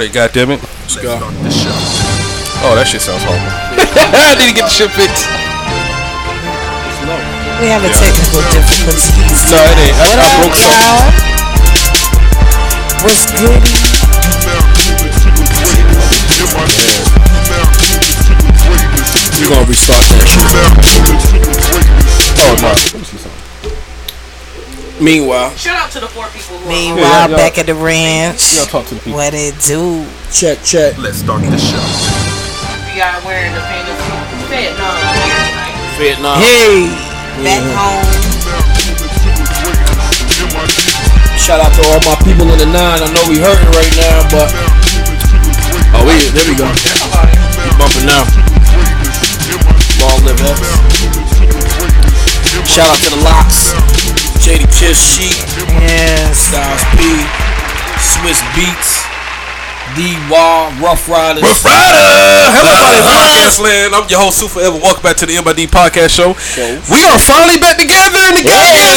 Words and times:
Hey, 0.00 0.10
God 0.10 0.30
damn 0.32 0.52
it. 0.52 0.62
Let's 0.62 0.94
go. 0.94 1.18
Oh, 2.62 2.78
that 2.78 2.86
shit 2.86 3.02
sounds 3.02 3.18
horrible. 3.26 3.50
I 3.50 4.38
need 4.38 4.46
to 4.46 4.54
get 4.54 4.70
the 4.70 4.70
shit 4.70 4.94
fixed. 4.94 5.26
We 7.58 7.66
have 7.66 7.82
a 7.82 7.90
technical 7.90 8.46
difficulties. 8.46 9.10
No, 9.50 9.58
it 9.58 9.74
ain't. 9.90 9.98
I, 9.98 10.06
What 10.06 10.22
I 10.22 10.30
up, 10.30 10.38
broke 10.38 10.54
something. 10.54 10.86
y'all? 10.86 11.02
What's 13.10 13.26
good? 13.42 14.68
We 19.38 19.46
gonna 19.46 19.66
restart 19.68 20.02
that 20.02 20.26
shit. 20.26 20.46
Oh, 22.38 22.54
no. 22.62 22.97
Meanwhile, 25.00 25.54
Shout 25.54 25.78
out 25.78 25.90
to 25.94 26.00
the 26.00 26.08
four 26.10 26.26
people 26.34 26.58
who 26.58 26.66
are 26.66 26.68
Meanwhile, 26.68 27.30
yeah. 27.30 27.36
back 27.38 27.54
at 27.58 27.66
the 27.66 27.74
ranch. 27.74 28.42
You 28.50 28.58
gotta 28.66 28.70
talk 28.70 28.86
to 28.90 28.94
the 28.98 29.00
people. 29.00 29.14
What 29.18 29.30
it 29.34 29.54
do? 29.62 30.02
check, 30.34 30.58
check. 30.66 30.98
Let's 30.98 31.22
start 31.22 31.46
the 31.46 31.54
show. 31.54 31.78
we 32.82 32.98
got 32.98 33.22
wearing 33.22 33.54
the 33.54 33.62
fantasy 33.62 34.10
Vietnam 34.50 34.98
gear 35.22 35.38
tonight. 35.46 35.94
Vietnam. 36.02 36.36
Hey, 36.42 36.90
back 37.46 37.62
home. 37.78 38.02
Shout 41.38 41.62
out 41.62 41.70
to 41.78 41.82
all 41.94 42.02
my 42.02 42.18
people 42.26 42.50
in 42.50 42.58
the 42.58 42.66
nine. 42.66 42.98
I 42.98 43.08
know 43.14 43.22
we 43.30 43.38
hurting 43.38 43.70
right 43.78 43.94
now, 44.02 44.26
but 44.34 44.50
oh, 45.94 46.02
we 46.02 46.18
there 46.34 46.42
we 46.50 46.58
go. 46.58 46.66
We 46.66 47.70
bumping 47.78 48.02
now. 48.02 48.26
Long 50.02 50.18
live 50.26 50.42
X. 50.42 50.58
Shout 52.66 52.90
out 52.90 52.98
to 52.98 53.10
the 53.14 53.22
LOX. 53.22 53.87
JD 54.48 54.64
Kiss 54.72 54.96
Sheek, 54.96 55.36
Yes. 55.76 56.48
Styles 56.48 56.80
P, 56.96 57.04
Swizz 58.00 58.40
Beatz, 58.56 59.04
D 59.92 60.16
Wall, 60.32 60.72
Ruff 60.80 61.04
Ryders. 61.04 61.42
Ruff 61.44 61.60
Ryder! 61.68 61.92
Hello, 62.56 62.72
everybody, 62.72 63.04
podcast 63.04 63.60
land. 63.60 63.92
I'm 63.92 64.08
your 64.08 64.20
host, 64.24 64.40
Sue 64.40 64.48
Forever. 64.48 64.80
Welcome 64.80 65.02
back 65.04 65.16
to 65.20 65.26
the 65.28 65.36
MID 65.36 65.68
podcast 65.68 66.16
show. 66.16 66.32
We 66.88 67.04
are 67.04 67.20
finally 67.20 67.60
back 67.60 67.76
together 67.76 68.24
in 68.32 68.40
the 68.40 68.44
goddamn 68.48 68.96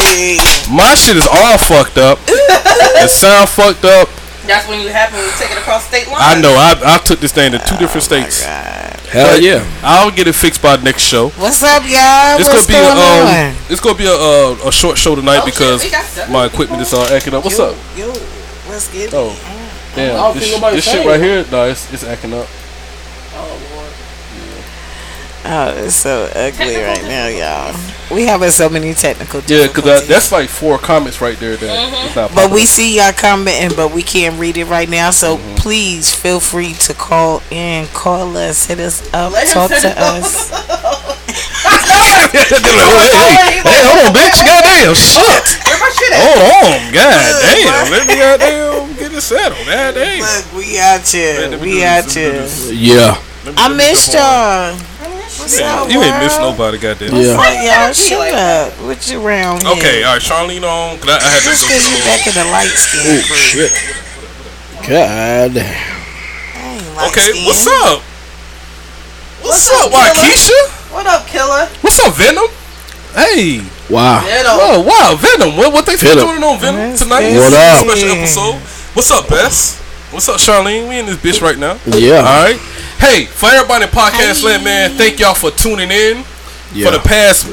Hey. 0.00 0.40
My 0.72 0.94
shit 0.96 1.20
is 1.20 1.28
all 1.28 1.58
fucked 1.60 1.98
up. 1.98 2.16
the 2.26 3.08
sound 3.12 3.50
fucked 3.50 3.84
up. 3.84 4.08
That's 4.50 4.66
when 4.66 4.80
you 4.80 4.88
happen 4.88 5.14
when 5.14 5.26
you 5.26 5.32
take 5.38 5.52
it 5.52 5.58
across 5.58 5.86
state 5.86 6.08
line. 6.08 6.18
I 6.18 6.40
know. 6.40 6.50
I, 6.50 6.74
I 6.96 6.98
took 6.98 7.20
this 7.20 7.30
thing 7.30 7.52
to 7.52 7.58
two 7.58 7.76
different 7.76 8.02
states. 8.02 8.42
Hell 8.42 9.38
But 9.38 9.42
yeah. 9.42 9.62
I'll 9.82 10.10
get 10.10 10.26
it 10.26 10.34
fixed 10.34 10.60
by 10.60 10.74
next 10.82 11.02
show. 11.02 11.30
What's 11.30 11.62
up, 11.62 11.82
y'all? 11.82 12.34
It's 12.34 12.50
What's 12.50 12.66
gonna 12.66 12.82
be 12.82 12.82
a, 12.82 12.90
um, 12.90 13.56
it's 13.70 13.80
gonna 13.80 13.98
be 13.98 14.06
a, 14.06 14.14
uh, 14.14 14.68
a 14.68 14.72
short 14.72 14.98
show 14.98 15.14
tonight 15.14 15.42
Oh, 15.42 15.46
because 15.46 15.84
we 15.84 16.32
my 16.32 16.46
equipment 16.46 16.82
is 16.82 16.92
all 16.92 17.06
acting 17.06 17.34
up. 17.34 17.44
What's 17.44 17.58
yo, 17.58 17.70
up? 17.70 17.76
Yo, 17.96 18.06
let's 18.68 18.92
get 18.92 19.10
it. 19.10 19.14
Oh, 19.14 19.38
damn! 19.94 20.34
this 20.34 20.42
think 20.42 20.44
sh- 20.46 20.54
nobody's 20.54 20.84
this 20.84 20.94
shit 20.94 21.06
right 21.06 21.20
here, 21.20 21.46
no, 21.50 21.68
it's, 21.68 21.92
it's 21.92 22.02
acting 22.02 22.34
up. 22.34 22.46
Oh, 25.42 25.72
it's 25.84 25.96
so 25.96 26.28
ugly 26.34 26.76
right 26.76 27.02
now, 27.04 27.26
y'all. 27.28 27.74
We 28.14 28.24
having 28.26 28.50
so 28.50 28.68
many 28.68 28.92
technical 28.92 29.40
Yeah, 29.46 29.68
because 29.68 30.06
that's 30.06 30.32
like 30.32 30.48
four 30.50 30.78
comments 30.78 31.20
right 31.20 31.38
there. 31.38 31.56
That 31.56 32.04
it's 32.06 32.14
not. 32.16 32.34
But 32.34 32.50
we 32.50 32.66
see 32.66 32.96
y'all 32.98 33.12
commenting, 33.12 33.74
but 33.76 33.92
we 33.94 34.02
can't 34.02 34.38
read 34.38 34.56
it 34.58 34.66
right 34.66 34.88
now. 34.88 35.10
So 35.10 35.38
Mm-hmm. 35.38 35.54
please 35.56 36.14
feel 36.14 36.40
free 36.40 36.74
to 36.74 36.94
call 36.94 37.42
in, 37.50 37.86
call 37.88 38.36
us, 38.36 38.66
hit 38.66 38.80
us 38.80 39.00
up, 39.14 39.32
Let 39.32 39.46
talk 39.48 39.70
to 39.70 39.76
us 39.76 40.50
us. 40.50 40.52
up. 40.70 41.16
They're 42.30 42.60
like, 42.60 43.12
hey, 43.14 43.32
hey, 43.40 43.62
hey, 43.62 43.82
hold 43.86 44.06
on, 44.06 44.14
bitch! 44.14 44.38
Goddamn, 44.44 44.94
shit! 44.94 45.46
Where 45.66 45.78
my 45.78 45.90
shit 45.94 46.12
at? 46.12 46.20
Hold 46.20 46.40
on, 46.66 46.78
goddamn! 46.92 47.90
Let 47.90 48.06
me 48.06 48.14
goddamn 48.16 48.96
get 48.98 49.12
it 49.12 49.20
settled. 49.22 49.66
Goddamn. 49.66 50.20
Look, 50.20 50.52
we 50.52 50.78
out 50.78 51.06
here. 51.06 51.40
let 51.40 51.50
me 51.52 51.56
do 51.56 51.62
We 51.62 51.80
this, 51.80 51.84
out 51.84 52.04
let 52.06 52.16
me 52.16 52.60
do 52.60 52.68
here. 52.68 52.74
Yeah. 52.74 53.54
I 53.56 53.68
missed 53.74 54.12
y'all. 54.14 54.89
What's 55.40 55.58
up, 55.60 55.90
You 55.90 56.02
ain't 56.02 56.18
miss 56.22 56.36
nobody, 56.38 56.78
goddamn. 56.78 57.14
Yeah. 57.16 57.36
Fuck 57.36 57.56
y'all, 57.64 57.92
shut 57.92 58.18
like 58.18 58.34
up. 58.34 58.72
What 58.84 59.00
you 59.10 59.24
around 59.24 59.62
here? 59.62 59.72
Okay, 59.72 60.04
all 60.04 60.14
right, 60.14 60.22
Charlene 60.22 60.62
on. 60.62 60.98
'cause 60.98 61.08
I, 61.08 61.16
I 61.16 61.28
had 61.32 61.42
to 61.42 61.48
go 61.56 61.74
you 61.74 61.96
to 61.96 62.04
back 62.04 62.26
in 62.28 62.34
the 62.34 62.44
light 62.52 62.68
skin. 62.68 63.00
Oh 63.08 63.20
shit. 63.34 63.72
God. 64.86 65.56
Okay, 67.10 67.32
what's 67.46 67.66
up? 67.66 68.02
What's, 69.40 69.68
What's 69.68 69.70
up, 69.72 69.86
up, 69.86 69.92
killer? 69.92 70.12
Waukesha? 70.28 70.60
What 70.92 71.06
up, 71.06 71.26
killer? 71.26 71.66
What's 71.80 71.98
up, 72.00 72.14
Venom? 72.14 72.46
Hey, 73.14 73.62
Wow. 73.88 74.20
Venom. 74.22 74.52
oh 74.54 74.80
wow, 74.86 75.16
Venom. 75.16 75.56
What 75.56 75.72
what 75.72 75.86
they 75.86 75.96
Venom. 75.96 76.26
doing 76.26 76.44
on 76.44 76.60
Venom 76.60 76.90
That's 76.90 77.02
tonight? 77.02 77.32
What 77.34 77.50
This 77.50 77.54
up? 77.54 77.86
Special 77.88 78.10
episode. 78.12 78.54
What's 78.94 79.10
up, 79.10 79.28
Bess? 79.28 79.80
What's 80.12 80.28
up, 80.28 80.36
Charlene? 80.36 80.88
We 80.88 80.98
in 80.98 81.06
this 81.06 81.16
bitch 81.16 81.40
right 81.42 81.58
now. 81.58 81.78
Yeah. 81.86 82.18
All 82.18 82.42
right. 82.44 82.60
Hey, 83.00 83.24
for 83.24 83.48
everybody 83.48 83.84
in 83.84 83.90
podcast 83.90 84.44
land, 84.44 84.62
man, 84.62 84.90
thank 84.90 85.18
y'all 85.18 85.34
for 85.34 85.50
tuning 85.50 85.90
in. 85.90 86.18
Yeah. 86.72 86.86
For 86.86 86.92
the 86.92 87.02
past 87.02 87.48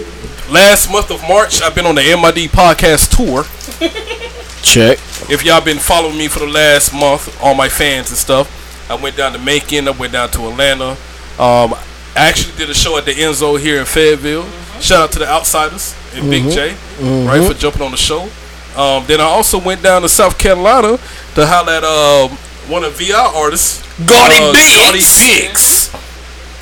last 0.52 0.92
month 0.92 1.10
of 1.10 1.22
March, 1.28 1.62
I've 1.62 1.74
been 1.74 1.86
on 1.86 1.96
the 1.96 2.02
MID 2.02 2.52
podcast 2.52 3.16
tour. 3.16 3.44
Check. 4.62 5.00
If 5.32 5.44
y'all 5.46 5.64
been 5.64 5.80
following 5.80 6.18
me 6.18 6.28
for 6.28 6.40
the 6.40 6.48
last 6.48 6.94
month, 6.94 7.42
all 7.42 7.56
my 7.56 7.70
fans 7.70 8.10
and 8.10 8.18
stuff, 8.18 8.92
I 8.92 8.96
went 8.96 9.16
down 9.16 9.32
to 9.34 9.40
Macon, 9.40 9.88
I 9.88 9.92
went 9.92 10.14
down 10.14 10.30
to 10.32 10.50
Atlanta. 10.50 10.92
Um, 11.40 11.74
I 12.16 12.28
actually 12.28 12.56
did 12.58 12.70
a 12.70 12.74
show 12.74 12.98
at 12.98 13.06
the 13.06 13.12
Enzo 13.14 13.60
here 13.60 13.80
in 13.80 13.86
Fayetteville. 13.86 14.46
Shout 14.82 15.02
out 15.02 15.12
to 15.14 15.20
the 15.20 15.28
Outsiders 15.28 15.96
and 16.14 16.30
Big 16.30 16.44
J, 16.52 16.76
right, 17.26 17.42
for 17.48 17.58
jumping 17.58 17.82
on 17.84 17.92
the 17.92 17.98
show. 17.98 18.24
Um, 18.76 19.06
then 19.08 19.22
I 19.22 19.26
also 19.26 19.60
went 19.60 19.82
down 19.82 20.02
to 20.02 20.10
South 20.10 20.38
Carolina 20.38 20.98
to 21.36 21.46
holler 21.48 21.72
at 21.72 21.84
um, 21.84 22.38
one 22.70 22.84
of 22.84 22.94
VR 22.94 23.34
artists, 23.34 23.82
Gotti 24.06 24.36
uh, 24.36 24.52
Biggs. 24.54 24.76
Gotti 24.76 25.00
Biggs. 25.00 25.90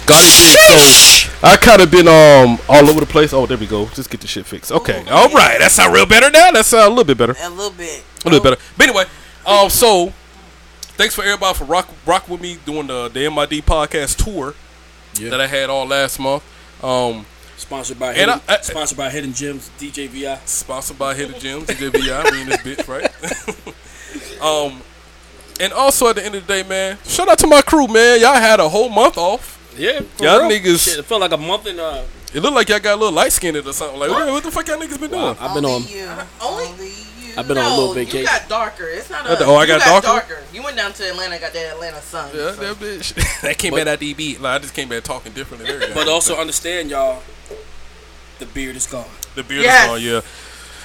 Gotti 0.06 0.28
Biggs. 0.28 1.30
So 1.32 1.48
I 1.48 1.58
kind 1.58 1.82
of 1.82 1.90
been 1.92 2.08
um 2.08 2.60
all 2.70 2.90
over 2.90 3.00
the 3.00 3.06
place. 3.06 3.34
Oh, 3.34 3.46
there 3.46 3.58
we 3.58 3.68
go. 3.68 3.86
Just 3.88 4.10
get 4.10 4.22
the 4.22 4.28
shit 4.28 4.46
fixed. 4.46 4.72
Okay, 4.72 5.04
all 5.10 5.30
right. 5.30 5.60
That 5.60 5.72
sound 5.72 5.94
real 5.94 6.06
better 6.06 6.30
now. 6.30 6.52
That 6.52 6.66
sound 6.66 6.86
a 6.86 6.90
little 6.90 7.04
bit 7.06 7.18
better. 7.18 7.36
A 7.42 7.50
little 7.50 7.72
bit. 7.72 8.04
A 8.26 8.30
little 8.30 8.44
better. 8.44 8.62
But 8.78 8.88
anyway, 8.88 9.06
um, 9.46 9.70
so 9.70 10.14
thanks 10.98 11.16
for 11.16 11.24
everybody 11.24 11.58
for 11.58 11.66
rock 11.66 11.90
rock 12.06 12.30
with 12.30 12.42
me 12.42 12.58
doing 12.66 12.88
the 12.88 13.10
the 13.10 13.30
MID 13.30 13.66
podcast 13.66 14.24
tour 14.24 14.54
Yeah. 15.20 15.30
that 15.32 15.42
I 15.42 15.48
had 15.48 15.70
all 15.70 15.86
last 15.88 16.20
month. 16.20 16.44
Um, 16.84 17.26
Sponsored 17.58 17.98
by 17.98 18.08
And 18.10 18.18
Hidden, 18.18 18.42
I- 18.50 18.54
I- 18.58 18.62
sponsored 18.62 18.98
by 18.98 19.10
Hidden 19.10 19.34
Gems, 19.34 19.72
DJ 19.80 20.08
VI. 20.10 20.40
sponsored 20.46 21.00
by 21.00 21.16
Hidden 21.16 21.40
Gems, 21.40 21.64
DJVI, 21.68 22.32
we 22.32 22.42
in 22.42 22.50
this 22.50 22.58
bitch, 22.62 22.86
right? 22.88 24.42
um, 24.42 24.82
and 25.60 25.74
also 25.74 26.08
at 26.10 26.16
the 26.18 26.26
end 26.26 26.36
of 26.36 26.46
the 26.46 26.54
day, 26.54 26.68
man, 26.68 26.98
shout 27.06 27.28
out 27.28 27.40
to 27.40 27.48
my 27.48 27.62
crew, 27.62 27.88
man. 27.88 28.20
Y'all 28.22 28.36
had 28.36 28.60
a 28.60 28.68
whole 28.70 28.90
month 28.90 29.18
off. 29.18 29.54
Yeah. 29.78 30.02
Y'all 30.20 30.42
niggas- 30.50 30.86
Shit, 30.86 31.00
it 31.00 31.04
felt 31.06 31.22
like 31.22 31.32
a 31.32 31.38
month 31.38 31.68
in. 31.68 31.80
Uh, 31.80 32.04
It 32.34 32.42
looked 32.42 32.56
like 32.56 32.70
y'all 32.70 32.80
got 32.80 32.96
a 32.96 33.00
little 33.00 33.14
light 33.14 33.32
skinned 33.32 33.56
or 33.58 33.74
something. 33.74 34.00
Like, 34.00 34.10
what, 34.10 34.28
what 34.32 34.44
the 34.44 34.52
fuck 34.52 34.68
y'all 34.68 34.78
niggas 34.78 35.00
been 35.00 35.12
doing? 35.12 35.38
I've 35.40 35.54
been 35.54 35.66
on. 35.66 35.84
you. 35.88 36.08
Only- 36.42 36.66
Only 36.66 36.88
you. 36.88 37.34
I've 37.38 37.48
been 37.50 37.58
on 37.58 37.66
a 37.66 37.70
no, 37.70 37.78
little 37.80 37.94
vacation. 37.94 38.20
You 38.20 38.26
got 38.26 38.48
darker. 38.48 38.88
It's 38.88 39.10
not 39.10 39.26
a. 39.26 39.44
oh, 39.46 39.56
I 39.56 39.62
you 39.64 39.68
got 39.68 39.82
darker? 39.82 40.08
darker? 40.08 40.44
You 40.54 40.64
went 40.64 40.78
down 40.78 40.94
to 40.94 41.10
Atlanta, 41.10 41.38
got 41.40 41.52
that 41.52 41.74
Atlanta 41.74 42.02
sun. 42.02 42.30
Yeah, 42.34 42.54
so. 42.54 42.74
that 42.74 42.76
bitch. 42.78 43.42
that 43.42 43.58
came 43.58 43.72
But- 43.72 43.88
at 43.88 44.00
DB. 44.00 44.40
Like, 44.40 44.56
I 44.56 44.60
just 44.60 44.74
came 44.74 44.88
back 44.88 45.04
talking 45.04 45.34
different 45.34 45.64
and 45.64 45.72
everything. 45.72 45.94
But 45.96 46.08
also 46.08 46.38
understand, 46.38 46.90
y'all, 46.90 47.22
the 48.40 48.46
beard 48.46 48.76
is 48.78 48.88
gone. 48.88 49.06
The 49.36 49.44
beard 49.44 49.64
Yes. 49.64 49.84
is 49.84 49.90
gone, 49.90 50.02
yeah. 50.02 50.22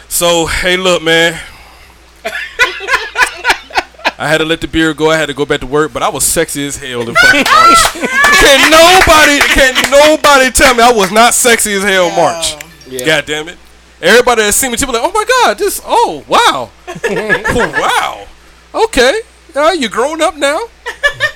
So, 0.08 0.46
hey, 0.46 0.76
look, 0.76 1.02
man. 1.04 1.40
I 4.20 4.28
had 4.28 4.38
to 4.38 4.44
let 4.44 4.60
the 4.60 4.68
beard 4.68 4.98
go. 4.98 5.10
I 5.10 5.16
had 5.16 5.26
to 5.26 5.34
go 5.34 5.46
back 5.46 5.60
to 5.60 5.66
work, 5.66 5.94
but 5.94 6.02
I 6.02 6.10
was 6.10 6.24
sexy 6.24 6.66
as 6.66 6.76
hell 6.76 7.00
in 7.00 7.14
fucking 7.14 7.44
March. 7.48 7.78
can 8.36 8.70
nobody, 8.70 9.40
can 9.48 9.90
nobody 9.90 10.50
tell 10.50 10.74
me 10.74 10.82
I 10.82 10.92
was 10.94 11.10
not 11.10 11.32
sexy 11.32 11.72
as 11.72 11.82
hell 11.82 12.08
in 12.10 12.16
March? 12.16 12.54
Yeah. 12.86 13.06
God 13.06 13.24
damn 13.24 13.48
it! 13.48 13.56
Everybody 14.02 14.42
that 14.42 14.52
seen 14.52 14.72
me, 14.72 14.76
people 14.76 14.92
like, 14.92 15.02
oh 15.02 15.12
my 15.12 15.24
god, 15.24 15.56
this, 15.56 15.80
oh 15.86 16.22
wow, 16.28 16.70
oh, 17.04 18.26
wow, 18.74 18.82
okay, 18.84 19.20
uh, 19.56 19.70
you 19.70 19.88
grown 19.88 20.20
up 20.20 20.36
now. 20.36 20.56
All 20.58 20.66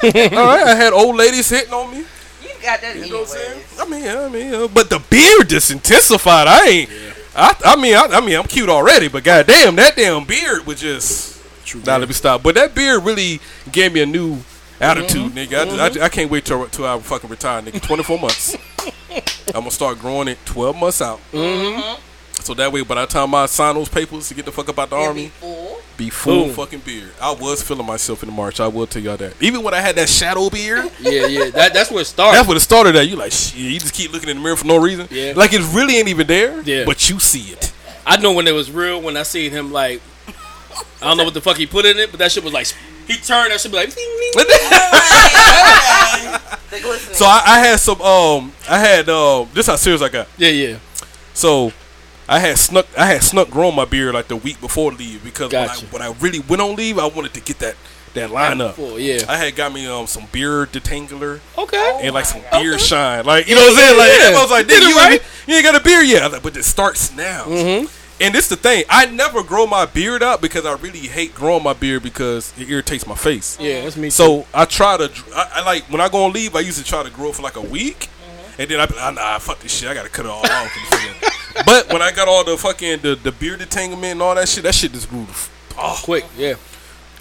right, 0.03 0.67
I 0.67 0.75
had 0.75 0.93
old 0.93 1.17
ladies 1.17 1.49
hitting 1.49 1.73
on 1.73 1.91
me. 1.91 1.99
You 2.43 2.50
got 2.62 2.82
that 2.82 2.97
You 2.97 3.11
know 3.11 3.20
what 3.20 3.31
I'm 3.31 3.37
saying? 3.37 3.62
I 3.81 3.85
mean, 3.88 4.08
I 4.08 4.29
mean, 4.29 4.55
uh, 4.55 4.69
but 4.69 4.91
the 4.91 4.99
beard 5.08 5.49
just 5.49 5.70
intensified. 5.70 6.49
I 6.49 6.67
ain't. 6.67 6.91
I, 7.35 7.56
I 7.64 7.76
mean, 7.76 7.94
I, 7.94 8.08
I 8.12 8.20
mean, 8.20 8.37
I'm 8.37 8.47
cute 8.47 8.69
already, 8.69 9.08
but 9.08 9.25
goddamn, 9.25 9.76
that 9.76 9.97
damn 9.97 10.25
beard 10.26 10.67
was 10.67 10.81
just. 10.81 11.33
True. 11.64 11.81
Now 11.87 11.99
let 11.99 12.08
me 12.08 12.14
stop. 12.14 12.43
But 12.43 12.55
that 12.56 12.75
beard 12.75 13.02
really 13.05 13.40
gave 13.72 13.93
me 13.93 14.02
a 14.02 14.06
new 14.06 14.38
attitude, 14.81 15.32
nigga. 15.32 15.78
I, 15.81 15.88
just- 15.88 16.00
I, 16.00 16.05
I 16.05 16.08
can't 16.08 16.31
wait 16.31 16.44
till, 16.44 16.66
till 16.69 16.87
I 16.87 16.99
fucking 16.99 17.31
retire, 17.31 17.62
nigga. 17.62 17.81
24 17.82 18.19
months. 18.19 18.56
I'm 19.49 19.61
gonna 19.61 19.70
start 19.70 19.99
growing 19.99 20.28
it 20.28 20.38
12 20.46 20.76
months 20.76 21.00
out. 21.00 21.20
Mm-hmm. 21.32 22.00
So 22.43 22.52
that 22.55 22.72
way, 22.72 22.82
by 22.82 22.96
the 22.96 23.06
time 23.06 23.34
I 23.34 23.46
sign 23.46 23.75
those 23.76 23.88
papers 23.88 24.28
to 24.28 24.34
get 24.34 24.44
the 24.44 24.52
fuck 24.52 24.69
up 24.69 24.78
out 24.78 24.90
the 24.90 24.96
army, 24.96 25.31
be 25.96 26.11
full. 26.11 26.49
Fucking 26.50 26.81
beard. 26.81 27.11
I 27.22 27.31
was 27.32 27.62
feeling 27.62 27.87
myself 27.87 28.22
in 28.22 28.28
the 28.28 28.34
March. 28.34 28.58
I 28.60 28.67
will 28.67 28.87
tell 28.87 29.00
y'all 29.00 29.17
that. 29.17 29.40
Even 29.40 29.62
when 29.62 29.72
I 29.72 29.81
had 29.81 29.94
that 29.96 30.08
shadow 30.08 30.50
beard. 30.50 30.90
Yeah, 31.00 31.26
yeah. 31.26 31.50
That, 31.50 31.72
that's 31.72 31.90
where 31.90 32.00
it 32.02 32.06
started. 32.06 32.37
That's 32.38 32.49
what 32.49 32.56
it 32.56 32.60
started 32.60 32.96
at. 32.96 33.08
You 33.08 33.17
like 33.17 33.31
shit. 33.32 33.56
You 33.58 33.78
just 33.78 33.94
keep 33.94 34.12
looking 34.12 34.28
in 34.28 34.37
the 34.38 34.43
mirror 34.43 34.56
for 34.56 34.67
no 34.67 34.76
reason. 34.78 35.06
Yeah. 35.10 35.32
Like 35.37 35.52
it 35.52 35.60
really 35.72 35.96
ain't 35.96 36.08
even 36.08 36.26
there. 36.26 36.60
Yeah. 36.62 36.84
But 36.84 37.08
you 37.08 37.19
see 37.20 37.52
it. 37.52 37.72
I 38.06 38.17
know 38.19 38.32
when 38.32 38.46
it 38.49 38.52
was 38.52 38.70
real 38.70 39.00
when 39.00 39.17
I 39.17 39.22
seen 39.22 39.50
him 39.52 39.72
like 39.72 40.02
I 41.03 41.09
don't 41.09 41.17
know 41.17 41.25
what 41.25 41.35
the 41.35 41.41
fuck 41.41 41.56
he 41.56 41.67
put 41.67 41.85
in 41.85 41.99
it, 41.99 42.11
but 42.11 42.19
that 42.19 42.32
shit 42.32 42.44
was 42.44 42.53
like 42.53 42.67
he 43.06 43.15
turned 43.17 43.50
that 43.53 43.61
shit 43.61 43.71
be 43.71 43.76
like. 43.76 43.94
"Ding, 43.94 44.05
ding." 44.05 44.32
The. 44.35 44.44
So 47.12 47.25
I, 47.25 47.43
I 47.47 47.59
had 47.61 47.76
some. 47.79 48.00
Um, 48.03 48.53
I 48.69 48.79
had. 48.79 49.09
Um, 49.09 49.49
this 49.55 49.69
how 49.69 49.76
serious 49.76 50.03
I 50.03 50.09
got. 50.09 50.26
Yeah, 50.37 50.49
yeah. 50.49 50.79
So 51.32 51.73
I 52.29 52.41
had 52.41 52.59
snuck. 52.59 52.87
I 52.99 53.06
had 53.06 53.23
snuck 53.23 53.49
grown 53.49 53.76
my 53.76 53.85
beard 53.85 54.15
like 54.15 54.26
the 54.29 54.37
week 54.37 54.61
before 54.61 54.91
leave 54.93 55.23
because 55.23 55.53
Gotcha. 55.53 55.87
when, 55.87 56.03
I, 56.03 56.09
when 56.09 56.17
I 56.17 56.21
really 56.21 56.41
went 56.41 56.61
on 56.61 56.75
leave, 56.75 56.99
I 56.99 57.06
wanted 57.06 57.32
to 57.35 57.41
get 57.41 57.61
that 57.61 57.77
that 58.15 58.31
line 58.31 58.61
up. 58.61 58.75
Full, 58.75 58.99
yeah. 58.99 59.20
I 59.29 59.37
had 59.37 59.55
got 59.55 59.73
me 59.73 59.87
um 59.87 60.06
some 60.09 60.27
beard 60.32 60.73
detangler 60.73 61.41
Okay. 61.56 62.00
and 62.03 62.12
like 62.15 62.25
some 62.25 62.43
beard 62.53 62.81
shine, 62.81 63.25
like 63.25 63.47
you 63.49 63.55
know 63.55 63.61
what 63.62 63.70
I'm 63.70 63.77
saying. 63.79 63.99
Like 63.99 64.09
yeah. 64.09 64.25
everyone 64.25 64.43
was 64.43 64.50
like, 64.50 64.67
Did 64.67 64.82
"Nigga, 64.82 64.87
it 64.87 64.88
you, 64.88 64.97
right." 64.97 65.12
ain't, 65.12 65.23
you 65.47 65.55
ain't 65.55 65.65
got 65.65 65.81
a 65.81 65.85
beard 65.85 66.06
yet." 66.06 66.23
I 66.23 66.27
was 66.27 66.32
like, 66.35 66.43
but 66.43 66.56
it 66.56 66.65
starts 66.65 67.15
now. 67.15 67.44
Mm-hmm. 67.44 67.87
And 68.20 68.32
this 68.34 68.49
the 68.49 68.56
thing, 68.56 68.84
I 68.88 69.06
never 69.06 69.43
grow 69.43 69.66
my 69.66 69.87
beard 69.87 70.22
out 70.22 70.40
because 70.40 70.64
I 70.64 70.75
really 70.75 71.00
hate 71.00 71.34
growing 71.34 71.64
my 71.64 71.72
beard 71.72 72.02
because 72.05 72.52
it 72.58 72.69
irritates 72.70 73.06
my 73.08 73.16
face. 73.16 73.58
Yeah, 73.61 73.82
that's 73.82 73.96
me. 73.96 74.06
too. 74.06 74.11
So 74.12 74.46
I 74.55 74.66
try 74.66 74.96
to, 74.96 75.11
I, 75.34 75.50
I 75.56 75.64
like 75.64 75.84
when 75.90 76.00
I 76.00 76.08
go 76.08 76.25
on 76.25 76.32
leave, 76.32 76.55
I 76.55 76.61
usually 76.61 76.84
try 76.84 77.02
to 77.02 77.11
grow 77.11 77.31
it 77.31 77.34
for 77.34 77.43
like 77.43 77.56
a 77.56 77.61
week, 77.61 78.08
Mm-hmm. 78.08 78.61
and 78.62 78.70
then 78.70 78.81
I 78.81 78.87
be 78.87 78.94
like, 78.94 79.14
nah, 79.16 79.38
fuck 79.38 79.58
this 79.58 79.76
shit, 79.76 79.88
I 79.88 79.94
gotta 79.94 80.08
cut 80.08 80.26
it 80.26 80.31
all 80.31 80.46
off. 80.46 81.62
but 81.66 81.93
when 81.93 82.02
I 82.02 82.12
got 82.12 82.28
all 82.28 82.44
the 82.44 82.56
fucking 82.56 83.00
the, 83.00 83.16
the 83.16 83.32
beard 83.32 83.61
entanglement 83.61 84.12
and 84.12 84.22
all 84.22 84.34
that 84.37 84.49
shit, 84.49 84.62
that 84.62 84.75
shit 84.76 84.93
just 84.93 85.10
grew. 85.10 85.26
Oh, 85.76 86.00
quick, 86.05 86.25
yeah. 86.38 86.55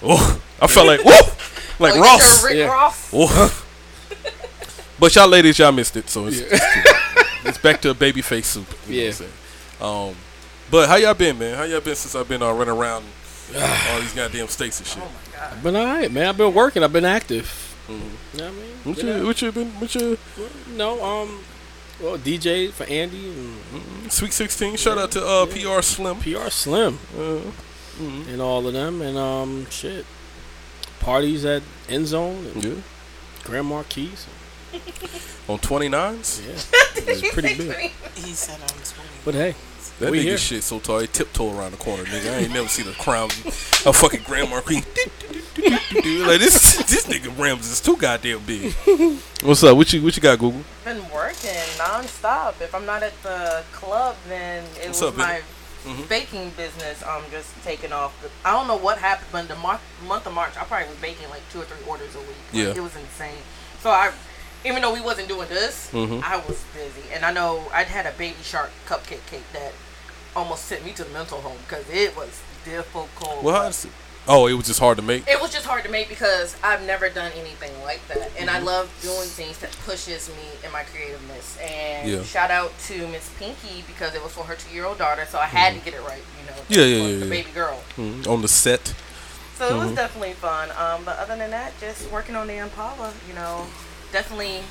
oh 0.03 0.39
I 0.61 0.67
felt 0.67 0.85
like 0.85 0.99
whoa, 1.03 1.19
like 1.79 1.95
you 1.95 2.03
Ross. 2.03 2.43
Rick 2.43 2.57
Yeah. 2.57 2.65
Ross. 2.67 3.09
Oh. 3.11 3.65
but 4.99 5.15
y'all 5.15 5.27
ladies, 5.27 5.57
y'all 5.57 5.71
missed 5.71 5.97
it, 5.97 6.07
so 6.07 6.27
it's, 6.27 6.39
it's, 6.39 6.63
it's 7.45 7.57
back 7.57 7.81
to 7.81 7.89
a 7.89 7.93
baby 7.95 8.21
face 8.21 8.45
soup. 8.47 8.67
you 8.87 8.95
know 8.95 9.01
Yeah. 9.01 9.03
what 9.05 9.07
I'm 9.07 9.13
saying? 9.13 10.09
Um, 10.11 10.15
but 10.73 10.89
how 10.89 10.95
y'all 10.95 11.13
been, 11.13 11.37
man? 11.37 11.55
How 11.55 11.63
y'all 11.63 11.79
been 11.81 11.95
since 11.95 12.15
I've 12.15 12.27
been 12.27 12.41
uh, 12.41 12.51
running 12.51 12.73
around 12.73 13.05
all 13.55 13.99
these 14.01 14.13
goddamn 14.13 14.47
states 14.47 14.79
and 14.79 14.87
shit? 14.87 15.03
I've 15.39 15.61
been 15.61 15.75
alright, 15.75 16.11
man. 16.11 16.27
I've 16.27 16.37
been 16.37 16.53
working. 16.53 16.83
I've 16.83 16.91
been 16.93 17.05
active. 17.05 17.45
Mhm. 17.87 17.89
You 17.91 17.99
know 17.99 18.09
what 18.33 18.41
I 18.43 18.51
mean? 18.51 18.71
What 18.83 18.95
Been 18.97 19.07
you, 19.07 19.13
out- 19.13 19.23
what 19.25 19.41
you 19.41 19.51
been, 19.51 19.67
what 19.79 19.95
you, 19.95 20.17
no, 20.75 21.03
um, 21.03 21.39
well, 22.01 22.17
DJ 22.17 22.71
for 22.71 22.85
Andy 22.85 23.27
and 23.29 24.11
Sweet 24.11 24.33
16, 24.33 24.77
shout 24.77 24.97
out 24.97 25.11
to 25.11 25.23
uh, 25.25 25.45
PR 25.45 25.81
Slim. 25.81 26.17
PR 26.19 26.49
Slim 26.49 26.97
Uh, 27.17 27.39
and 28.29 28.41
all 28.41 28.65
of 28.65 28.73
them, 28.73 29.01
and 29.01 29.17
um, 29.17 29.67
shit, 29.69 30.05
parties 31.01 31.45
at 31.45 31.61
End 31.89 32.07
Zone 32.07 32.45
and 32.55 32.63
yeah. 32.63 32.73
Grand 33.43 33.67
Marquis. 33.67 34.11
On 35.47 35.59
29s? 35.59 36.41
Yeah, 36.47 37.03
it's 37.13 37.33
pretty 37.33 37.55
big. 37.57 37.91
He 38.15 38.31
said 38.33 38.59
I'm 38.61 38.67
20. 38.67 38.83
But 39.25 39.33
hey, 39.35 39.55
That 39.99 40.11
We 40.11 40.19
nigga 40.19 40.23
here. 40.23 40.37
shit 40.37 40.63
so 40.63 40.79
tall, 40.79 40.99
he 40.99 41.07
tiptoe 41.07 41.57
around 41.57 41.71
the 41.71 41.77
corner, 41.77 42.03
nigga. 42.05 42.33
I 42.33 42.37
ain't 42.39 42.53
never 42.53 42.67
seen 42.67 42.87
a 42.87 42.93
crown, 42.93 43.27
a 43.85 43.93
fucking 43.93 44.23
grandma 44.25 44.59
queen. 44.61 44.83
like 45.55 46.39
this, 46.39 46.77
this 46.89 47.05
nigga 47.07 47.37
Rams 47.37 47.69
is 47.69 47.79
too 47.79 47.95
goddamn 47.95 48.39
big. 48.45 48.73
What's 49.43 49.63
up? 49.63 49.77
What 49.77 49.93
you, 49.93 50.01
what 50.03 50.15
you 50.15 50.21
got, 50.21 50.39
Google? 50.39 50.61
been 50.83 50.97
working 51.11 51.51
nonstop. 51.77 52.59
If 52.61 52.73
I'm 52.73 52.85
not 52.85 53.03
at 53.03 53.13
the 53.23 53.63
club, 53.71 54.15
then 54.27 54.63
it 54.81 54.87
What's 54.87 55.01
was 55.01 55.09
up, 55.09 55.17
my 55.17 55.41
Mhm. 55.85 56.07
baking 56.07 56.49
business. 56.51 57.03
Um, 57.03 57.23
just 57.29 57.49
taking 57.63 57.91
off. 57.91 58.13
I 58.45 58.51
don't 58.51 58.67
know 58.67 58.77
what 58.77 58.97
happened, 58.99 59.27
but 59.33 59.39
in 59.43 59.47
the 59.49 59.55
month 59.57 59.81
month 60.07 60.25
of 60.25 60.33
March, 60.33 60.53
I 60.57 60.63
probably 60.63 60.87
was 60.87 60.97
baking 60.97 61.29
like 61.29 61.41
two 61.51 61.59
or 61.61 61.65
three 61.65 61.85
orders 61.85 62.15
a 62.15 62.19
week. 62.19 62.29
Like, 62.53 62.53
Yeah. 62.53 62.69
it 62.69 62.81
was 62.81 62.95
insane. 62.95 63.43
So 63.81 63.89
I, 63.91 64.11
even 64.65 64.81
though 64.81 64.93
we 64.93 65.01
wasn't 65.01 65.27
doing 65.27 65.47
this, 65.49 65.89
Mhm. 65.91 66.23
I 66.23 66.37
was 66.37 66.57
busy, 66.73 67.11
and 67.13 67.25
I 67.25 67.31
know 67.31 67.63
I'd 67.73 67.87
had 67.87 68.05
a 68.05 68.11
baby 68.11 68.37
shark 68.43 68.71
cupcake 68.87 69.25
cake 69.29 69.51
that 69.53 69.73
almost 70.35 70.65
sent 70.65 70.83
me 70.85 70.91
to 70.93 71.03
the 71.03 71.09
mental 71.11 71.41
home 71.41 71.57
because 71.67 71.85
it 71.89 72.15
was 72.15 72.29
difficult. 72.65 73.43
Well? 73.43 73.71
Oh, 74.25 74.47
it 74.47 74.53
was 74.53 74.67
just 74.67 74.79
hard 74.79 74.95
to 74.97 75.03
make. 75.03 75.27
It 75.27 75.41
was 75.41 75.51
just 75.51 75.65
hard 75.65 75.83
to 75.83 75.89
make 75.89 76.07
because 76.07 76.55
I've 76.63 76.81
never 76.83 77.09
done 77.09 77.33
anything 77.33 77.71
like 77.83 78.07
that, 78.07 78.31
and 78.37 78.47
Mm-hmm. 78.47 78.55
I 78.55 78.59
love 78.59 78.89
doing 79.01 79.27
things 79.27 79.57
that 79.57 79.71
pushes 79.85 80.29
me 80.29 80.47
in 80.63 80.71
my 80.71 80.83
creativeness. 80.83 81.57
And 81.57 82.09
Yeah. 82.09 82.23
shout 82.23 82.49
out 82.49 82.71
to 82.87 83.05
Miss 83.09 83.27
Pinky 83.37 83.83
because 83.85 84.15
it 84.15 84.23
was 84.23 84.31
for 84.31 84.45
her 84.45 84.55
two-year-old 84.55 84.97
daughter, 84.97 85.27
so 85.29 85.39
I 85.39 85.45
had 85.47 85.73
to 85.73 85.79
get 85.81 85.93
it 85.93 86.01
right, 86.07 86.23
you 86.39 86.45
know. 86.49 86.53
Mm-hmm. 86.61 86.73
Yeah, 86.73 86.83
yeah, 86.85 86.95
yeah, 87.07 87.19
The 87.19 87.25
yeah. 87.25 87.29
baby 87.29 87.51
girl. 87.51 87.83
Mhm. 87.97 88.25
On 88.27 88.41
the 88.41 88.47
set. 88.47 88.93
So 89.59 89.67
it 89.67 89.71
Mm-hmm. 89.71 89.79
was 89.87 89.91
definitely 89.91 90.33
fun. 90.33 90.71
Um, 90.71 91.03
but 91.03 91.17
other 91.19 91.35
than 91.35 91.51
that, 91.51 91.77
just 91.81 92.09
working 92.09 92.37
on 92.37 92.47
the 92.47 92.55
Impala, 92.57 93.11
you 93.27 93.33
know, 93.35 93.67
definitely 94.13 94.61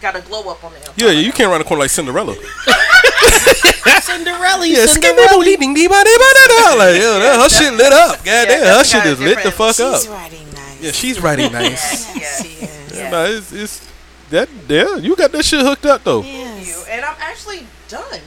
got 0.00 0.16
a 0.16 0.22
glow 0.22 0.48
up 0.50 0.64
on 0.64 0.72
the 0.72 0.78
Yeah, 0.96 1.10
yeah, 1.10 1.20
you 1.20 1.32
can't 1.32 1.50
run 1.50 1.58
the 1.58 1.64
corner 1.64 1.82
like 1.82 1.90
Cinderella. 1.90 2.34
Cinderella, 4.00 4.66
Yeah, 4.66 4.86
Cinderella. 4.86 5.36
like, 5.38 6.96
yo, 7.00 7.18
that- 7.20 7.38
her 7.42 7.48
shit 7.48 7.74
lit 7.74 7.92
up. 7.92 8.24
Goddamn, 8.24 8.62
her 8.78 8.84
shit 8.84 9.04
is 9.06 9.20
lit 9.20 9.36
the 9.38 9.50
different- 9.50 9.76
fuck 9.76 9.80
up. 9.80 10.00
She's 10.00 10.08
writing 10.08 10.46
nice. 10.54 10.80
Yeah, 10.82 10.92
she's 10.92 11.20
writing 11.20 11.52
nice. 11.60 12.16
Yeah, 12.16 12.22
yeah. 12.22 12.42
She 12.42 12.48
is. 12.64 12.96
Yeah. 12.96 13.10
Nah, 13.10 13.24
it's, 13.24 13.52
it's 13.52 13.86
that. 14.30 14.48
Yeah, 14.68 14.96
you 14.96 15.14
got 15.16 15.32
that 15.32 15.44
shit 15.44 15.60
hooked 15.60 15.84
up 15.86 16.02
though. 16.04 16.22
Yes. 16.22 16.86
And 16.88 17.04
I'm 17.04 17.16
actually 17.20 17.66
done. 17.88 18.20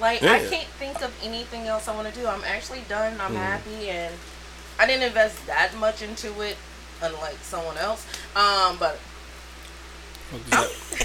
Like 0.00 0.22
Yeah. 0.22 0.32
I 0.32 0.38
can't 0.46 0.68
think 0.78 1.02
of 1.02 1.12
anything 1.22 1.66
else 1.66 1.88
I 1.88 1.94
want 1.94 2.08
to 2.12 2.18
do. 2.18 2.26
I'm 2.26 2.42
actually 2.44 2.82
done. 2.88 3.16
Mm. 3.18 3.20
I'm 3.20 3.34
happy, 3.34 3.90
and 3.90 4.14
I 4.78 4.86
didn't 4.86 5.02
invest 5.04 5.46
that 5.46 5.74
much 5.78 6.02
into 6.02 6.40
it, 6.40 6.56
unlike 7.02 7.36
someone 7.42 7.76
else. 7.76 8.06
Um, 8.34 8.76
but 8.78 8.98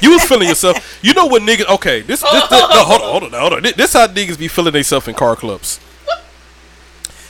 You 0.02 0.12
was 0.12 0.24
feeling 0.26 0.48
yourself. 0.48 1.00
You 1.04 1.14
know 1.14 1.26
what 1.26 1.42
niggas? 1.42 1.68
Okay, 1.76 2.02
this. 2.02 2.22
this, 2.22 2.32
this 2.32 2.52
no, 2.52 2.84
hold 2.84 3.02
on, 3.02 3.22
hold 3.22 3.24
on, 3.24 3.40
hold 3.40 3.54
on. 3.54 3.62
This, 3.64 3.74
this 3.74 3.94
how 3.94 4.08
niggas 4.08 4.38
be 4.38 4.48
feeling 4.48 4.74
themselves 4.74 5.08
in 5.08 5.16
car 5.16 5.36
clubs. 5.36 5.80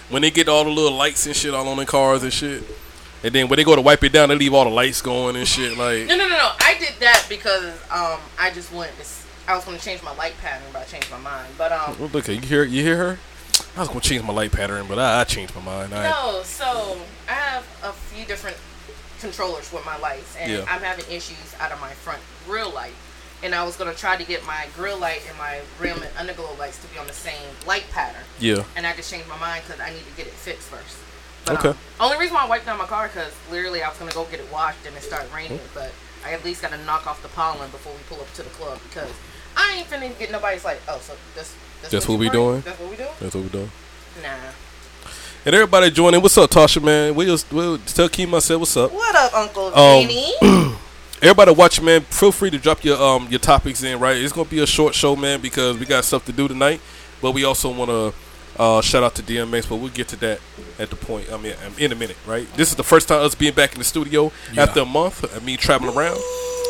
When 0.09 0.21
they 0.21 0.31
get 0.31 0.47
all 0.47 0.63
the 0.63 0.69
little 0.69 0.97
lights 0.97 1.25
and 1.25 1.35
shit 1.35 1.53
all 1.53 1.67
on 1.67 1.77
their 1.77 1.85
cars 1.85 2.23
and 2.23 2.31
shit, 2.31 2.63
and 3.23 3.33
then 3.33 3.47
when 3.47 3.57
they 3.57 3.63
go 3.63 3.75
to 3.75 3.81
wipe 3.81 4.03
it 4.03 4.11
down, 4.11 4.29
they 4.29 4.35
leave 4.35 4.53
all 4.53 4.63
the 4.63 4.69
lights 4.69 5.01
going 5.01 5.35
and 5.35 5.47
shit. 5.47 5.77
Like, 5.77 6.07
no, 6.07 6.15
no, 6.15 6.29
no, 6.29 6.35
no. 6.37 6.51
I 6.59 6.75
did 6.79 6.93
that 6.99 7.25
because 7.27 7.73
um, 7.91 8.19
I 8.39 8.51
just 8.53 8.71
wanted 8.71 8.97
to. 8.99 9.05
I 9.49 9.55
was 9.55 9.63
going 9.65 9.77
to 9.77 9.83
change 9.83 10.03
my 10.03 10.13
light 10.15 10.37
pattern, 10.41 10.67
but 10.73 10.81
I 10.81 10.85
changed 10.85 11.09
my 11.09 11.19
mind. 11.19 11.47
But 11.57 11.71
um, 11.71 11.97
well, 11.99 12.09
look, 12.09 12.27
you 12.27 12.39
hear, 12.39 12.63
you 12.63 12.83
hear 12.83 12.97
her? 12.97 13.19
I 13.75 13.81
was 13.81 13.89
gonna 13.89 14.01
change 14.01 14.23
my 14.23 14.33
light 14.33 14.51
pattern, 14.51 14.87
but 14.87 14.97
I, 14.97 15.21
I 15.21 15.23
changed 15.23 15.55
my 15.55 15.61
mind. 15.61 15.93
I, 15.93 16.09
No, 16.09 16.41
so 16.43 16.97
I 17.29 17.33
have 17.33 17.63
a 17.83 17.93
few 17.93 18.25
different 18.25 18.57
controllers 19.19 19.71
with 19.71 19.85
my 19.85 19.97
lights, 19.97 20.35
and 20.37 20.51
Yeah. 20.51 20.65
I'm 20.69 20.81
having 20.81 21.05
issues 21.09 21.53
out 21.59 21.71
of 21.71 21.79
my 21.81 21.93
front 21.93 22.19
grill 22.45 22.69
light. 22.71 22.93
And 23.43 23.53
I 23.53 23.63
was 23.63 23.75
gonna 23.75 23.93
try 23.93 24.17
to 24.17 24.23
get 24.23 24.43
my 24.45 24.65
grill 24.75 24.97
light 24.97 25.21
and 25.29 25.37
my 25.37 25.61
rim 25.79 26.01
and 26.01 26.11
underglow 26.15 26.57
lights 26.57 26.79
to 26.79 26.87
be 26.87 26.97
on 26.97 27.05
the 27.05 27.13
same 27.13 27.49
light 27.67 27.85
pattern, 27.91 28.23
yeah. 28.39 28.63
and 28.75 28.87
I 28.87 28.95
just 28.95 29.11
changed 29.11 29.27
my 29.27 29.37
mind 29.37 29.63
because 29.65 29.79
I 29.79 29.91
need 29.91 30.05
to 30.05 30.11
get 30.17 30.25
it 30.25 30.33
fixed 30.33 30.67
first. 30.69 30.97
But, 31.45 31.59
Okay. 31.59 31.69
Um, 31.69 31.77
only 31.99 32.17
reason 32.17 32.33
why 32.33 32.45
I 32.45 32.47
wiped 32.47 32.65
down 32.65 32.79
my 32.79 32.87
car 32.87 33.07
because 33.07 33.31
literally 33.51 33.83
I 33.83 33.89
was 33.89 33.97
gonna 33.99 34.11
go 34.11 34.25
get 34.25 34.39
it 34.39 34.51
washed 34.51 34.85
and 34.87 34.95
it 34.97 35.03
started 35.03 35.31
raining, 35.31 35.59
but 35.75 35.91
I 36.25 36.33
at 36.33 36.43
least 36.43 36.63
gotta 36.63 36.77
knock 36.79 37.05
off 37.05 37.21
the 37.21 37.29
pollen 37.29 37.69
before 37.69 37.93
we 37.93 37.99
pull 38.09 38.19
up 38.19 38.33
to 38.33 38.43
the 38.43 38.49
club 38.49 38.79
because 38.89 39.11
I 39.55 39.77
ain't 39.77 39.87
finna 39.89 40.17
get 40.17 40.31
nobody's 40.31 40.65
like, 40.65 40.81
oh, 40.87 40.99
so 40.99 41.13
this. 41.35 41.53
this 41.81 41.91
That's 41.91 42.05
you 42.07 42.13
what 42.13 42.19
we 42.19 42.29
doing? 42.29 42.61
That's 42.61 42.79
what 42.79 42.89
we 42.89 42.97
doing? 42.97 43.09
That's 43.19 43.35
what 43.35 43.43
we 43.43 43.49
doing. 43.49 43.71
Nah. 44.23 44.51
And 45.47 45.55
everybody 45.55 45.89
joining. 45.89 46.21
What's 46.21 46.37
up, 46.37 46.49
Tasha? 46.49 46.83
Man, 46.83 47.15
we'll, 47.15 47.37
we'll 47.53 47.77
tell 47.77 48.09
Kima 48.09 48.41
said 48.41 48.57
what's 48.57 48.75
up. 48.75 48.91
What 48.91 49.15
up, 49.15 49.33
Uncle 49.33 49.73
Um, 49.73 50.75
Everybody 51.21 51.51
watching, 51.53 51.85
man. 51.85 52.01
Feel 52.01 52.33
free 52.33 52.49
to 52.49 52.57
drop 52.57 52.83
your 52.83 53.01
um 53.01 53.29
your 53.29 53.39
topics 53.39 53.81
in. 53.81 53.97
Right, 53.97 54.17
it's 54.17 54.33
gonna 54.33 54.49
be 54.49 54.59
a 54.59 54.67
short 54.67 54.93
show, 54.93 55.15
man, 55.15 55.39
because 55.39 55.77
we 55.77 55.85
got 55.85 56.03
stuff 56.03 56.25
to 56.25 56.33
do 56.33 56.49
tonight. 56.49 56.81
But 57.21 57.31
we 57.31 57.45
also 57.45 57.73
want 57.73 57.89
to 57.89 58.61
uh, 58.61 58.81
shout 58.81 59.03
out 59.03 59.15
to 59.15 59.23
DMX, 59.23 59.69
but 59.69 59.77
we'll 59.77 59.87
get 59.87 60.09
to 60.09 60.17
that 60.17 60.41
at 60.79 60.89
the 60.89 60.97
point. 60.97 61.31
I 61.31 61.37
mean, 61.37 61.53
um, 61.65 61.71
in 61.77 61.93
a 61.93 61.95
minute, 61.95 62.17
right? 62.27 62.45
This 62.55 62.71
is 62.71 62.75
the 62.75 62.83
first 62.83 63.07
time 63.07 63.21
us 63.21 63.33
being 63.33 63.53
back 63.53 63.71
in 63.71 63.79
the 63.79 63.85
studio 63.85 64.33
after 64.57 64.81
a 64.81 64.85
month 64.85 65.23
of 65.23 65.45
me 65.45 65.55
traveling 65.55 65.95
around. 65.95 66.19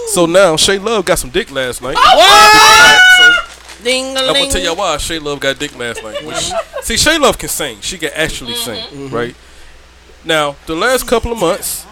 So 0.10 0.27
now 0.27 0.55
Shay 0.55 0.77
Love 0.77 1.03
got 1.03 1.17
some 1.17 1.31
dick 1.31 1.50
last 1.50 1.81
night. 1.81 1.98
So 1.98 3.47
Ding 3.84 4.17
I'm 4.17 4.34
gonna 4.34 4.50
tell 4.50 4.62
y'all 4.62 4.75
why 4.75 4.98
Shay 4.98 5.19
Love 5.19 5.39
got 5.39 5.60
dick 5.60 5.77
last 5.77 6.03
night. 6.03 6.24
When 6.24 6.36
she- 6.36 6.51
mm-hmm. 6.51 6.81
see, 6.81 6.98
Shay 6.98 7.17
Love 7.17 7.38
can 7.38 7.50
sing. 7.50 7.79
She 7.81 7.98
can 7.98 8.12
actually 8.13 8.53
mm-hmm. 8.53 8.89
sing, 8.91 9.07
mm-hmm. 9.07 9.15
right? 9.15 9.36
Now, 10.25 10.55
the 10.65 10.75
last 10.75 11.07
couple 11.07 11.31
of 11.31 11.39
months, 11.39 11.86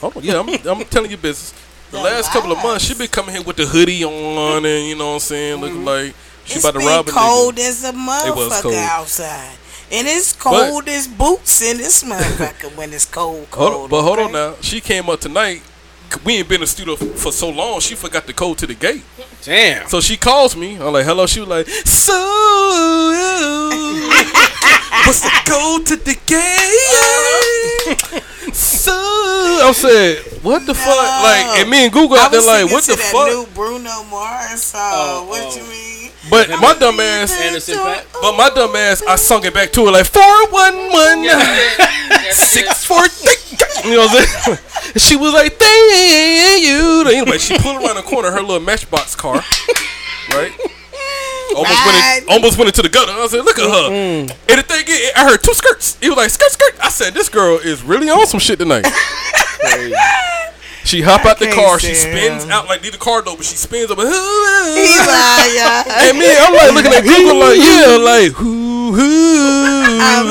hold 0.00 0.16
on, 0.16 0.22
yeah, 0.22 0.40
I'm, 0.40 0.48
I'm 0.48 0.84
telling 0.86 1.10
you 1.10 1.16
business. 1.16 1.52
The 1.90 1.98
The 1.98 2.02
last 2.04 2.30
couple 2.30 2.52
of 2.52 2.62
months, 2.62 2.84
she 2.84 2.94
been 2.94 3.08
coming 3.08 3.34
here 3.34 3.44
with 3.44 3.56
the 3.56 3.66
hoodie 3.66 4.02
on, 4.04 4.64
and 4.64 4.88
you 4.88 4.96
know 4.96 5.08
what 5.08 5.14
I'm 5.14 5.20
saying, 5.20 5.60
looking 5.60 5.84
like 5.84 6.14
she 6.44 6.54
It's 6.54 6.64
about 6.64 6.72
to 6.72 6.78
been 6.78 6.88
rob 6.88 7.08
a 7.08 7.10
cold 7.10 7.56
nigga. 7.56 7.68
as 7.68 7.84
a 7.84 7.92
was 7.92 7.96
motherfucker 7.96 8.62
cold. 8.62 8.74
outside. 8.74 9.56
And 9.90 10.08
it's 10.08 10.32
cold 10.32 10.88
as 10.88 11.06
boots 11.06 11.60
in 11.60 11.76
this 11.76 12.02
motherfucker 12.02 12.74
when 12.76 12.92
it's 12.94 13.04
cold, 13.04 13.46
cold. 13.50 13.72
Hold 13.72 13.84
on, 13.84 13.90
but 13.90 14.02
hold 14.02 14.18
on 14.20 14.32
now, 14.32 14.54
she 14.62 14.80
came 14.80 15.10
up 15.10 15.20
tonight. 15.20 15.62
We 16.24 16.36
ain't 16.36 16.48
been 16.48 16.56
in 16.56 16.62
the 16.62 16.66
studio 16.66 16.96
for 16.96 17.30
so 17.32 17.50
long. 17.50 17.80
She 17.80 17.94
forgot 17.94 18.26
the 18.26 18.32
code 18.32 18.58
to 18.58 18.66
the 18.66 18.74
gate. 18.74 19.04
Damn. 19.42 19.88
So 19.88 20.00
she 20.00 20.16
calls 20.16 20.56
me. 20.56 20.76
I'm 20.76 20.92
like, 20.92 21.04
hello. 21.04 21.26
She 21.26 21.40
was 21.40 21.48
like, 21.48 21.68
so 21.68 22.12
what's 25.06 25.20
the 25.20 25.30
code 25.46 25.86
to 25.86 25.96
the 25.96 26.16
gate? 26.26 27.98
so 28.54 28.92
I 28.92 29.72
said, 29.74 30.18
what 30.42 30.66
the 30.66 30.74
fuck? 30.74 30.96
Like, 30.96 31.60
and 31.60 31.70
me 31.70 31.84
and 31.84 31.92
Google 31.92 32.16
out 32.16 32.32
there 32.32 32.42
like, 32.42 32.70
what 32.70 32.84
the 32.84 32.96
fuck? 32.96 33.28
new 33.28 33.46
Bruno 33.54 34.04
Mars 34.04 34.62
song. 34.62 34.80
Oh, 34.82 35.26
what 35.28 35.42
oh. 35.42 35.56
you 35.56 35.62
mean? 35.64 36.01
But 36.30 36.48
my 36.60 36.74
dumb 36.78 37.00
ass, 37.00 37.32
Anderson 37.40 37.74
Paak. 37.76 38.04
but 38.20 38.36
my 38.36 38.48
dumb 38.50 38.76
ass, 38.76 39.02
I 39.08 39.16
sung 39.16 39.44
it 39.44 39.52
back 39.52 39.72
to 39.72 39.86
her 39.86 39.90
like 39.90 40.06
four 40.06 40.22
one 40.50 40.76
one 40.92 41.24
six 42.30 42.84
four 42.84 43.06
three. 43.08 43.90
You 43.90 43.96
know 43.96 44.06
what 44.06 44.22
I'm 44.22 44.26
saying? 44.26 44.58
And 44.94 45.02
she 45.02 45.16
was 45.16 45.32
like, 45.32 45.54
"Thank 45.58 46.62
you." 46.62 47.04
Anyway, 47.08 47.38
she 47.38 47.58
pulled 47.58 47.82
around 47.82 47.96
the 47.96 48.02
corner 48.02 48.30
her 48.30 48.40
little 48.40 48.60
Matchbox 48.60 49.16
car, 49.16 49.42
right? 50.30 50.52
Almost 51.56 51.84
went, 51.84 52.22
in, 52.22 52.28
almost 52.32 52.56
went 52.58 52.68
into 52.68 52.82
the 52.82 52.88
gutter. 52.88 53.12
I 53.12 53.26
said, 53.26 53.44
"Look 53.44 53.58
at 53.58 53.68
her." 53.68 53.92
And 53.92 54.28
the 54.30 54.62
thing 54.62 54.84
is, 54.88 55.10
I 55.16 55.24
heard 55.28 55.42
two 55.42 55.54
skirts. 55.54 55.98
It 56.00 56.08
was 56.08 56.16
like 56.16 56.30
skirt, 56.30 56.50
skirt. 56.52 56.74
I 56.80 56.88
said, 56.88 57.14
"This 57.14 57.28
girl 57.28 57.58
is 57.58 57.82
really 57.82 58.08
on 58.08 58.26
some 58.26 58.40
shit 58.40 58.58
tonight." 58.60 58.86
She 60.84 61.00
hop 61.02 61.24
out 61.24 61.38
the 61.38 61.50
car. 61.50 61.78
She 61.78 61.94
spins 61.94 62.44
him. 62.44 62.50
out 62.50 62.66
like 62.68 62.82
need 62.82 62.92
the 62.92 62.98
car 62.98 63.22
door, 63.22 63.36
but 63.36 63.46
she 63.46 63.56
spins 63.56 63.90
up. 63.90 63.98
Like, 64.02 64.08
and 66.08 66.18
me, 66.18 66.26
I'm 66.28 66.52
like 66.54 66.72
looking 66.74 66.92
at 66.92 67.02
Google, 67.04 67.38
like 67.38 67.58
yeah, 67.58 67.96
like 67.98 68.32
who, 68.32 68.92
who. 68.94 69.98
I'm. 70.00 70.26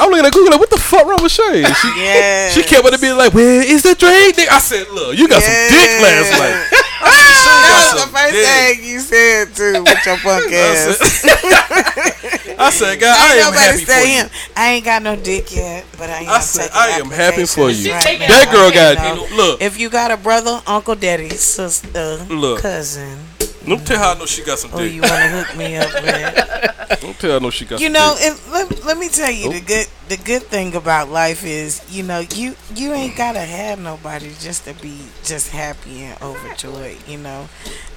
I'm 0.00 0.10
looking 0.10 0.26
at 0.26 0.32
Google, 0.32 0.50
like 0.50 0.60
what 0.60 0.70
the 0.70 0.78
fuck 0.78 1.06
wrong 1.06 1.22
with 1.22 1.32
Shay? 1.32 1.62
She, 1.62 1.88
Yes. 1.96 2.54
she 2.54 2.62
kept 2.62 2.84
on 2.84 3.00
being 3.00 3.16
like, 3.16 3.32
where 3.34 3.62
is 3.62 3.82
the 3.82 3.94
Drake? 3.94 4.38
I 4.50 4.58
said, 4.58 4.88
look, 4.90 5.16
you 5.16 5.28
got 5.28 5.42
some 5.42 5.52
dick 5.70 5.90
last 6.02 6.30
night. 6.38 6.82
Ah! 7.04 7.62
That 7.62 7.94
was 7.94 8.04
the 8.04 8.10
first 8.12 8.32
dick. 8.32 8.46
thing 8.46 8.84
you 8.90 9.00
said 9.00 9.54
too 9.54 9.82
with 9.84 10.06
your 10.06 10.18
punk 10.18 10.52
I 10.52 10.56
ass. 10.56 10.98
said, 10.98 12.56
I 12.58 12.70
said, 12.70 13.00
God, 13.00 13.16
I 13.18 13.34
Ain't 13.36 13.46
am 13.46 13.52
nobody 13.52 13.64
happy 13.64 13.84
for 13.84 13.90
say 13.92 14.14
you. 14.16 14.22
him. 14.22 14.30
I 14.56 14.70
ain't 14.72 14.84
got 14.84 15.02
no 15.02 15.16
dick 15.16 15.54
yet, 15.54 15.84
but 15.98 16.10
I 16.10 16.18
am. 16.22 16.28
I 16.30 16.40
said, 16.40 16.70
I 16.74 16.88
am 17.00 17.10
happy 17.10 17.44
for 17.46 17.70
you. 17.70 17.92
right. 17.92 18.18
That 18.28 18.48
girl 18.52 18.68
You 18.68 18.74
got 18.74 18.96
know? 19.16 19.36
look. 19.36 19.60
If 19.62 19.78
you 19.80 19.88
got 19.90 20.10
a 20.10 20.16
brother, 20.16 20.60
uncle, 20.66 20.94
daddy, 20.94 21.30
sister, 21.30 22.18
Look. 22.28 22.60
cousin, 22.60 23.18
Let 23.66 23.78
me 23.80 23.84
tell 23.84 23.98
her 23.98 24.04
I 24.16 24.18
know 24.18 24.26
she 24.26 24.42
got 24.44 24.58
some 24.58 24.70
who 24.70 24.78
dick. 24.78 24.90
Oh, 24.90 24.94
you 24.94 25.00
want 25.02 25.12
to 25.14 25.28
hook 25.28 25.56
me 25.56 25.76
up 25.76 25.92
man? 26.04 26.98
Don't 27.00 27.18
tell 27.18 27.30
her 27.30 27.36
I 27.36 27.38
know 27.38 27.50
she 27.50 27.64
got 27.64 27.80
you 27.80 27.86
some 27.86 27.92
know, 27.94 28.16
dick. 28.18 28.52
let, 28.52 28.84
let 28.84 28.98
me 28.98 29.08
tell 29.08 29.30
you 29.30 29.52
the 29.52 29.60
good 29.60 29.86
the 30.08 30.16
good 30.16 30.42
thing 30.42 30.74
about 30.74 31.08
life 31.08 31.44
is, 31.44 31.80
you 31.90 32.02
know, 32.02 32.20
you 32.34 32.54
you 32.74 32.92
ain't 32.92 33.16
gotta 33.16 33.40
have 33.40 33.78
nobody 33.80 34.32
just 34.40 34.64
to 34.64 34.74
be 34.74 34.98
just 35.24 35.50
happy 35.50 36.02
and 36.02 36.20
overjoyed. 36.22 36.98
You 37.06 37.18
know, 37.18 37.48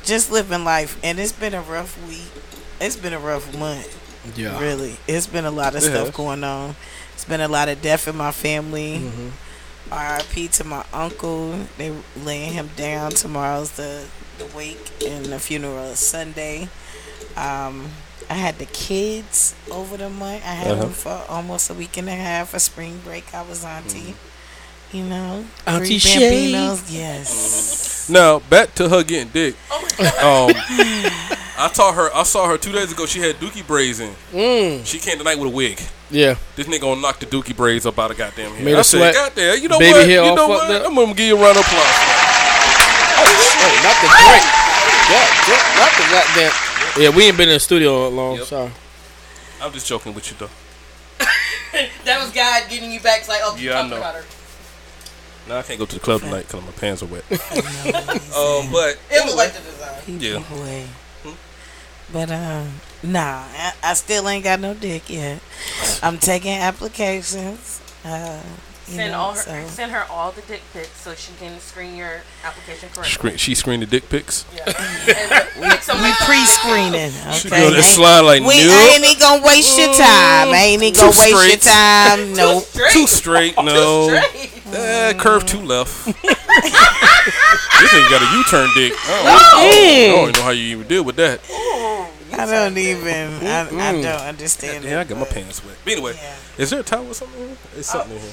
just 0.03 0.31
living 0.31 0.63
life, 0.63 0.99
and 1.03 1.19
it's 1.19 1.31
been 1.31 1.53
a 1.53 1.61
rough 1.61 1.97
week. 2.07 2.31
It's 2.79 2.95
been 2.95 3.13
a 3.13 3.19
rough 3.19 3.57
month. 3.57 4.01
Yeah. 4.37 4.59
Really, 4.59 4.97
it's 5.07 5.27
been 5.27 5.45
a 5.45 5.51
lot 5.51 5.75
of 5.75 5.83
It 5.83 5.87
stuff 5.87 6.07
has. 6.07 6.15
going 6.15 6.43
on. 6.43 6.75
It's 7.13 7.25
been 7.25 7.41
a 7.41 7.47
lot 7.47 7.69
of 7.69 7.81
death 7.81 8.07
in 8.07 8.15
my 8.15 8.31
family. 8.31 8.99
Mm-hmm. 8.99 9.29
R.I.P. 9.93 10.47
to 10.47 10.63
my 10.63 10.83
uncle. 10.91 11.51
They 11.77 11.95
laying 12.23 12.53
him 12.53 12.69
down. 12.75 13.11
Tomorrow's 13.11 13.71
the 13.73 14.05
the 14.37 14.45
wake 14.57 14.91
and 15.05 15.25
the 15.25 15.39
funeral 15.39 15.85
is 15.85 15.99
Sunday. 15.99 16.69
Um, 17.35 17.89
I 18.29 18.33
had 18.35 18.57
the 18.57 18.65
kids 18.65 19.55
over 19.71 19.97
the 19.97 20.09
month. 20.09 20.43
I 20.45 20.53
had 20.53 20.71
Uh-huh. 20.71 20.81
them 20.83 20.91
for 20.91 21.21
almost 21.29 21.69
a 21.69 21.73
week 21.73 21.97
and 21.97 22.07
a 22.09 22.15
half 22.15 22.49
for 22.49 22.59
spring 22.59 22.99
break. 23.03 23.33
I 23.33 23.41
was 23.43 23.63
auntie. 23.63 23.99
Mm-hmm. 24.13 24.97
You 24.97 25.03
know, 25.03 25.45
Auntie 25.67 25.99
three 25.99 25.99
Shay. 25.99 26.51
Bambinos. 26.53 26.83
Yes. 26.93 28.09
Now 28.09 28.39
back 28.39 28.73
to 28.75 28.87
her 28.89 29.03
getting 29.03 29.29
dick. 29.29 29.55
Oh 29.99 30.49
Um, 30.49 30.55
I 31.57 31.69
taught 31.73 31.95
her. 31.95 32.13
I 32.13 32.23
saw 32.23 32.47
her 32.49 32.57
two 32.57 32.71
days 32.71 32.91
ago. 32.91 33.05
She 33.05 33.19
had 33.19 33.35
dookie 33.37 33.65
braids 33.65 33.99
in. 34.01 34.13
Mm. 34.33 34.85
She 34.85 34.99
came 34.99 35.17
tonight 35.17 35.37
with 35.39 35.47
a 35.51 35.55
wig. 35.55 35.79
Yeah. 36.11 36.35
This 36.55 36.67
nigga 36.67 36.81
gonna 36.81 37.01
knock 37.01 37.19
the 37.19 37.25
dookie 37.25 37.55
braids 37.55 37.85
up 37.85 37.97
out 37.97 38.11
of 38.11 38.17
goddamn 38.17 38.51
hair. 38.53 38.63
Made 38.65 38.73
her 38.73 38.79
I 38.79 38.81
said, 38.83 38.97
sweat. 38.99 39.13
goddamn, 39.15 39.61
you 39.61 39.69
know 39.69 39.79
Baby 39.79 39.93
what? 39.99 40.07
You 40.09 40.35
know 40.35 40.47
what? 40.47 40.69
Up. 40.71 40.87
I'm 40.87 40.95
gonna 40.95 41.13
give 41.13 41.27
you 41.27 41.37
a 41.37 41.41
round 41.41 41.57
of 41.57 41.63
applause. 41.65 41.95
Oh, 43.27 43.73
not 43.83 43.95
the 44.01 44.07
drink. 44.07 44.45
Yeah, 45.09 45.25
yeah, 45.49 45.79
not 45.79 45.91
the 45.97 46.05
goddamn. 46.11 47.01
Yeah, 47.01 47.09
we 47.15 47.23
ain't 47.25 47.37
been 47.37 47.49
in 47.49 47.55
the 47.55 47.59
studio 47.59 48.07
long. 48.09 48.37
Yep. 48.37 48.45
Sorry. 48.45 48.71
I'm 49.61 49.71
just 49.71 49.87
joking 49.87 50.13
with 50.13 50.29
you 50.31 50.37
though. 50.37 50.49
That 52.05 52.21
was 52.21 52.31
God 52.31 52.63
getting 52.69 52.91
you 52.91 52.99
back. 53.01 53.19
It's 53.19 53.27
like, 53.29 53.41
oh, 53.43 53.55
Yeah, 53.59 53.71
I 53.71 53.73
talking 53.75 53.89
know. 53.91 53.97
about 53.97 54.15
her. 54.15 54.23
Now 55.49 55.57
I 55.57 55.61
can't 55.63 55.77
go 55.77 55.85
to 55.85 55.93
the 55.95 55.99
club 55.99 56.21
tonight 56.21 56.47
because 56.47 56.63
my 56.63 56.71
pants 56.71 57.03
are 57.03 57.07
wet. 57.07 57.23
um, 57.31 58.71
but 58.71 58.97
It 59.11 59.25
looked 59.25 59.37
like 59.37 59.53
the 59.53 59.59
design. 59.61 60.19
yeah, 60.21 60.39
Boy. 60.49 60.85
Hmm? 61.23 62.13
But 62.13 62.31
um, 62.31 62.71
nah, 63.03 63.43
I, 63.57 63.73
I 63.83 63.93
still 63.95 64.27
ain't 64.29 64.43
got 64.43 64.59
no 64.59 64.73
dick 64.73 65.09
yet. 65.09 65.41
I'm 66.01 66.17
taking 66.17 66.53
applications. 66.53 67.81
Uh, 68.05 68.39
you 68.41 68.74
Send 68.85 69.11
know, 69.13 69.17
all 69.19 69.33
her, 69.33 69.41
so- 69.41 69.67
send 69.67 69.91
her 69.91 70.03
all 70.11 70.31
the 70.31 70.41
dick 70.43 70.61
pics 70.71 70.89
so 71.01 71.15
she 71.15 71.31
can 71.39 71.59
screen 71.59 71.95
your 71.95 72.21
application 72.43 72.89
correctly. 72.89 73.09
Screen, 73.11 73.37
she 73.37 73.55
screened 73.55 73.81
the 73.81 73.87
dick 73.87 74.07
pics. 74.09 74.45
Yeah. 74.55 74.63
And 74.67 75.71
pick 75.71 75.81
some 75.81 76.01
We 76.03 76.11
pre-screening, 76.25 77.11
She 77.33 77.47
okay? 77.47 77.61
go 77.61 77.69
that 77.71 77.77
Ain't- 77.77 77.85
slide 77.85 78.19
like 78.21 78.41
we 78.43 78.63
nope. 78.63 78.93
Ain't 78.93 79.03
even 79.03 79.19
gonna 79.19 79.41
waste 79.45 79.77
your 79.77 79.87
time. 79.87 80.49
I 80.53 80.61
ain't 80.67 80.83
even 80.83 80.93
Too 80.93 80.99
gonna 81.01 81.09
waste 81.19 81.29
your 81.31 81.39
straight. 81.41 81.61
time. 81.61 82.33
Nope. 82.35 82.63
Straight. 82.65 82.91
Too 82.93 83.07
straight, 83.07 83.55
no. 83.57 84.07
Straight. 84.07 84.51
Eh, 84.73 85.13
curve 85.13 85.45
too 85.45 85.61
left. 85.61 86.05
this 86.05 86.15
ain't 87.93 88.09
got 88.09 88.21
a 88.21 88.37
U-turn 88.37 88.69
dick. 88.75 88.93
I 88.97 89.23
don't, 89.23 89.35
I 89.55 90.11
don't 90.15 90.21
even 90.29 90.31
know 90.39 90.43
how 90.43 90.49
you 90.51 90.63
even 90.77 90.87
deal 90.87 91.03
with 91.03 91.15
that. 91.17 91.39
I 92.37 92.45
don't 92.45 92.77
even. 92.77 93.45
I, 93.45 93.61
I 93.61 93.91
don't 93.93 94.05
understand 94.05 94.83
Yeah, 94.83 94.99
I 94.99 95.03
got 95.05 95.17
my 95.17 95.25
pants 95.25 95.63
wet. 95.65 95.77
But 95.83 95.93
anyway, 95.93 96.13
Yeah. 96.17 96.35
is 96.57 96.69
there 96.69 96.81
a 96.81 96.83
towel 96.83 97.07
or 97.09 97.13
something? 97.13 97.41
in 97.41 97.47
here? 97.49 97.57
There's 97.73 97.85
something 97.85 98.11
in 98.15 98.21
here. 98.21 98.31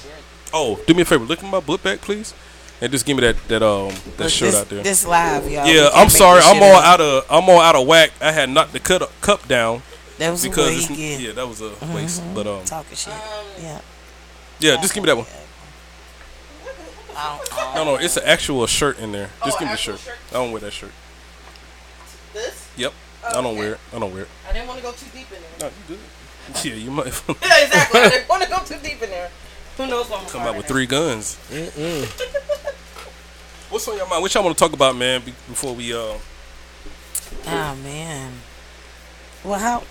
Oh, 0.54 0.78
do 0.86 0.94
me 0.94 1.02
a 1.02 1.04
favor. 1.04 1.24
Look 1.24 1.42
at 1.42 1.50
my 1.50 1.60
book 1.60 1.82
bag, 1.82 2.00
please, 2.00 2.34
and 2.80 2.90
just 2.92 3.06
give 3.06 3.16
me 3.16 3.22
that 3.22 3.36
that 3.48 3.62
um 3.62 3.88
that 4.16 4.24
Look, 4.24 4.30
shirt 4.30 4.50
this, 4.52 4.60
out 4.60 4.68
there. 4.68 4.82
This 4.82 5.06
live, 5.06 5.50
y'all. 5.50 5.64
We 5.64 5.74
yeah, 5.74 5.82
can't 5.84 5.94
I'm 5.94 6.02
make 6.04 6.10
sorry. 6.10 6.40
this 6.40 6.46
I'm 6.48 6.54
shit 6.56 6.62
all 6.62 6.76
up. 6.76 6.84
out 6.84 7.00
of 7.00 7.26
I'm 7.30 7.48
all 7.48 7.60
out 7.60 7.76
of 7.76 7.86
whack. 7.86 8.10
I 8.20 8.32
had 8.32 8.50
knocked 8.50 8.72
the 8.72 8.80
cut 8.80 9.10
cup 9.20 9.46
down 9.48 9.82
That 10.18 10.30
was 10.30 10.42
because 10.42 10.66
what 10.66 10.74
it's, 10.74 10.88
get. 10.88 11.20
yeah, 11.20 11.32
that 11.32 11.46
was 11.48 11.60
a 11.62 11.72
waste. 11.94 12.22
But 12.34 12.46
um, 12.46 12.64
Talking 12.64 12.96
shit. 12.96 13.12
Yeah. 13.60 13.80
yeah, 14.60 14.76
just 14.80 14.94
give 14.94 15.02
me 15.02 15.06
that 15.08 15.16
one. 15.16 15.26
I 17.16 17.38
don't- 17.38 17.74
No, 17.74 17.84
no, 17.84 17.94
it's 17.96 18.16
an 18.16 18.24
actual 18.24 18.66
shirt 18.66 18.98
in 18.98 19.12
there. 19.12 19.30
Just 19.44 19.56
Oh, 19.56 19.60
give 19.60 19.60
me 19.60 19.66
the 19.66 19.72
actual 19.72 19.96
shirt. 19.96 20.00
shirt? 20.06 20.18
I 20.30 20.34
don't 20.34 20.50
wear 20.52 20.60
that 20.62 20.72
shirt. 20.72 20.92
This? 22.32 22.68
Yep, 22.76 22.92
Oh, 23.24 23.28
I 23.28 23.32
don't 23.34 23.46
okay. 23.46 23.58
wear 23.58 23.72
it. 23.74 23.80
I 23.94 23.98
don't 23.98 24.12
wear 24.12 24.22
it. 24.22 24.28
I 24.48 24.52
didn't 24.52 24.66
want 24.68 24.78
to 24.80 24.84
go 24.84 24.92
too 24.92 25.06
deep 25.12 25.26
in 25.32 25.38
there. 25.42 25.50
No, 25.60 25.66
you 25.66 25.72
good. 25.88 25.98
Yeah, 26.64 26.74
you 26.74 26.90
might 26.90 27.06
Yeah, 27.06 27.64
exactly. 27.64 28.00
I 28.00 28.08
didn't 28.08 28.28
want 28.28 28.42
to 28.42 28.48
go 28.48 28.58
too 28.64 28.78
deep 28.82 29.00
in 29.02 29.10
there. 29.10 29.30
Who 29.76 29.86
knows 29.86 30.08
what 30.10 30.20
I'm 30.22 30.28
come 30.28 30.42
out 30.42 30.56
with 30.56 30.66
three 30.66 30.86
guns. 30.86 31.36
What's 33.70 33.88
on 33.88 33.96
your 33.96 34.06
mind? 34.08 34.20
What 34.22 34.34
y'all 34.34 34.44
want 34.44 34.56
to 34.56 34.62
talk 34.62 34.72
about, 34.74 34.94
man? 34.96 35.22
be- 35.22 35.32
Before 35.48 35.74
we 35.74 35.92
uh, 35.94 36.14
Oh 37.46 37.76
man. 37.82 38.32
Well, 39.44 39.58
how 39.58 39.82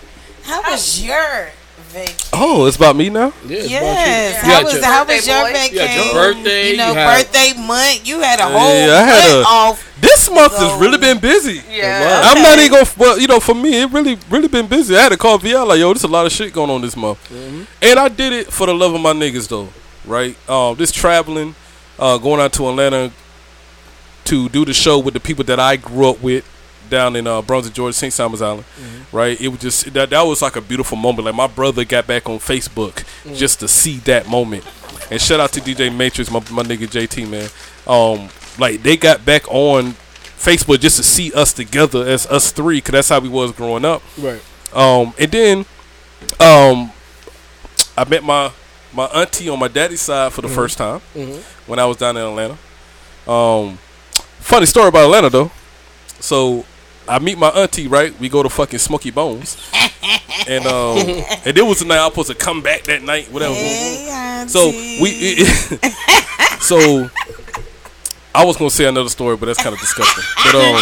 how 0.44 0.62
was 0.70 1.04
your 1.04 1.50
vacation? 1.92 2.28
oh, 2.32 2.66
it's 2.66 2.76
about 2.76 2.96
me 2.96 3.08
now. 3.10 3.32
Yeah, 3.46 3.58
it's 3.58 3.70
Yes. 3.70 4.42
How 4.42 4.62
was 4.64 4.72
your- 4.74 4.84
how 4.84 5.04
was 5.04 5.26
your 5.26 5.40
boy. 5.42 5.52
vacation? 5.52 5.90
You 5.98 6.04
your 6.04 6.12
birthday, 6.14 6.70
You 6.70 6.76
know, 6.76 6.88
you 6.88 6.94
had- 6.94 7.16
birthday 7.32 7.52
month. 7.60 8.00
You 8.08 8.20
had 8.20 8.40
a 8.40 8.44
whole 8.48 8.74
Yeah, 8.74 8.94
I 8.94 9.02
had 9.02 9.32
month 9.32 9.46
a- 9.46 9.48
off. 9.48 9.84
This 10.00 10.28
month 10.30 10.56
has 10.56 10.80
really 10.80 10.98
been 10.98 11.18
busy. 11.18 11.62
Yeah. 11.70 12.22
I'm 12.34 12.42
not 12.42 12.58
even 12.58 12.72
gonna. 12.72 12.86
Well, 12.96 13.18
you 13.18 13.28
know, 13.28 13.38
for 13.38 13.54
me, 13.54 13.82
it 13.82 13.90
really, 13.92 14.18
really 14.30 14.48
been 14.48 14.66
busy. 14.66 14.96
I 14.96 15.02
had 15.02 15.08
to 15.10 15.16
call 15.16 15.38
VL 15.38 15.66
like, 15.66 15.78
yo, 15.78 15.92
there's 15.92 16.02
a 16.04 16.08
lot 16.08 16.26
of 16.26 16.32
shit 16.32 16.52
going 16.52 16.70
on 16.70 16.80
this 16.82 16.96
month, 16.96 17.18
and 17.80 17.98
I 17.98 18.08
did 18.08 18.32
it 18.32 18.52
for 18.52 18.66
the 18.66 18.74
love 18.74 18.94
of 18.94 19.00
my 19.00 19.12
niggas, 19.12 19.46
though. 19.48 19.68
Right? 20.04 20.34
Um, 20.48 20.74
this 20.76 20.90
traveling, 20.90 21.54
uh, 21.98 22.18
going 22.18 22.40
out 22.40 22.52
to 22.54 22.68
Atlanta 22.68 23.12
to 24.24 24.48
do 24.48 24.64
the 24.64 24.72
show 24.72 24.98
with 24.98 25.14
the 25.14 25.20
people 25.20 25.44
that 25.44 25.60
I 25.60 25.76
grew 25.76 26.08
up 26.10 26.20
with 26.20 26.44
down 26.92 27.16
in 27.16 27.26
uh, 27.26 27.40
Brunswick, 27.42 27.74
Georgia, 27.74 27.94
St. 27.94 28.12
Simon's 28.12 28.42
Island. 28.42 28.64
Right? 29.10 29.40
It 29.40 29.48
was 29.48 29.58
just 29.58 29.92
that 29.94 30.10
that 30.10 30.22
was 30.22 30.42
like 30.42 30.54
a 30.56 30.60
beautiful 30.60 30.96
moment. 30.96 31.24
Like 31.24 31.34
my 31.34 31.48
brother 31.48 31.84
got 31.84 32.06
back 32.06 32.28
on 32.28 32.38
Facebook 32.38 33.04
just 33.34 33.58
to 33.60 33.66
see 33.68 33.96
that 34.00 34.28
moment. 34.28 34.64
And 35.10 35.20
shout 35.20 35.40
out 35.40 35.52
to 35.54 35.60
DJ 35.60 35.94
Matrix, 35.94 36.30
my 36.30 36.38
my 36.50 36.62
nigga 36.62 36.86
JT 36.86 37.28
man. 37.28 37.48
Um, 37.86 38.28
like 38.58 38.82
they 38.82 38.96
got 38.96 39.24
back 39.24 39.48
on 39.48 39.94
Facebook 40.38 40.80
just 40.80 40.98
to 40.98 41.02
see 41.02 41.32
us 41.32 41.52
together 41.52 42.06
as 42.06 42.26
us 42.26 42.52
three, 42.52 42.80
cause 42.80 42.92
that's 42.92 43.08
how 43.08 43.20
we 43.20 43.28
was 43.28 43.52
growing 43.52 43.84
up. 43.84 44.02
Right. 44.18 44.42
Um, 44.72 45.14
and 45.18 45.30
then, 45.30 45.58
um, 46.40 46.92
I 47.96 48.08
met 48.08 48.22
my 48.22 48.52
my 48.92 49.06
auntie 49.06 49.48
on 49.48 49.58
my 49.58 49.68
daddy's 49.68 50.00
side 50.02 50.32
for 50.32 50.42
the 50.42 50.48
first 50.48 50.78
time 50.78 51.00
when 51.66 51.78
I 51.78 51.86
was 51.86 51.96
down 51.96 52.16
in 52.16 52.22
Atlanta. 52.22 52.58
Um, 53.26 53.78
funny 54.40 54.66
story 54.66 54.88
about 54.88 55.04
Atlanta 55.04 55.30
though. 55.30 55.50
So 56.20 56.64
I 57.08 57.18
meet 57.18 57.38
my 57.38 57.48
auntie, 57.48 57.88
right? 57.88 58.18
We 58.20 58.28
go 58.28 58.42
to 58.42 58.48
fucking 58.48 58.78
Smokey 58.78 59.10
Bones, 59.10 59.56
and 60.48 60.66
um, 60.66 60.98
and 61.44 61.56
there 61.56 61.64
was 61.64 61.80
the 61.80 61.86
night 61.86 61.98
I 61.98 62.04
was 62.04 62.12
supposed 62.12 62.28
to 62.30 62.34
come 62.34 62.62
back 62.62 62.84
that 62.84 63.02
night, 63.02 63.30
whatever. 63.30 63.54
Hey. 63.54 64.44
So 64.48 64.68
we, 64.70 65.44
so 66.60 67.08
I 68.34 68.44
was 68.44 68.56
gonna 68.56 68.70
say 68.70 68.86
another 68.86 69.08
story, 69.08 69.36
but 69.36 69.46
that's 69.46 69.62
kind 69.62 69.74
of 69.74 69.80
disgusting. 69.80 70.24
But 70.44 70.54
um, 70.54 70.62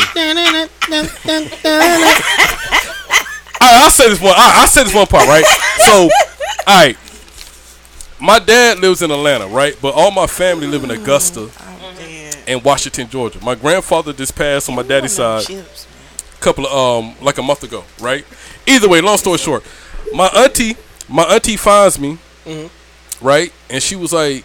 I, 3.63 3.83
I'll 3.85 3.91
say 3.91 4.09
this 4.09 4.21
one. 4.21 4.33
I, 4.37 4.61
I'll 4.61 4.67
say 4.69 4.85
this 4.85 4.95
one 4.95 5.07
part, 5.07 5.27
right? 5.27 5.45
So, 5.87 6.09
all 6.67 6.67
right. 6.67 6.97
My 8.21 8.39
dad 8.39 8.81
lives 8.81 9.03
in 9.03 9.11
Atlanta, 9.11 9.47
right? 9.47 9.77
But 9.81 9.95
all 9.95 10.11
my 10.11 10.27
family 10.27 10.67
live 10.67 10.85
in 10.85 10.91
Augusta 10.91 11.49
I'm 11.59 11.81
and 12.47 12.63
Washington, 12.65 13.09
Georgia. 13.09 13.43
My 13.43 13.55
grandfather 13.55 14.13
just 14.13 14.37
passed 14.37 14.69
on 14.69 14.77
my 14.77 14.83
daddy's 14.83 15.13
side. 15.13 15.45
chips, 15.45 15.87
couple 16.41 16.67
of 16.67 16.73
um 16.73 17.15
like 17.23 17.39
a 17.39 17.43
month 17.43 17.63
ago, 17.63 17.85
right? 18.01 18.25
Either 18.67 18.89
way, 18.89 19.01
long 19.01 19.17
story 19.19 19.39
short, 19.39 19.65
my 20.15 20.27
auntie, 20.29 20.77
my 21.09 21.23
auntie 21.25 21.57
finds 21.57 21.99
me, 21.99 22.19
right, 23.21 23.53
and 23.69 23.83
she 23.83 23.97
was 23.97 24.13
like, 24.13 24.45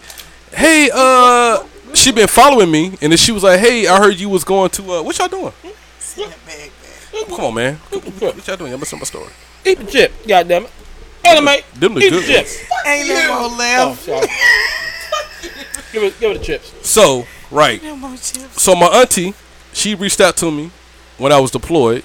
"Hey, 0.52 0.90
uh." 0.92 1.64
She 1.94 2.12
been 2.12 2.26
following 2.28 2.70
me, 2.70 2.88
and 3.00 3.10
then 3.10 3.16
she 3.16 3.32
was 3.32 3.42
like, 3.42 3.58
"Hey, 3.58 3.86
I 3.86 3.96
heard 3.96 4.16
you 4.20 4.28
was 4.28 4.44
going 4.44 4.68
to 4.70 4.82
uh, 4.92 5.02
what 5.02 5.16
y'all 5.18 5.28
doing? 5.28 5.52
Send 5.98 6.30
it 6.30 6.44
back, 6.44 6.70
back. 7.12 7.28
Come 7.36 7.44
on, 7.46 7.54
man, 7.54 7.76
what 7.76 8.46
y'all 8.46 8.56
doing? 8.56 8.70
Y'all 8.72 8.78
missing 8.78 8.98
my 8.98 9.04
story. 9.04 9.30
Eat 9.64 9.78
the 9.78 9.84
chip. 9.84 10.12
God 10.26 10.46
damn 10.46 10.64
it. 10.64 10.70
Anime. 11.24 11.62
Them 11.74 11.94
the 11.94 12.00
Eat 12.00 12.10
good 12.10 12.22
the 12.22 12.26
chip. 12.26 12.36
ones. 12.44 12.58
Ain't 12.86 13.08
no 13.08 13.28
more 13.28 13.50
Oh, 13.50 13.56
left. 13.56 14.06
give 15.92 16.02
it, 16.02 16.20
give 16.20 16.30
it 16.32 16.38
the 16.40 16.44
chips. 16.44 16.72
So, 16.86 17.24
right, 17.50 17.82
No 17.82 17.96
more 17.96 18.10
chips. 18.10 18.60
so 18.62 18.74
my 18.74 18.86
auntie, 18.88 19.32
she 19.72 19.94
reached 19.94 20.20
out 20.20 20.36
to 20.38 20.50
me 20.50 20.70
when 21.18 21.32
I 21.32 21.38
was 21.40 21.50
deployed. 21.50 22.04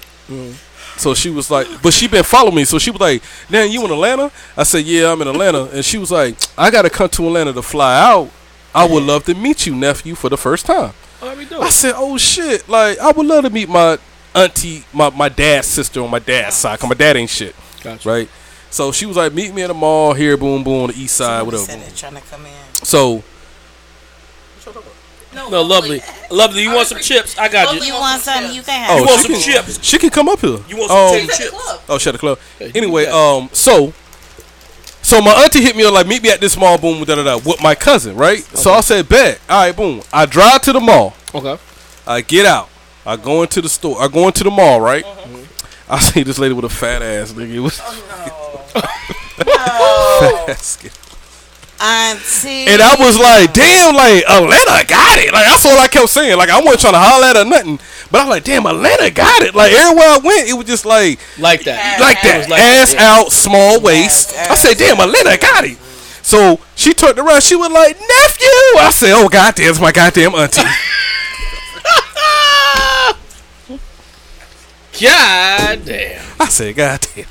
So 0.96 1.14
she 1.14 1.30
was 1.30 1.50
like, 1.50 1.66
but 1.82 1.92
she 1.92 2.06
been 2.08 2.22
following 2.22 2.54
me. 2.56 2.64
So 2.64 2.78
she 2.78 2.90
was 2.90 3.00
like, 3.00 3.22
"Dan, 3.50 3.70
you 3.70 3.84
in 3.84 3.90
Atlanta?" 3.90 4.30
I 4.56 4.62
said, 4.62 4.84
"Yeah, 4.84 5.10
I'm 5.10 5.20
in 5.22 5.28
Atlanta." 5.28 5.64
And 5.64 5.84
she 5.84 5.98
was 5.98 6.10
like, 6.10 6.36
"I 6.56 6.70
gotta 6.70 6.90
come 6.90 7.08
to 7.10 7.26
Atlanta 7.26 7.52
to 7.54 7.62
fly 7.62 7.98
out. 8.00 8.30
I 8.74 8.86
would 8.86 9.02
love 9.02 9.24
to 9.24 9.34
meet 9.34 9.66
you, 9.66 9.74
nephew, 9.74 10.14
for 10.14 10.28
the 10.28 10.36
first 10.36 10.66
time." 10.66 10.92
Oh, 11.22 11.34
what 11.34 11.52
I 11.62 11.70
said, 11.70 11.94
"Oh 11.96 12.18
shit! 12.18 12.68
Like, 12.68 12.98
I 12.98 13.10
would 13.10 13.26
love 13.26 13.44
to 13.44 13.50
meet 13.50 13.68
my 13.68 13.98
auntie, 14.34 14.84
my 14.92 15.10
my 15.10 15.28
dad's 15.28 15.66
sister 15.66 16.00
on 16.02 16.10
my 16.10 16.18
dad's 16.18 16.56
side. 16.56 16.78
Cause 16.78 16.88
my 16.88 16.94
dad 16.94 17.16
ain't 17.16 17.30
shit, 17.30 17.54
Gotcha. 17.82 18.08
right?" 18.08 18.28
So 18.70 18.92
she 18.92 19.06
was 19.06 19.16
like, 19.16 19.32
"Meet 19.32 19.54
me 19.54 19.62
at 19.62 19.68
the 19.68 19.74
mall 19.74 20.14
here, 20.14 20.36
boom, 20.36 20.62
boom, 20.62 20.82
on 20.84 20.88
the 20.90 20.98
east 20.98 21.16
side, 21.16 21.38
Somebody 21.40 21.56
whatever." 21.58 21.72
said 21.72 21.80
they're 21.88 21.96
trying 21.96 22.22
to 22.22 22.28
come 22.28 22.46
in. 22.46 22.74
So 22.74 23.22
No, 25.34 25.48
no 25.48 25.62
lovely. 25.62 26.00
Lovely, 26.30 26.62
you 26.62 26.74
want 26.74 26.88
some 26.88 26.98
chips? 26.98 27.38
I 27.38 27.48
got 27.48 27.74
you. 27.74 27.80
You 27.82 27.94
want 27.94 28.20
something? 28.22 28.54
You 28.54 28.62
can 28.62 28.90
Oh, 28.90 28.94
have. 28.94 28.98
You 29.00 29.06
want 29.06 29.20
some 29.22 29.32
can- 29.32 29.40
chips? 29.40 29.82
she 29.84 29.98
can 29.98 30.10
come 30.10 30.28
up 30.28 30.40
here. 30.40 30.58
You 30.68 30.76
want 30.76 30.90
some 30.90 30.98
Um, 30.98 31.10
taste 31.12 31.32
At 31.32 31.38
the 31.38 31.44
chips? 31.56 31.78
Oh, 31.88 31.98
shut 31.98 32.12
the 32.12 32.18
club. 32.18 32.38
Anyway, 32.74 33.06
um, 33.06 33.48
so, 33.52 33.92
so 35.02 35.20
my 35.22 35.32
auntie 35.42 35.62
hit 35.62 35.74
me 35.74 35.84
up 35.84 35.92
like, 35.94 36.06
meet 36.06 36.22
me 36.22 36.30
at 36.30 36.40
this 36.40 36.56
mall, 36.56 36.76
boom, 36.78 37.02
da 37.04 37.14
da 37.14 37.22
da, 37.24 37.36
with 37.38 37.62
my 37.62 37.74
cousin, 37.74 38.14
right? 38.16 38.40
So 38.56 38.72
I 38.72 38.80
said, 38.82 39.08
bet. 39.08 39.40
All 39.48 39.66
right, 39.66 39.74
boom. 39.76 40.02
I 40.12 40.26
drive 40.26 40.60
to 40.62 40.72
the 40.72 40.80
mall. 40.80 41.14
Okay. 41.34 41.56
I 42.06 42.20
get 42.20 42.44
out. 42.46 42.68
I 43.06 43.16
go 43.16 43.42
into 43.42 43.62
the 43.62 43.68
store. 43.68 44.00
I 44.02 44.08
go 44.08 44.26
into 44.26 44.44
the 44.44 44.50
mall, 44.50 44.80
right? 44.80 45.04
I 45.88 45.98
see 45.98 46.22
this 46.22 46.38
lady 46.38 46.54
with 46.54 46.64
a 46.64 46.68
fat 46.68 47.02
ass, 47.02 47.32
nigga. 47.32 47.54
It 47.54 47.60
was 47.60 47.78
fat 47.78 48.88
ass. 50.48 50.78
Auntie. 51.82 52.70
And 52.70 52.80
I 52.80 52.94
was 52.94 53.18
like, 53.18 53.52
damn, 53.52 53.94
like 53.94 54.22
Atlanta 54.30 54.86
got 54.86 55.18
it. 55.18 55.32
Like 55.32 55.46
that's 55.46 55.66
all 55.66 55.76
I 55.76 55.88
kept 55.88 56.08
saying. 56.10 56.38
Like 56.38 56.48
I 56.48 56.60
wasn't 56.60 56.80
trying 56.80 56.92
to 56.94 57.00
holler 57.00 57.26
at 57.26 57.36
her 57.36 57.42
or 57.42 57.44
nothing, 57.44 57.80
but 58.10 58.20
I 58.20 58.24
was 58.24 58.30
like, 58.30 58.44
damn, 58.44 58.66
Atlanta 58.66 59.10
got 59.10 59.42
it. 59.42 59.52
Like 59.54 59.72
everywhere 59.72 60.06
I 60.06 60.20
went, 60.22 60.48
it 60.48 60.52
was 60.52 60.66
just 60.66 60.84
like. 60.86 61.18
Like 61.38 61.64
that. 61.64 61.98
like 61.98 62.22
that, 62.22 62.38
was 62.38 62.48
like 62.48 62.60
ass 62.60 62.94
that, 62.94 63.02
out, 63.02 63.32
small 63.32 63.80
waist. 63.80 64.32
I 64.38 64.54
said, 64.54 64.78
"Damn, 64.78 65.00
Atlanta 65.00 65.36
got 65.38 65.64
it." 65.64 65.76
So 66.22 66.60
she 66.76 66.94
turned 66.94 67.18
around. 67.18 67.42
She 67.42 67.56
was 67.56 67.72
like, 67.72 67.98
"Nephew." 67.98 68.78
I 68.78 68.90
said, 68.94 69.14
"Oh 69.14 69.28
goddamn, 69.28 69.70
it's 69.70 69.80
my 69.80 69.90
goddamn 69.90 70.34
auntie." 70.34 70.62
God 75.00 75.84
damn. 75.84 76.22
I 76.38 76.46
said, 76.48 76.76
God 76.76 77.00
"Goddamn." 77.00 77.26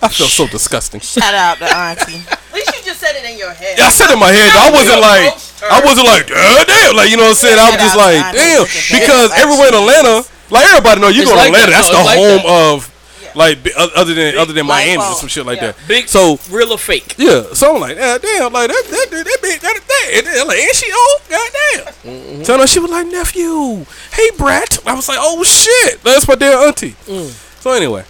I 0.00 0.08
felt 0.08 0.30
so 0.30 0.46
disgusting. 0.46 1.00
Shout 1.00 1.34
out 1.34 1.58
to 1.58 1.64
Auntie. 1.64 2.24
At 2.62 2.66
least 2.70 2.78
you 2.78 2.84
just 2.94 3.00
said 3.02 3.18
it 3.18 3.24
in 3.26 3.36
your 3.38 3.50
head. 3.50 3.78
I 3.80 3.90
said 3.90 4.12
in 4.12 4.18
my 4.22 4.30
head, 4.30 4.50
I 4.54 4.70
wasn't 4.70 5.00
like, 5.02 5.34
I 5.66 5.82
wasn't 5.84 6.06
like, 6.06 6.26
"God 6.30 6.66
damn," 6.66 6.94
like 6.96 7.10
you 7.10 7.16
know 7.18 7.24
what 7.26 7.34
I'm 7.34 7.42
saying. 7.42 7.58
I 7.58 7.70
was 7.70 7.82
just 7.82 7.94
Shout 7.94 8.14
out 8.14 8.32
to 8.32 8.38
like, 8.38 8.38
"Damn," 8.38 8.64
because 8.94 9.28
everywhere 9.34 9.68
in 9.68 9.74
Atlanta, 9.74 10.16
like 10.50 10.66
everybody 10.70 11.00
know, 11.00 11.08
you 11.08 11.24
go 11.24 11.30
to 11.30 11.36
like 11.36 11.50
Atlanta, 11.50 11.70
that. 11.74 11.82
that's 11.82 11.90
the 11.90 11.98
home 11.98 12.44
of. 12.46 12.88
Like 13.34 13.66
other 13.78 14.12
than 14.12 14.36
other 14.36 14.52
than 14.52 14.66
Miami 14.66 15.02
or 15.02 15.14
some 15.14 15.26
shit 15.26 15.46
like 15.46 15.56
Yeah. 15.56 15.72
that. 15.72 15.88
Big, 15.88 16.06
So 16.06 16.38
real 16.50 16.70
or 16.70 16.76
fake? 16.76 17.14
Yeah, 17.16 17.54
so 17.54 17.74
I'm 17.74 17.80
like, 17.80 17.96
yeah, 17.96 18.18
damn, 18.18 18.52
like 18.52 18.68
that, 18.68 18.84
that, 18.90 19.06
that, 19.10 19.24
that 19.24 19.38
bitch, 19.40 19.60
that, 19.60 19.80
that, 19.88 20.24
that, 20.36 20.46
like, 20.46 20.58
ain't 20.58 20.76
she 20.76 20.92
old? 20.92 21.20
Goddamn. 21.30 21.94
Mm-hmm. 22.04 22.42
So 22.42 22.58
no, 22.58 22.66
she 22.66 22.78
was 22.78 22.90
like, 22.90 23.06
nephew, 23.06 23.86
hey, 24.12 24.30
brat. 24.36 24.76
I 24.86 24.92
was 24.92 25.08
like, 25.08 25.16
oh 25.18 25.42
shit, 25.44 26.02
that's 26.02 26.28
my 26.28 26.34
damn 26.34 26.58
auntie. 26.68 26.94
Mm. 27.06 27.30
So 27.62 27.72
anyway, 27.72 28.04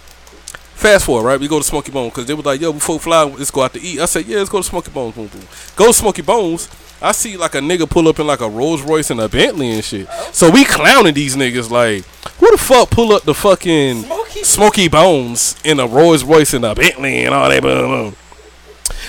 fast 0.83 1.05
forward, 1.05 1.25
right? 1.25 1.39
We 1.39 1.47
go 1.47 1.59
to 1.59 1.63
Smokey 1.63 1.91
Bones 1.91 2.11
because 2.11 2.25
they 2.25 2.33
was 2.33 2.45
like, 2.45 2.59
yo, 2.59 2.73
before 2.73 2.99
fly, 2.99 3.23
let's 3.23 3.51
go 3.51 3.61
out 3.61 3.73
to 3.73 3.81
eat. 3.81 4.01
I 4.01 4.05
said, 4.05 4.25
yeah, 4.25 4.39
let's 4.39 4.49
go 4.49 4.57
to 4.57 4.63
Smokey 4.63 4.91
Bones. 4.91 5.15
Boom, 5.15 5.27
boom. 5.27 5.41
Go 5.77 5.87
to 5.87 5.93
Smokey 5.93 6.21
Bones. 6.21 6.69
I 7.01 7.13
see 7.13 7.37
like 7.37 7.55
a 7.55 7.59
nigga 7.59 7.89
pull 7.89 8.07
up 8.09 8.19
in 8.19 8.27
like 8.27 8.41
a 8.41 8.49
Rolls 8.49 8.81
Royce 8.81 9.09
and 9.09 9.21
a 9.21 9.29
Bentley 9.29 9.71
and 9.71 9.83
shit. 9.83 10.09
So 10.33 10.49
we 10.51 10.65
clowning 10.65 11.13
these 11.13 11.37
niggas 11.37 11.69
like, 11.69 12.03
who 12.37 12.51
the 12.51 12.57
fuck 12.57 12.89
pull 12.89 13.13
up 13.13 13.23
the 13.23 13.33
fucking 13.33 14.03
Smoky. 14.03 14.43
Smokey 14.43 14.87
Bones 14.89 15.55
in 15.63 15.79
a 15.79 15.87
Rolls 15.87 16.23
Royce 16.23 16.53
and 16.53 16.65
a 16.65 16.75
Bentley 16.75 17.23
and 17.23 17.33
all 17.33 17.49
that. 17.49 17.61
Blah, 17.61 17.75
blah, 17.79 18.09
blah. 18.09 18.13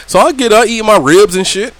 So 0.06 0.20
I 0.20 0.32
get 0.32 0.52
out, 0.52 0.68
eat 0.68 0.82
my 0.82 0.98
ribs 0.98 1.34
and 1.34 1.46
shit. 1.46 1.74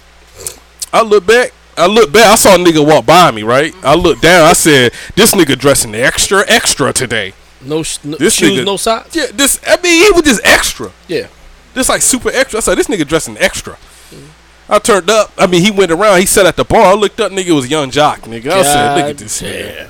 I 0.91 1.03
look 1.03 1.25
back. 1.25 1.51
I 1.77 1.87
look 1.87 2.11
back. 2.11 2.25
I 2.25 2.35
saw 2.35 2.55
a 2.55 2.57
nigga 2.57 2.85
walk 2.85 3.05
by 3.05 3.31
me. 3.31 3.43
Right. 3.43 3.73
I 3.83 3.95
look 3.95 4.21
down. 4.21 4.45
I 4.45 4.53
said, 4.53 4.93
"This 5.15 5.33
nigga 5.33 5.57
dressing 5.57 5.93
extra, 5.95 6.43
extra 6.47 6.93
today." 6.93 7.33
No, 7.65 7.83
no 8.03 8.17
This 8.17 8.33
shoes, 8.35 8.51
nigga- 8.59 8.65
no 8.65 8.77
socks. 8.77 9.15
Yeah. 9.15 9.27
This. 9.33 9.59
I 9.67 9.77
mean, 9.81 10.03
he 10.05 10.11
was 10.11 10.23
just 10.23 10.41
extra. 10.43 10.91
Yeah. 11.07 11.27
This 11.73 11.89
like 11.89 12.01
super 12.01 12.29
extra. 12.29 12.57
I 12.57 12.61
said, 12.61 12.77
"This 12.77 12.87
nigga 12.87 13.07
dressing 13.07 13.37
extra." 13.37 13.73
Mm-hmm. 13.73 14.71
I 14.71 14.79
turned 14.79 15.09
up. 15.09 15.31
I 15.37 15.45
mean, 15.47 15.61
he 15.63 15.71
went 15.71 15.91
around. 15.91 16.19
He 16.19 16.25
sat 16.25 16.45
at 16.45 16.55
the 16.55 16.63
bar. 16.63 16.81
I 16.87 16.93
looked 16.93 17.19
up. 17.19 17.31
Nigga 17.31 17.51
was 17.55 17.69
Young 17.69 17.91
Joc. 17.91 18.19
Nigga. 18.21 18.51
I 18.51 18.63
said, 18.63 18.95
"Look 18.95 19.05
at 19.11 19.17
this 19.17 19.41
nigga." 19.41 19.75
Damn. 19.75 19.89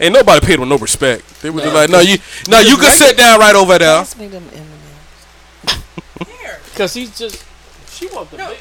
Ain't 0.00 0.12
nobody 0.14 0.44
paid 0.44 0.58
him 0.58 0.68
no 0.68 0.76
respect. 0.78 1.40
They 1.42 1.50
were 1.50 1.60
just 1.60 1.74
like, 1.74 1.88
"No, 1.90 2.00
you, 2.00 2.18
no, 2.48 2.58
you 2.60 2.76
can 2.76 2.92
sit 2.92 3.16
down 3.16 3.38
right 3.40 3.54
over 3.54 3.78
there." 3.78 3.98
Pass 3.98 4.16
me 4.16 4.26
them 4.28 4.44
M&Ms. 4.52 6.28
Here. 6.40 6.58
Cause 6.74 6.94
he's 6.94 7.16
just. 7.18 7.44
She 7.90 8.06
want 8.08 8.30
the 8.30 8.38
No. 8.38 8.48
big. 8.50 8.58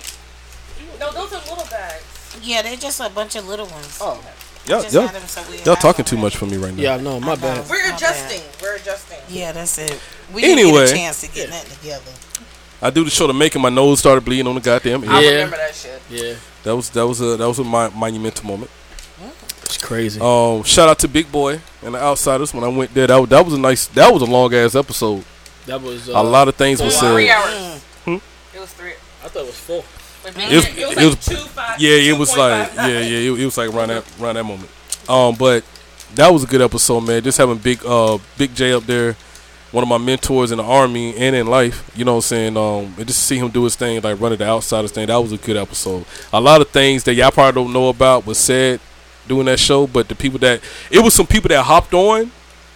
No, 1.00 1.12
those 1.12 1.34
are 1.34 1.39
little 1.50 1.65
bags. 1.72 2.04
Yeah, 2.41 2.62
they're 2.62 2.76
just 2.76 3.00
a 3.00 3.10
bunch 3.10 3.36
of 3.36 3.48
little 3.48 3.65
ones. 3.67 3.98
Oh. 4.02 4.24
Y'all, 4.65 4.84
y'all, 4.86 5.08
had 5.08 5.15
them 5.15 5.28
so 5.28 5.43
we 5.52 5.58
y'all 5.63 5.76
talking 5.76 6.06
too 6.06 6.17
much 6.17 6.38
for 6.38 6.45
me 6.45 6.56
right 6.58 6.73
now. 6.73 6.82
Yeah, 6.82 6.95
I 6.95 7.02
know. 7.02 7.19
My 7.19 7.34
I 7.34 7.36
bad. 7.36 7.69
We're 7.69 7.89
My 7.89 7.95
adjusting. 7.95 8.41
We're 8.62 8.76
adjusting. 8.78 9.17
Yeah, 9.30 9.52
that's 9.52 9.78
it. 9.78 9.99
We 10.34 10.41
didn't 10.41 10.60
Anyway. 10.60 10.86
get 10.86 10.91
a 10.91 10.95
chance 10.95 11.21
to 11.21 11.28
get 11.32 11.49
nothing 11.49 11.78
together. 11.78 12.12
I 12.82 12.89
do 12.89 13.04
the 13.04 13.10
show 13.10 13.28
to 13.28 13.34
make 13.34 13.56
it. 13.56 13.60
My 13.60 13.69
nose 13.69 13.99
started 13.99 14.23
bleeding 14.23 14.47
on 14.47 14.56
the 14.56 14.62
goddamn 14.62 15.04
ear. 15.04 15.10
I 15.12 15.26
remember 15.26 15.58
that 15.58 15.76
shit. 15.76 16.02
Yeah. 16.10 16.36
That 16.63 16.76
was 16.76 16.89
that 16.91 17.06
was 17.06 17.19
a 17.21 17.36
that 17.38 17.47
was 17.47 17.60
a 17.60 17.63
mon- 17.63 17.93
monumental 17.97 18.45
moment. 18.47 18.71
It's 19.63 19.78
crazy. 19.78 20.19
Um, 20.21 20.63
shout 20.63 20.88
out 20.89 20.99
to 20.99 21.08
Big 21.08 21.32
Boy 21.32 21.60
and 21.82 21.95
the 21.95 21.99
Outsiders 21.99 22.54
when 22.54 22.63
I 22.63 22.67
went 22.67 22.93
there. 22.93 23.08
That 23.08 23.17
was, 23.17 23.30
that 23.30 23.43
was 23.45 23.54
a 23.56 23.60
nice. 23.60 23.88
That 23.88 24.13
was 24.13 24.21
a 24.21 24.26
long 24.26 24.54
ass 24.54 24.76
episode. 24.76 25.23
that 25.65 25.82
was. 25.82 26.08
Uh, 26.10 26.13
a 26.13 26.23
lot 26.23 26.47
of 26.47 26.56
things 26.56 26.82
were 26.82 26.89
Three 26.89 27.28
said. 27.28 27.36
hours. 27.36 27.84
Hmm? 28.06 28.17
It 28.56 28.60
was 28.60 28.71
three. 28.73 28.93
I 29.23 29.28
thought 29.30 29.43
it 29.43 29.45
was 29.47 29.58
four. 29.58 29.84
It 30.26 30.38
It 30.38 30.56
was- 30.56 30.66
it 30.78 30.88
was 30.88 30.98
like 30.98 31.22
two 31.22 31.36
five. 31.50 31.82
Yeah, 31.82 31.96
it 31.96 32.18
was 32.18 32.38
like 32.38 32.72
2.5. 32.72 32.76
yeah, 32.90 33.00
yeah, 33.00 33.32
it, 33.32 33.46
was 33.46 33.58
like 33.58 33.70
around 33.74 33.90
that 33.90 34.04
around 34.22 34.36
that 34.36 34.44
moment. 34.44 34.70
Um, 35.10 35.36
but 35.36 35.64
that 36.16 36.32
was 36.32 36.44
a 36.44 36.48
good 36.48 36.62
episode, 36.62 37.02
man. 37.02 37.22
Just 37.24 37.38
having 37.38 37.58
Big 37.58 37.80
uh 37.86 38.18
Big 38.38 38.56
J 38.56 38.74
up 38.74 38.84
there, 38.86 39.16
one 39.72 39.84
of 39.84 39.90
my 39.90 39.98
mentors 39.98 40.52
in 40.52 40.58
the 40.60 40.64
army 40.64 41.16
and 41.18 41.36
in 41.36 41.48
life. 41.48 41.90
You 41.96 42.06
know 42.06 42.14
what 42.14 42.18
I'm 42.18 42.22
saying? 42.22 42.58
Um, 42.58 42.94
and 42.98 43.08
just 43.08 43.24
see 43.24 43.38
him 43.38 43.50
do 43.50 43.64
his 43.64 43.76
thing, 43.76 44.00
like 44.02 44.20
running 44.20 44.38
the 44.38 44.46
Outsiders 44.48 44.92
thing. 44.92 45.08
That 45.08 45.18
was 45.18 45.32
a 45.32 45.38
good 45.38 45.58
episode. 45.58 46.06
A 46.32 46.40
lot 46.40 46.62
of 46.62 46.70
things 46.70 47.04
that 47.06 47.16
y'all 47.16 47.32
probably 47.32 47.62
don't 47.64 47.74
know 47.74 47.90
about 47.90 48.26
was 48.26 48.38
said 48.38 48.80
doing 49.28 49.46
that 49.48 49.60
show, 49.60 49.88
but 49.88 50.08
the 50.08 50.16
people 50.16 50.40
that 50.40 50.62
it 50.92 51.00
was 51.00 51.14
some 51.14 51.28
people 51.28 51.50
that 51.50 51.64
hopped 51.64 51.94
on 51.94 52.32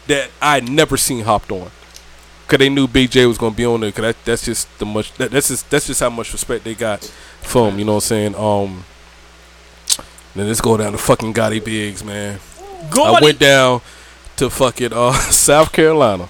that 0.07 0.29
I 0.41 0.59
never 0.61 0.97
seen 0.97 1.23
hopped 1.23 1.51
on. 1.51 1.69
Cause 2.47 2.59
they 2.59 2.69
knew 2.69 2.87
Big 2.87 3.11
J 3.11 3.25
was 3.25 3.37
gonna 3.37 3.53
be 3.53 3.65
on 3.65 3.81
there. 3.81 3.91
Cause 3.91 4.03
that, 4.03 4.15
that's 4.23 4.45
just 4.45 4.79
the 4.79 4.85
much. 4.85 5.11
That, 5.15 5.31
that's 5.31 5.49
just 5.49 5.69
that's 5.69 5.85
just 5.87 5.99
how 5.99 6.09
much 6.09 6.31
respect 6.31 6.63
they 6.63 6.75
got 6.75 7.11
for 7.47 7.69
him. 7.69 7.79
You 7.79 7.85
know 7.85 7.93
what 7.95 8.03
I'm 8.11 8.33
saying? 8.33 8.35
Um. 8.35 8.83
Then 10.35 10.47
let's 10.47 10.61
go 10.61 10.77
down 10.77 10.91
to 10.91 10.97
fucking 10.99 11.33
Gotti 11.33 11.63
Biggs, 11.63 12.03
man. 12.03 12.39
Go 12.91 13.03
I 13.05 13.19
went 13.21 13.39
down 13.39 13.81
to 14.35 14.49
fucking 14.51 14.93
uh 14.93 15.13
South 15.31 15.71
Carolina. 15.71 16.29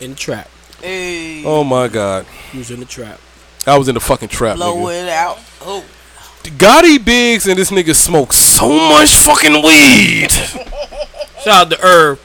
in 0.00 0.10
the 0.10 0.16
trap. 0.16 0.48
Hey, 0.82 1.42
Oh 1.46 1.64
my 1.64 1.88
god, 1.88 2.26
He 2.50 2.58
was 2.58 2.70
in 2.70 2.80
the 2.80 2.86
trap. 2.86 3.18
I 3.66 3.78
was 3.78 3.88
in 3.88 3.94
the 3.94 4.00
fucking 4.00 4.28
trap. 4.28 4.56
blow 4.56 4.76
Nigga. 4.76 5.02
it 5.04 5.08
out. 5.08 5.38
Oh, 5.62 5.84
Gotti 6.42 7.02
Biggs 7.02 7.46
and 7.46 7.56
this 7.58 7.70
nigga 7.70 7.94
smoke 7.94 8.32
so 8.32 8.68
much 8.68 9.14
fucking 9.14 9.62
weed. 9.62 10.30
Shout 11.42 11.46
out 11.48 11.70
to 11.70 11.78
Herb. 11.80 12.18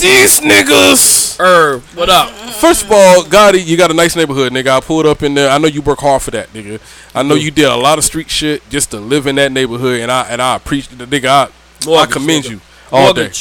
These 0.00 0.40
niggas. 0.42 1.40
Herb, 1.40 1.82
what 1.96 2.08
up? 2.08 2.30
First 2.30 2.84
of 2.84 2.92
all, 2.92 3.24
Gotti, 3.24 3.66
you 3.66 3.76
got 3.76 3.90
a 3.90 3.94
nice 3.94 4.14
neighborhood, 4.14 4.52
nigga. 4.52 4.68
I 4.68 4.80
pulled 4.80 5.06
up 5.06 5.24
in 5.24 5.34
there. 5.34 5.50
I 5.50 5.58
know 5.58 5.66
you 5.66 5.82
work 5.82 5.98
hard 5.98 6.22
for 6.22 6.30
that, 6.30 6.52
nigga. 6.52 6.80
I 7.16 7.24
know 7.24 7.34
you 7.34 7.50
did 7.50 7.64
a 7.64 7.74
lot 7.74 7.98
of 7.98 8.04
street 8.04 8.30
shit 8.30 8.62
just 8.70 8.92
to 8.92 9.00
live 9.00 9.26
in 9.26 9.34
that 9.36 9.50
neighborhood, 9.50 10.00
and 10.00 10.12
I 10.12 10.22
and 10.28 10.40
I 10.40 10.54
appreciate 10.54 10.98
the 10.98 11.06
nigga. 11.06 11.26
I, 11.28 11.48
I 11.92 12.06
commend 12.06 12.44
nigga. 12.44 12.50
you 12.50 12.60
all 12.92 13.12
day. 13.12 13.32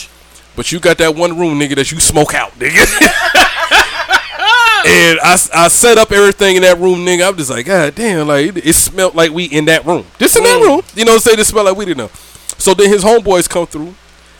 But 0.55 0.71
you 0.71 0.79
got 0.79 0.97
that 0.97 1.15
one 1.15 1.37
room, 1.37 1.59
nigga, 1.59 1.75
that 1.75 1.91
you 1.91 1.99
smoke 1.99 2.33
out, 2.33 2.53
nigga. 2.53 2.79
and 4.87 5.19
I, 5.21 5.37
I 5.53 5.67
set 5.67 5.99
up 5.99 6.11
everything 6.11 6.55
in 6.55 6.63
that 6.63 6.79
room, 6.79 7.05
nigga. 7.05 7.27
I'm 7.27 7.37
just 7.37 7.51
like, 7.51 7.67
God 7.67 7.93
damn, 7.93 8.27
like 8.27 8.47
it, 8.47 8.65
it 8.65 8.73
smelled 8.73 9.13
like 9.13 9.29
we 9.29 9.45
in 9.45 9.65
that 9.65 9.85
room. 9.85 10.07
Just 10.17 10.35
in 10.35 10.43
that 10.43 10.59
mm. 10.59 10.65
room. 10.65 10.81
You 10.95 11.05
know, 11.05 11.19
say 11.19 11.35
this 11.35 11.49
smell 11.49 11.65
like 11.65 11.77
weed 11.77 11.89
in 11.89 11.97
there. 11.97 12.09
So 12.57 12.73
then 12.73 12.89
his 12.89 13.03
homeboys 13.03 13.47
come 13.47 13.67
through 13.67 13.93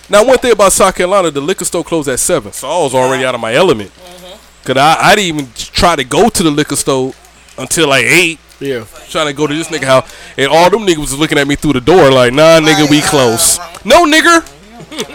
Now, 0.09 0.25
one 0.25 0.37
thing 0.37 0.51
about 0.53 0.71
South 0.71 0.95
Carolina, 0.95 1.31
the 1.31 1.41
liquor 1.41 1.65
store 1.65 1.83
closed 1.83 2.07
at 2.07 2.19
seven, 2.19 2.53
so 2.53 2.67
I 2.67 2.81
was 2.83 2.95
already 2.95 3.25
out 3.25 3.35
of 3.35 3.41
my 3.41 3.53
element. 3.53 3.91
Mm-hmm. 3.91 4.63
Cause 4.63 4.77
I, 4.77 4.97
I 4.99 5.15
didn't 5.15 5.35
even 5.37 5.51
try 5.53 5.95
to 5.95 6.03
go 6.03 6.29
to 6.29 6.43
the 6.43 6.51
liquor 6.51 6.75
store 6.75 7.13
until 7.57 7.89
like 7.89 8.05
eight. 8.05 8.39
Yeah. 8.59 8.85
Trying 9.09 9.27
to 9.27 9.33
go 9.33 9.47
to 9.47 9.53
this 9.53 9.67
nigga 9.67 9.85
house, 9.85 10.13
and 10.37 10.47
all 10.47 10.69
them 10.69 10.81
niggas 10.81 10.97
was 10.97 11.17
looking 11.17 11.37
at 11.37 11.47
me 11.47 11.55
through 11.55 11.73
the 11.73 11.81
door 11.81 12.11
like, 12.11 12.33
"Nah, 12.33 12.59
nigga, 12.59 12.89
we 12.89 13.01
close." 13.01 13.59
No, 13.85 14.05
nigga, 14.05 14.43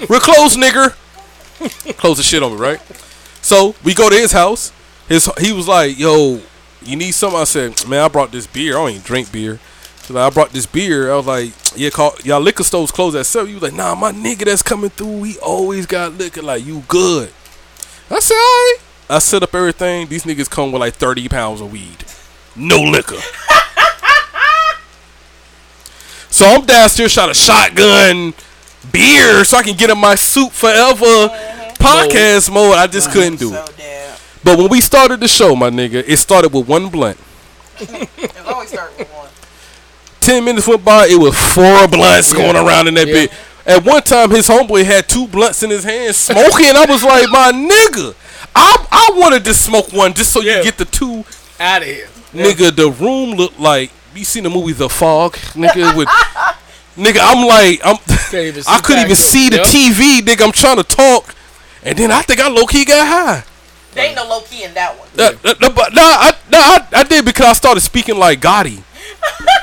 we're 0.08 0.20
closed, 0.20 0.58
nigger. 0.58 0.94
Close 1.96 2.16
the 2.16 2.22
shit 2.22 2.42
on 2.42 2.52
me, 2.52 2.58
right? 2.58 2.80
So 3.40 3.74
we 3.84 3.94
go 3.94 4.08
to 4.08 4.16
his 4.16 4.32
house. 4.32 4.72
His 5.08 5.28
he 5.38 5.52
was 5.52 5.68
like, 5.68 5.98
"Yo, 5.98 6.40
you 6.82 6.96
need 6.96 7.12
something?" 7.12 7.40
I 7.40 7.44
said, 7.44 7.86
"Man, 7.88 8.00
I 8.00 8.08
brought 8.08 8.30
this 8.30 8.46
beer. 8.46 8.76
I 8.76 8.80
don't 8.80 8.90
even 8.90 9.02
drink 9.02 9.32
beer." 9.32 9.58
So 10.12 10.18
like, 10.18 10.30
I 10.30 10.34
brought 10.34 10.50
this 10.50 10.66
beer. 10.66 11.10
I 11.10 11.16
was 11.16 11.26
like, 11.26 11.52
"Yeah, 11.74 11.88
call 11.90 12.14
y'all 12.22 12.40
liquor 12.40 12.64
stores 12.64 12.90
closed 12.90 13.16
at 13.16 13.24
seven. 13.24 13.48
You 13.48 13.54
was 13.56 13.62
like, 13.62 13.72
"Nah, 13.72 13.94
my 13.94 14.12
nigga 14.12 14.44
that's 14.44 14.62
coming 14.62 14.90
through, 14.90 15.22
he 15.22 15.38
always 15.38 15.86
got 15.86 16.12
liquor. 16.12 16.42
Like 16.42 16.66
you 16.66 16.82
good." 16.86 17.32
I 18.10 18.20
said, 18.20 18.34
"All 18.34 18.40
right." 18.40 18.76
I 19.08 19.18
set 19.20 19.42
up 19.42 19.54
everything. 19.54 20.08
These 20.08 20.24
niggas 20.24 20.50
come 20.50 20.70
with 20.70 20.80
like 20.80 20.94
thirty 20.94 21.28
pounds 21.30 21.62
of 21.62 21.72
weed, 21.72 22.04
no 22.54 22.78
liquor. 22.78 23.16
so 26.28 26.46
I'm 26.46 26.66
downstairs 26.66 27.12
shot 27.12 27.30
a 27.30 27.34
shotgun 27.34 28.34
beer 28.92 29.44
so 29.44 29.56
I 29.56 29.62
can 29.62 29.76
get 29.76 29.88
in 29.88 29.98
my 29.98 30.14
suit 30.14 30.52
forever 30.52 31.04
mm-hmm. 31.04 31.82
podcast 31.82 32.52
mode. 32.52 32.74
I 32.74 32.86
just 32.86 33.10
couldn't 33.10 33.38
do 33.38 33.54
it. 33.54 33.72
Damn. 33.78 34.18
But 34.44 34.58
when 34.58 34.68
we 34.68 34.82
started 34.82 35.20
the 35.20 35.28
show, 35.28 35.56
my 35.56 35.70
nigga, 35.70 36.04
it 36.06 36.18
started 36.18 36.52
with 36.52 36.68
one 36.68 36.90
blunt. 36.90 37.16
It 38.18 38.46
always 38.46 38.68
starts 38.68 38.98
with 38.98 39.08
one. 39.08 39.22
Ten 40.22 40.44
minutes 40.44 40.68
went 40.68 40.84
by, 40.84 41.08
it 41.08 41.18
was 41.18 41.36
four 41.36 41.88
blunts 41.88 42.32
going 42.32 42.54
around 42.54 42.86
in 42.86 42.94
that 42.94 43.08
Yeah. 43.08 43.12
bit. 43.26 43.32
At 43.66 43.84
one 43.84 44.02
time, 44.02 44.30
his 44.30 44.46
homeboy 44.48 44.84
had 44.84 45.08
two 45.08 45.26
blunts 45.26 45.62
in 45.64 45.70
his 45.70 45.82
hand, 45.84 46.14
smoking. 46.14 46.70
I 46.76 46.84
was 46.88 47.02
like, 47.02 47.28
my 47.30 47.50
nigga, 47.52 48.14
I 48.54 48.86
I 48.90 49.10
wanted 49.14 49.44
to 49.46 49.52
smoke 49.54 49.92
one 49.92 50.14
just 50.14 50.32
so 50.32 50.40
Yeah. 50.40 50.58
you 50.58 50.62
get 50.64 50.78
the 50.78 50.84
two. 50.84 51.24
Out 51.58 51.82
of 51.82 51.88
here. 51.88 52.08
Nigga, 52.32 52.74
the 52.74 52.88
room 52.90 53.32
looked 53.34 53.58
like 53.58 53.90
you 54.14 54.24
seen 54.24 54.44
the 54.44 54.50
movie 54.50 54.72
The 54.72 54.88
Fog, 54.88 55.34
nigga. 55.54 55.96
With 55.96 56.08
nigga, 56.96 57.18
I'm 57.20 57.44
like, 57.46 57.80
I'm. 57.84 57.96
I 58.68 58.80
couldn't 58.80 59.04
even 59.04 59.16
see 59.16 59.48
the 59.48 59.56
there. 59.56 59.64
TV, 59.66 60.20
nigga. 60.20 60.42
I'm 60.44 60.52
trying 60.52 60.76
to 60.76 60.84
talk, 60.84 61.34
and 61.82 61.98
then 61.98 62.10
I 62.12 62.22
think 62.22 62.38
I 62.40 62.48
low 62.48 62.66
key 62.66 62.84
got 62.84 63.06
high. 63.06 63.44
There 63.92 64.06
ain't 64.06 64.16
no 64.16 64.24
low 64.26 64.40
key 64.40 64.62
in 64.64 64.72
that 64.74 64.96
one. 64.98 65.08
Uh, 65.18 65.32
uh, 65.44 65.54
no, 65.60 65.68
but 65.70 65.92
no, 65.92 66.02
I, 66.02 66.32
no, 66.48 66.58
I, 66.58 66.86
I 66.92 67.02
did 67.02 67.24
because 67.24 67.46
I 67.46 67.52
started 67.54 67.80
speaking 67.80 68.16
like 68.16 68.40
Gotti. 68.40 68.82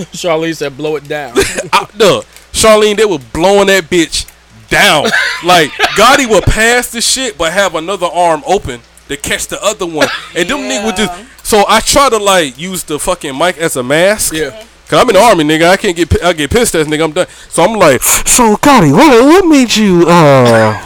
Charlene 0.12 0.56
said, 0.56 0.76
"Blow 0.76 0.96
it 0.96 1.08
down." 1.08 1.32
I, 1.72 1.88
no, 1.96 2.22
Charlene, 2.52 2.96
they 2.96 3.04
were 3.04 3.18
blowing 3.32 3.66
that 3.68 3.84
bitch 3.84 4.30
down. 4.68 5.04
like 5.44 5.70
Gotti 5.96 6.28
would 6.28 6.44
pass 6.44 6.90
the 6.90 7.00
shit, 7.00 7.36
but 7.36 7.52
have 7.52 7.74
another 7.74 8.06
arm 8.06 8.42
open 8.46 8.80
to 9.08 9.16
catch 9.16 9.48
the 9.48 9.62
other 9.62 9.86
one, 9.86 10.08
and 10.36 10.48
them 10.48 10.58
niggas 10.60 10.84
would 10.86 10.96
just. 10.96 11.46
So 11.46 11.64
I 11.68 11.80
try 11.80 12.08
to 12.08 12.18
like 12.18 12.58
use 12.58 12.84
the 12.84 12.98
fucking 12.98 13.36
mic 13.36 13.58
as 13.58 13.76
a 13.76 13.82
mask. 13.82 14.32
yeah. 14.34 14.66
Cause 14.88 15.00
I'm 15.00 15.08
in 15.08 15.14
the 15.14 15.20
army, 15.20 15.44
nigga. 15.44 15.68
I 15.68 15.76
can't 15.76 15.96
get 15.96 16.20
I 16.22 16.32
get 16.32 16.50
pissed 16.50 16.74
at 16.74 16.84
nigga. 16.88 17.04
I'm 17.04 17.12
done. 17.12 17.28
So 17.48 17.62
I'm 17.62 17.78
like, 17.78 18.02
so 18.02 18.56
Gotti, 18.56 18.92
what 18.92 19.24
what 19.24 19.46
made 19.46 19.76
you 19.76 20.04
uh 20.08 20.84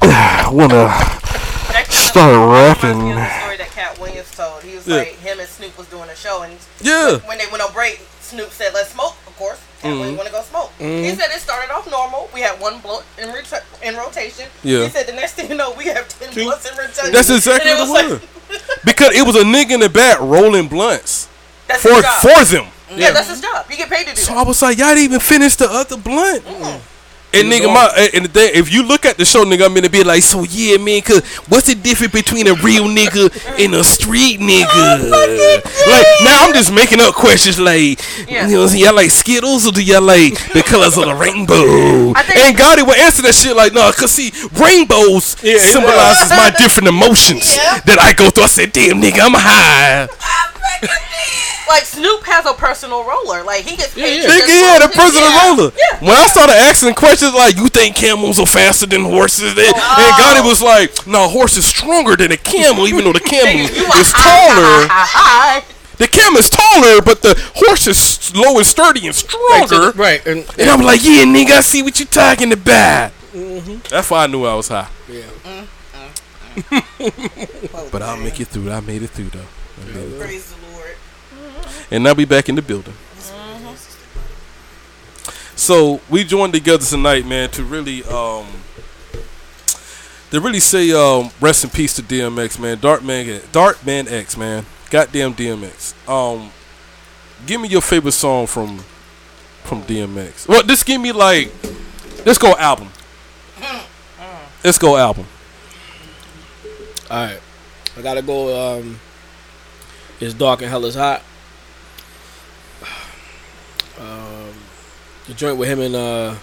wanna 0.52 0.68
That 0.68 1.86
kind 1.86 1.88
of 1.88 1.92
Start 1.92 2.82
rapping. 2.82 3.43
Of 3.76 3.88
the 3.88 3.94
story 3.94 3.94
that 3.94 3.96
Katt 3.96 3.98
Williams 4.00 4.30
told. 4.36 4.62
He 4.62 4.76
was 4.76 4.86
Yeah. 4.86 4.96
like, 4.96 5.18
him 5.20 5.40
and 5.40 5.48
Snoop 5.48 5.76
was 5.78 5.86
doing 5.88 6.08
a 6.08 6.16
show, 6.16 6.42
and 6.42 6.56
yeah? 6.80 7.18
when 7.26 7.38
they 7.38 7.46
went 7.50 7.62
on 7.62 7.72
break, 7.72 8.00
Snoop 8.20 8.50
said, 8.52 8.72
"Let's 8.74 8.90
smoke." 8.92 9.16
Of 9.26 9.36
course, 9.36 9.58
Katt 9.80 9.90
Mm-hmm. 9.90 9.98
Williams 10.00 10.16
want 10.18 10.28
to 10.28 10.34
go 10.34 10.42
smoke. 10.42 10.72
He 10.78 11.10
said 11.14 11.28
it 11.30 11.40
started 11.40 11.72
off 11.72 11.90
normal. 11.90 12.28
We 12.32 12.40
had 12.40 12.58
one 12.60 12.78
blunt 12.80 13.04
in, 13.18 13.28
ret- 13.32 13.64
in 13.82 13.96
rotation. 13.96 14.46
Yeah. 14.62 14.84
He 14.84 14.88
said 14.90 15.06
the 15.06 15.12
next 15.12 15.32
thing 15.34 15.48
you 15.50 15.56
know, 15.56 15.72
we 15.72 15.86
have 15.86 16.08
ten 16.08 16.32
blunts 16.34 16.64
in 16.70 16.76
rotation. 16.76 17.12
That's 17.12 17.30
exactly 17.30 17.70
what 17.72 18.04
it 18.04 18.10
was. 18.10 18.20
was. 18.20 18.62
Because 18.84 19.14
it 19.14 19.26
was 19.26 19.36
a 19.36 19.44
nigga 19.44 19.72
in 19.72 19.80
the 19.80 19.88
back 19.90 20.20
rolling 20.20 20.68
blunts 20.68 21.28
That's 21.66 21.82
for 21.82 21.94
his 21.94 22.02
job. 22.02 22.22
for 22.22 22.44
them. 22.44 22.66
yeah, 22.96 23.10
that's 23.12 23.28
his 23.28 23.40
job. 23.40 23.66
He 23.68 23.76
get 23.76 23.88
paid 23.90 24.06
to 24.06 24.14
do 24.14 24.20
So 24.20 24.34
that. 24.34 24.40
I 24.40 24.48
was 24.48 24.60
like, 24.62 24.76
y'all 24.78 24.88
didn't 24.88 25.04
even 25.04 25.20
finish 25.20 25.56
the 25.56 25.66
other 25.70 25.96
blunt. 25.96 26.44
And 27.34 27.50
nigga, 27.52 27.72
my 27.72 27.90
and- 27.96 28.14
and 28.14 28.24
the 28.26 28.28
thing, 28.28 28.50
if 28.54 28.72
you 28.72 28.82
look 28.84 29.04
at 29.04 29.16
the 29.18 29.24
show, 29.24 29.44
nigga, 29.44 29.64
I'm 29.66 29.74
gonna 29.74 29.88
be 29.90 30.04
like, 30.04 30.22
so 30.22 30.44
yeah, 30.44 30.76
man, 30.78 31.02
cause 31.02 31.22
what's 31.48 31.66
the 31.66 31.74
difference 31.74 32.12
between 32.12 32.46
a 32.46 32.54
real 32.54 32.84
nigga 32.84 33.30
and 33.62 33.74
a 33.74 33.84
street 33.84 34.40
nigga? 34.40 35.60
Like 35.84 36.06
now, 36.24 36.46
I'm 36.46 36.54
just 36.54 36.72
making 36.72 37.00
up 37.00 37.14
questions 37.14 37.58
like, 37.60 38.00
Yeah. 38.28 38.46
you 38.48 38.54
know, 38.56 38.66
so 38.66 38.76
y'all 38.76 38.94
like 38.94 39.10
Skittles 39.10 39.66
or 39.66 39.72
do 39.72 39.82
y'all 39.82 40.00
like 40.00 40.32
the 40.54 40.62
colors 40.66 40.96
of 40.96 41.04
the 41.06 41.14
rainbow? 41.14 42.12
I 42.16 42.22
think- 42.22 42.38
and 42.40 42.56
Gotti 42.56 42.86
would 42.86 42.96
answer 42.98 43.22
that 43.22 43.34
shit 43.34 43.54
like, 43.54 43.72
no, 43.74 43.90
cause 43.92 44.12
see, 44.12 44.32
rainbows 44.58 45.36
Yeah, 45.42 45.58
symbolizes 45.58 46.30
my 46.30 46.54
different 46.56 46.88
emotions 46.88 47.54
Yeah. 47.56 47.80
that 47.84 47.98
I 48.00 48.12
go 48.14 48.30
through. 48.30 48.44
I 48.44 48.46
said, 48.46 48.72
damn, 48.72 49.00
nigga, 49.02 49.20
I'm 49.22 49.34
high. 49.34 50.08
Like 51.68 51.84
Snoop 51.84 52.22
has 52.24 52.44
a 52.46 52.52
personal 52.52 53.04
roller. 53.04 53.42
Like 53.42 53.64
he 53.64 53.76
gets 53.76 53.94
paid. 53.94 54.22
Yeah, 54.22 54.22
to 54.22 54.28
Nigga, 54.28 54.38
just 54.38 54.48
yeah, 54.52 54.70
roll 54.70 54.78
the 54.80 54.86
his- 54.88 54.96
president 54.96 55.32
yeah. 55.32 55.48
roller. 55.56 55.70
Yeah. 55.76 56.00
When 56.00 56.16
I 56.16 56.26
started 56.28 56.54
asking 56.54 56.94
questions 56.94 57.32
like, 57.34 57.56
"You 57.56 57.68
think 57.68 57.96
camels 57.96 58.38
are 58.38 58.46
faster 58.46 58.86
than 58.86 59.02
horses?" 59.04 59.50
and, 59.52 59.58
and 59.58 59.74
oh. 59.76 60.16
Gotti 60.20 60.44
was 60.46 60.60
like, 60.62 61.06
"No, 61.06 61.28
horse 61.28 61.56
is 61.56 61.64
stronger 61.66 62.16
than 62.16 62.32
a 62.32 62.36
camel, 62.36 62.86
even 62.86 63.04
though 63.04 63.12
the 63.12 63.20
camel 63.20 63.62
You 63.74 63.86
is 64.00 64.12
taller. 64.12 64.86
Hi. 64.92 65.64
The 65.96 66.08
camel 66.08 66.38
is 66.40 66.50
taller, 66.50 67.00
but 67.02 67.22
the 67.22 67.34
horse 67.54 67.86
is 67.86 67.96
slow 67.98 68.58
and 68.58 68.66
sturdy 68.66 69.06
and 69.06 69.14
stronger." 69.14 69.92
Right. 69.92 70.24
And, 70.26 70.44
And 70.58 70.68
I'm 70.68 70.80
like, 70.82 71.00
"Yeah, 71.02 71.24
nigga, 71.24 71.52
I 71.52 71.60
see 71.62 71.82
what 71.82 71.98
you're 71.98 72.08
talking 72.08 72.52
about." 72.52 73.12
Mm-hmm. 73.32 73.78
That's 73.88 74.10
why 74.10 74.24
I 74.24 74.26
knew 74.26 74.44
I 74.44 74.54
was 74.54 74.68
high. 74.68 74.88
yeah. 75.08 75.22
Mm, 75.44 75.66
mm, 76.54 76.80
mm. 77.00 77.90
But 77.92 78.02
I'll 78.02 78.16
make 78.16 78.38
it 78.40 78.48
through. 78.48 78.70
I 78.70 78.80
made 78.80 79.02
it 79.02 79.10
through 79.10 79.30
though. 79.30 79.40
I 79.40 79.84
made 79.86 79.96
it 79.96 80.08
through. 80.10 80.18
Praise 80.20 80.52
the 80.54 80.56
Lord. 80.72 80.96
And 81.94 82.02
now 82.02 82.12
be 82.12 82.24
back 82.24 82.48
in 82.48 82.56
the 82.56 82.62
building. 82.62 82.92
So 85.54 86.00
we 86.10 86.24
joined 86.24 86.52
together 86.52 86.84
tonight, 86.84 87.24
man, 87.24 87.50
to 87.50 87.62
really, 87.62 88.02
um, 88.02 88.48
to 90.32 90.40
really 90.40 90.58
say, 90.58 90.90
um, 90.90 91.30
rest 91.40 91.62
in 91.62 91.70
peace 91.70 91.94
to 91.94 92.02
DMX, 92.02 92.58
man. 92.58 92.80
Dark 92.80 93.04
man, 93.04 93.40
Dark 93.52 93.86
Man 93.86 94.08
X, 94.08 94.36
man. 94.36 94.66
Goddamn 94.90 95.34
DMX. 95.34 95.94
Um, 96.08 96.50
give 97.46 97.60
me 97.60 97.68
your 97.68 97.80
favorite 97.80 98.12
song 98.12 98.48
from, 98.48 98.78
from 99.62 99.82
DMX. 99.82 100.48
Well, 100.48 100.64
just 100.64 100.84
give 100.84 101.00
me 101.00 101.12
like, 101.12 101.52
let's 102.26 102.38
go 102.38 102.56
album. 102.56 102.88
Let's 104.64 104.78
go 104.78 104.96
album. 104.96 105.26
All 107.08 107.24
right. 107.24 107.40
I 107.96 108.02
gotta 108.02 108.22
go. 108.22 108.78
Um, 108.78 108.98
it's 110.18 110.34
dark 110.34 110.62
and 110.62 110.70
hell 110.70 110.84
is 110.86 110.96
hot. 110.96 111.22
The 115.26 115.34
joint 115.34 115.56
with 115.56 115.68
him 115.68 115.80
and 115.80 115.94
uh, 115.96 116.34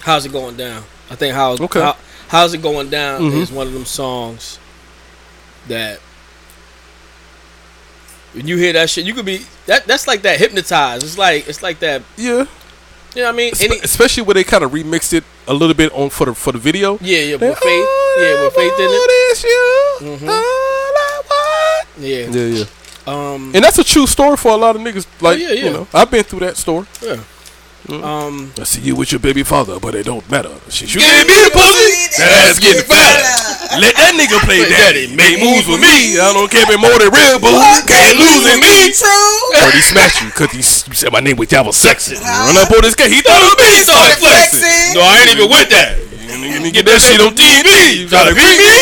how's 0.00 0.24
it 0.26 0.32
going 0.32 0.56
down? 0.56 0.82
I 1.10 1.14
think 1.16 1.34
how's 1.34 1.60
Okay. 1.60 1.80
how, 1.80 1.96
how's 2.28 2.54
it 2.54 2.62
going 2.62 2.88
down 2.90 3.20
Mhm. 3.22 3.42
is 3.42 3.50
one 3.50 3.66
of 3.66 3.72
them 3.72 3.84
songs 3.84 4.58
that 5.68 5.98
when 8.32 8.46
you 8.46 8.56
hear 8.56 8.72
that 8.74 8.88
shit, 8.88 9.04
you 9.04 9.14
could 9.14 9.24
be 9.26 9.44
that. 9.66 9.86
That's 9.86 10.06
like 10.06 10.22
that 10.22 10.38
hypnotized. 10.38 11.02
It's 11.04 11.18
like 11.18 11.48
it's 11.48 11.62
like 11.62 11.80
that. 11.80 12.02
Yeah. 12.16 12.44
You 13.14 13.22
know 13.22 13.24
what 13.24 13.28
I 13.34 13.36
mean? 13.36 13.52
Any, 13.60 13.78
especially 13.80 14.22
when 14.22 14.36
they 14.36 14.44
kind 14.44 14.62
of 14.62 14.70
remixed 14.70 15.12
it 15.12 15.24
a 15.48 15.52
little 15.52 15.74
bit 15.74 15.90
on 15.92 16.10
for 16.10 16.26
the 16.26 16.34
for 16.34 16.52
the 16.52 16.58
video. 16.58 16.96
yeah, 17.00 17.18
yeah, 17.18 17.34
with 17.34 17.58
faith. 17.58 17.88
Yeah, 18.18 18.44
with 18.44 18.54
faith 18.54 18.72
in 18.78 18.84
it. 18.84 19.00
Oh, 19.02 19.28
it's 19.32 19.42
you. 19.42 20.16
Mhm. 20.16 20.28
All 20.28 20.36
I 20.36 21.22
want. 21.28 21.88
Yeah. 21.98 22.26
Yeah, 22.30 22.58
yeah. 22.58 22.64
Um. 23.34 23.50
And 23.52 23.64
that's 23.64 23.78
a 23.80 23.84
true 23.84 24.06
story 24.06 24.36
for 24.36 24.52
a 24.52 24.56
lot 24.56 24.76
of 24.76 24.82
niggas. 24.82 25.06
Like, 25.20 25.40
yeah, 25.40 25.48
yeah. 25.50 25.64
you 25.64 25.70
know, 25.70 25.88
I've 25.92 26.08
been 26.10 26.22
through 26.22 26.40
that 26.40 26.56
story. 26.56 26.86
Yeah. 27.02 27.16
Um. 27.90 28.54
I 28.54 28.62
see 28.62 28.80
you 28.86 28.94
with 28.94 29.10
your 29.10 29.18
baby 29.18 29.42
father, 29.42 29.80
but 29.82 29.98
it 29.98 30.06
don't 30.06 30.22
matter. 30.30 30.54
Shit, 30.70 30.94
you 30.94 31.02
gave 31.02 31.26
me 31.26 31.34
the 31.42 31.50
pussy, 31.50 32.22
that 32.22 32.30
ass 32.46 32.62
getting 32.62 32.86
fatter. 32.86 33.82
Let 33.82 33.98
that 33.98 34.14
nigga 34.14 34.38
play 34.46 34.62
daddy. 34.70 35.10
Make 35.10 35.42
moves 35.42 35.66
with 35.66 35.82
me. 35.82 36.14
I 36.18 36.30
don't 36.30 36.46
care 36.46 36.62
if 36.62 36.70
it 36.70 36.78
more 36.78 36.94
than 37.02 37.10
real, 37.10 37.38
boo. 37.42 37.50
Can't 37.90 38.14
lose 38.14 38.46
in 38.46 38.62
me. 38.62 38.94
True. 38.94 39.34
But 39.58 39.74
he 39.74 39.82
smashed 39.82 40.22
you 40.22 40.30
because 40.30 40.50
he 40.54 40.62
you 40.62 40.94
said 40.94 41.10
my 41.10 41.18
name 41.18 41.34
was 41.34 41.50
y'all 41.50 41.66
was 41.66 41.74
sexy. 41.78 42.14
Run 42.14 42.54
up 42.58 42.70
on 42.70 42.82
this 42.86 42.94
guy, 42.94 43.10
he 43.10 43.22
thought 43.26 43.42
it 43.42 43.50
was 43.50 43.58
me. 43.58 43.70
He 43.74 43.82
started 43.82 44.18
flexing. 44.22 44.62
Flexing. 44.62 44.94
No, 44.94 45.02
I 45.02 45.14
ain't 45.26 45.30
even 45.34 45.50
with 45.50 45.70
that. 45.74 45.90
You 46.30 46.62
nigga 46.62 46.70
get 46.70 46.86
that 46.86 47.02
shit 47.02 47.18
on 47.18 47.34
TV. 47.34 47.66
You 47.98 48.06
try 48.06 48.22
to 48.26 48.34
beat 48.34 48.54
me? 48.54 48.74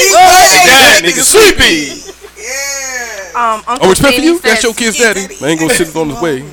That 0.68 1.00
nigga 1.00 1.24
sleepy. 1.24 1.96
Yeah. 2.36 3.32
Um, 3.36 3.62
Uncle 3.66 3.86
Oh, 3.86 3.90
respect 3.90 4.16
for 4.16 4.22
you? 4.24 4.38
That's 4.40 4.62
your 4.62 4.74
kid's 4.74 4.96
daddy. 4.98 5.28
I 5.40 5.48
ain't 5.52 5.60
gonna 5.60 5.72
sit 5.74 5.94
on 5.96 6.10
his 6.10 6.20
way. 6.20 6.44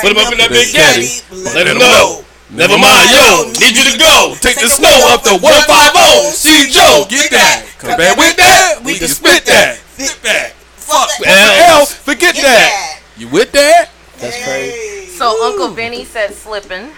Put 0.00 0.12
him 0.12 0.18
up 0.18 0.32
in 0.32 0.38
that 0.38 0.48
big 0.48 0.72
caddy. 0.72 1.20
Let 1.52 1.66
him 1.66 1.78
know. 1.78 2.24
Never 2.52 2.76
mind, 2.76 3.08
yo, 3.08 3.48
need 3.60 3.76
you 3.76 3.84
to 3.88 3.96
go. 3.96 4.36
Take 4.40 4.60
the 4.60 4.68
snow 4.68 4.92
up 5.08 5.24
the 5.24 5.36
150. 5.40 6.36
See 6.36 6.68
Joe, 6.68 7.04
get 7.08 7.30
that. 7.32 7.64
Come 7.78 7.96
back 7.96 8.16
with 8.16 8.36
that. 8.36 8.80
We 8.84 8.98
can 8.98 9.08
spit 9.08 9.44
that. 9.46 9.80
Sit 9.96 10.22
back. 10.22 10.52
Fuck 10.76 11.08
L. 11.24 11.80
L. 11.80 11.86
Forget 11.86 12.34
that. 12.36 13.00
You 13.16 13.28
with 13.28 13.52
that? 13.52 13.90
That's 14.18 14.36
crazy. 14.44 15.06
So 15.06 15.44
Uncle 15.44 15.68
Vinny 15.68 16.04
said 16.04 16.34
slipping. 16.34 16.90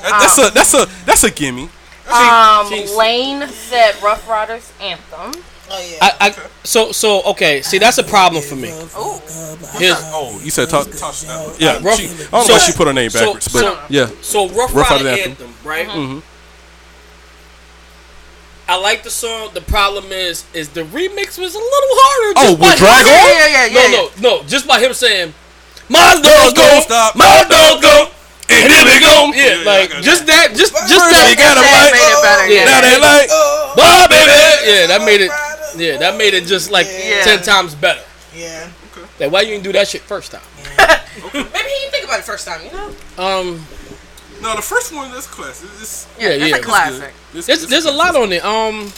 That's 0.00 0.38
a 0.38 0.50
that's 0.50 0.74
a 0.74 0.86
that's 1.04 1.24
a 1.24 1.30
gimme. 1.30 1.68
Um, 2.10 2.70
Lane 2.96 3.46
said 3.48 4.02
Ruff 4.02 4.28
Ryders 4.28 4.72
anthem. 4.80 5.42
Oh 5.70 5.88
yeah. 5.90 5.98
I, 6.02 6.28
I 6.28 6.34
so 6.64 6.92
so 6.92 7.22
okay. 7.32 7.62
See, 7.62 7.78
that's 7.78 7.98
a 7.98 8.02
problem 8.04 8.42
for 8.42 8.56
me. 8.56 8.68
Here's 8.68 9.96
Oh, 10.12 10.38
you 10.42 10.50
said 10.50 10.68
talk. 10.68 10.90
talk 10.90 11.14
yeah, 11.58 11.78
Rough- 11.82 11.98
she, 11.98 12.06
I 12.06 12.08
don't 12.08 12.32
know 12.32 12.42
so- 12.42 12.52
why 12.52 12.58
she 12.58 12.72
put 12.72 12.86
her 12.88 12.92
name 12.92 13.10
so- 13.10 13.24
backwards, 13.24 13.48
but 13.48 13.60
so- 13.62 13.78
yeah. 13.88 14.10
so 14.20 14.48
Rough, 14.48 14.74
Rough 14.74 14.90
Rider 14.90 15.04
Rider 15.06 15.22
anthem, 15.22 15.46
Anthem. 15.48 15.54
right? 15.68 15.88
Mm-hmm. 15.88 16.18
I 18.68 18.76
like 18.76 19.02
the 19.02 19.10
song. 19.10 19.50
The 19.54 19.60
problem 19.60 20.12
is, 20.12 20.44
is 20.54 20.68
the 20.70 20.82
remix 20.84 21.36
was 21.38 21.54
a 21.54 21.58
little 21.58 21.94
harder. 21.98 22.32
Oh, 22.38 22.56
just 22.56 22.58
by 22.60 22.68
with 22.68 22.78
Drag 22.78 23.04
him- 23.06 23.12
On? 23.12 23.28
Yeah, 23.28 23.46
yeah, 23.46 23.66
yeah, 23.66 23.90
No, 23.90 24.08
no, 24.20 24.38
no. 24.40 24.42
Just 24.48 24.66
by 24.68 24.78
him 24.80 24.94
saying, 24.94 25.34
"My 25.88 26.14
dog 26.22 26.54
go, 26.54 26.80
stop. 26.80 27.16
my 27.16 27.44
dog 27.48 27.82
go," 27.82 28.08
And 28.48 28.70
then 28.70 28.86
they 28.86 29.00
go. 29.00 29.32
yeah, 29.34 29.62
like 29.66 29.90
just 30.02 30.26
that, 30.26 30.54
just 30.54 30.72
just 30.72 30.94
that. 30.94 31.26
you 31.30 31.36
gotta 31.36 31.60
That 31.60 31.74
like. 31.74 31.92
made 31.92 32.12
it 32.12 32.22
better. 32.22 32.46
Yeah. 32.48 32.64
Now 32.70 32.80
they 32.80 32.96
like. 33.00 33.28
Bye, 33.76 34.06
baby. 34.08 34.36
Yeah, 34.68 34.86
that 34.88 35.00
made 35.04 35.20
it. 35.22 35.30
Yeah, 35.82 35.96
that 35.98 36.16
made 36.16 36.34
it 36.34 36.44
just 36.44 36.70
like 36.70 36.86
Yeah. 36.86 37.22
ten 37.24 37.42
times 37.42 37.74
better. 37.74 38.02
Yeah. 38.34 38.68
Okay. 38.92 39.06
Like, 39.20 39.32
why 39.32 39.40
you 39.42 39.48
didn't 39.52 39.64
do 39.64 39.72
that 39.72 39.88
shit 39.88 40.02
first 40.02 40.32
time? 40.32 40.42
Okay. 41.26 41.42
Maybe 41.42 41.68
he 41.68 41.78
didn't 41.80 41.92
think 41.92 42.04
about 42.04 42.20
it 42.20 42.24
first 42.24 42.46
time, 42.48 42.64
you 42.64 42.72
know? 42.72 42.88
Um, 43.18 43.66
No, 44.40 44.56
the 44.56 44.62
first 44.62 44.94
one 44.94 45.10
is 45.12 45.26
classic. 45.26 45.68
It's, 45.80 46.08
Yeah, 46.18 46.28
it's 46.30 46.48
yeah. 46.50 46.56
a 46.56 46.60
classic. 46.60 47.12
it's, 47.34 47.46
there's 47.46 47.66
there's 47.66 47.84
a 47.84 47.92
lot 47.92 48.16
on 48.16 48.32
it. 48.32 48.42
Um, 48.44 48.90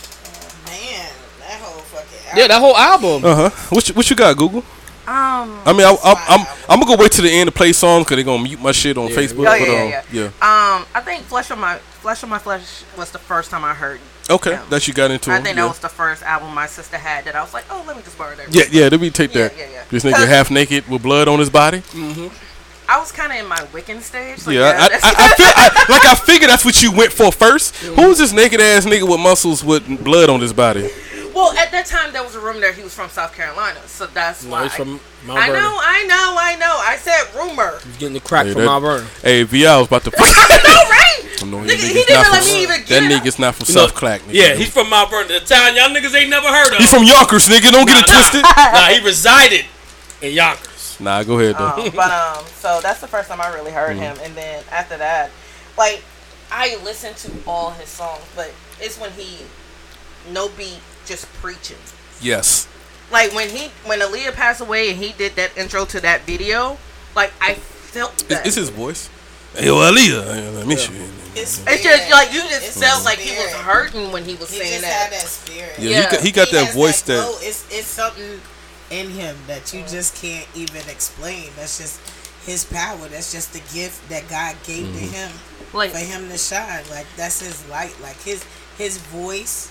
Man, 0.67 1.11
that 1.41 1.59
whole 1.61 1.83
fucking. 1.83 2.39
yeah, 2.39 2.47
that 2.49 2.61
whole 2.61 2.77
album. 2.77 3.25
Uh 3.25 3.35
huh. 3.35 3.51
What 3.71 3.89
you, 3.89 3.95
what 3.95 4.09
you 4.09 4.15
got, 4.17 4.37
Google? 4.37 4.61
Um, 5.07 5.61
I 5.67 5.73
mean, 5.77 5.83
I, 5.85 5.91
I, 6.03 6.15
I'm 6.29 6.47
I'm 6.71 6.81
gonna 6.81 6.97
go 6.97 7.03
wait 7.03 7.13
to 7.13 7.23
the 7.23 7.31
end 7.31 7.49
to 7.49 7.53
play 7.53 7.73
songs 7.73 8.05
because 8.05 8.17
they're 8.17 8.25
gonna 8.25 8.43
mute 8.43 8.61
my 8.63 8.73
shit 8.73 8.97
on 8.97 9.09
Yeah. 9.09 9.17
Facebook. 9.17 9.41
Oh, 9.47 9.59
but, 9.59 9.61
yeah, 9.61 9.83
um, 9.83 9.91
yeah, 9.91 10.03
yeah. 10.13 10.25
um, 10.79 10.87
I 10.95 11.03
think 11.05 11.25
Flesh 11.25 11.51
on 11.51 11.59
My 11.61 11.77
Flesh 12.01 12.23
on 12.25 12.31
My 12.31 12.39
Flesh 12.39 12.85
was 12.97 13.11
the 13.11 13.19
first 13.19 13.51
time 13.51 13.65
I 13.65 13.75
heard. 13.75 14.01
Okay, 14.31 14.53
Yeah. 14.53 14.63
that 14.71 14.89
you 14.89 14.95
got 14.95 15.11
into. 15.11 15.31
I 15.31 15.37
think 15.37 15.49
yeah. 15.57 15.63
that 15.63 15.69
was 15.69 15.79
the 15.81 15.89
first 15.89 16.23
album 16.23 16.55
my 16.55 16.67
sister 16.67 16.97
had 16.97 17.25
that 17.27 17.37
I 17.37 17.43
was 17.43 17.53
like, 17.53 17.65
oh, 17.71 17.85
let 17.87 17.97
me 17.97 18.03
just 18.03 18.17
borrow 18.17 18.35
that. 18.37 18.55
Yeah, 18.55 18.65
yeah. 18.71 18.89
Let 18.89 19.01
me 19.01 19.11
take 19.11 19.35
Yeah, 19.35 19.49
that. 19.49 19.59
yeah, 19.59 19.67
yeah. 19.73 19.85
This 19.91 20.03
nigga 20.05 20.27
half 20.27 20.51
naked 20.51 20.89
with 20.89 21.03
blood 21.03 21.29
on 21.29 21.39
his 21.39 21.51
body. 21.51 21.79
Mm-hmm. 21.81 22.29
I 22.89 22.99
was 22.99 23.13
kind 23.13 23.33
of 23.33 23.39
in 23.39 23.47
my 23.47 23.57
Wiccan 23.73 24.01
stage. 24.03 24.47
Like, 24.47 24.57
yeah, 24.57 24.77
I, 24.79 24.85
I, 24.85 25.15
I 25.17 25.29
feel 25.37 25.47
I, 25.57 25.87
like 25.91 26.05
I 26.05 26.15
figured 26.15 26.51
that's 26.51 26.65
what 26.65 26.83
you 26.83 26.93
went 26.93 27.13
for 27.13 27.33
first. 27.33 27.75
Mm-hmm. 27.75 27.95
Who's 28.01 28.19
this 28.19 28.33
naked 28.33 28.61
ass 28.61 28.85
nigga 28.87 29.09
with 29.09 29.21
muscles 29.21 29.63
with 29.65 30.03
blood 30.05 30.29
on 30.29 30.41
his 30.41 30.53
body? 30.53 30.89
Well, 31.35 31.53
at 31.59 31.71
that 31.73 31.87
time 31.87 32.13
there 32.13 32.23
was 32.23 32.35
a 32.35 32.41
rumor 32.41 32.61
that 32.61 32.75
he 32.75 32.83
was 32.83 32.95
from 32.95 33.09
South 33.11 33.35
Carolina, 33.35 33.81
so 33.87 34.07
that's 34.07 34.45
No, 34.45 34.51
why. 34.53 34.63
he's 34.65 34.75
from 34.75 35.01
Mount 35.27 35.39
I 35.41 35.47
Vernon. 35.49 35.63
know, 35.63 35.79
I 35.83 36.05
know, 36.05 36.37
I 36.39 36.55
know. 36.57 36.81
I 36.81 36.97
said 36.97 37.35
rumor. 37.35 37.79
He's 37.85 37.97
getting 37.97 38.15
the 38.15 38.21
crack 38.21 38.47
Hey, 38.47 38.53
from 38.53 38.63
that- 38.63 38.67
Mount 38.67 38.83
Vernon. 38.83 39.07
Hey, 39.23 39.43
VI 39.43 39.79
was 39.79 39.87
about 39.89 40.05
to. 40.05 40.11
no, 40.11 40.17
right? 40.19 41.21
I 41.43 41.47
know 41.47 41.59
Nigga, 41.59 41.67
that 41.67 41.77
he 41.77 41.89
nigga's 41.89 41.95
didn't 42.07 42.15
not 42.23 42.33
let 42.33 42.43
from- 42.45 42.53
me 42.55 42.63
even 42.63 42.85
get 42.85 43.03
up. 43.03 43.11
nigga's 43.23 43.39
not 43.39 43.55
from 43.57 43.67
You 43.69 43.75
know, 43.75 43.81
South 43.87 43.95
Clack. 43.95 44.21
Nigga. 44.23 44.33
Yeah, 44.35 44.55
he's 44.55 44.73
from 44.73 44.89
Mount 44.91 45.11
Vernon, 45.11 45.29
the 45.29 45.41
town 45.41 45.75
y'all 45.77 45.89
niggas 45.91 46.15
ain't 46.15 46.31
never 46.31 46.47
heard 46.49 46.73
of. 46.73 46.79
He's 46.79 46.91
from 46.91 47.03
Yonkers, 47.05 47.49
nigga. 47.49 47.71
Don't 47.73 47.87
get 47.87 47.99
it 47.99 48.07
Nah, 48.09 48.15
twisted. 48.15 48.43
Nah, 48.57 48.87
he 48.89 49.05
resided 49.05 49.65
in 50.23 50.33
Yonkers. 50.33 50.97
Nah, 51.01 51.23
go 51.25 51.39
ahead 51.41 51.57
though. 51.59 51.83
Um, 51.85 51.91
but 51.95 52.11
um, 52.13 52.45
so 52.55 52.81
that's 52.81 53.01
the 53.01 53.09
first 53.09 53.29
time 53.29 53.41
I 53.41 53.53
really 53.53 53.73
heard 53.73 53.97
him, 53.97 54.17
and 54.23 54.35
then 54.37 54.63
after 54.71 54.97
that, 54.99 55.31
like 55.77 56.03
I 56.53 56.77
listened 56.85 57.17
to 57.17 57.33
all 57.49 57.71
his 57.73 57.89
songs, 57.89 58.23
but 58.37 58.53
it's 58.81 58.99
when 59.01 59.11
he 59.13 59.39
no 60.31 60.49
beat 60.51 60.79
just 61.07 61.27
preaching. 61.35 61.79
yes. 62.21 62.69
Like 63.13 63.33
when 63.35 63.49
he 63.51 63.69
when 63.85 64.01
Aaliyah 64.01 64.33
passed 64.35 64.61
away 64.61 64.91
and 64.91 64.99
he 64.99 65.13
did 65.13 65.37
that 65.37 65.57
intro 65.57 65.85
to 65.85 66.01
that 66.01 66.23
video, 66.23 66.79
like 67.15 67.33
I 67.41 67.55
felt 67.55 68.13
It's, 68.15 68.23
that. 68.25 68.47
it's 68.47 68.57
his 68.57 68.71
voice. 68.71 69.09
Hey, 69.55 69.67
yo, 69.67 69.77
Aaliyah. 69.77 70.25
Hey, 70.35 70.61
I 70.61 70.65
miss 70.65 70.89
you. 70.89 70.97
It's, 71.37 71.63
It's 71.67 71.83
just 71.83 72.11
like 72.11 72.33
you 72.33 72.41
just 72.41 72.67
It's 72.69 72.81
felt 72.81 72.97
his 72.97 73.05
like 73.05 73.19
he 73.19 73.37
was 73.37 73.53
hurting 73.53 74.11
when 74.11 74.25
he 74.25 74.35
was 74.37 74.51
He 74.51 74.59
saying 74.59 74.81
just 74.81 74.85
had 74.85 75.11
that. 75.13 75.21
that 75.21 75.29
spirit. 75.29 75.75
Yeah, 75.79 75.91
Yeah. 75.91 76.01
he 76.03 76.11
got, 76.17 76.21
he 76.25 76.31
got 76.33 76.49
He 76.49 76.57
that 76.57 76.75
voice 76.75 77.03
that. 77.03 77.23
flow. 77.23 77.37
It's 77.41 77.67
it's 77.71 77.87
something 77.87 78.41
in 78.91 79.11
him 79.11 79.37
that 79.47 79.73
you 79.75 79.83
just 79.83 80.17
can't 80.21 80.49
even 80.55 80.83
explain. 80.89 81.51
That's 81.57 81.79
just 81.79 82.01
his 82.47 82.65
power. 82.65 83.07
That's 83.09 83.31
just 83.33 83.53
the 83.53 83.61
gift 83.75 84.09
that 84.09 84.27
God 84.29 84.57
gave 84.67 84.87
Mm-hmm. 84.87 84.99
to 84.99 85.05
him 85.05 85.31
Like 85.75 85.91
for 85.91 85.99
him 85.99 86.29
to 86.31 86.39
shine. 86.39 86.83
Like 86.91 87.07
that's 87.17 87.41
his 87.41 87.69
light. 87.69 87.95
Like 88.03 88.21
his 88.23 88.45
his 88.79 88.99
voice 88.99 89.71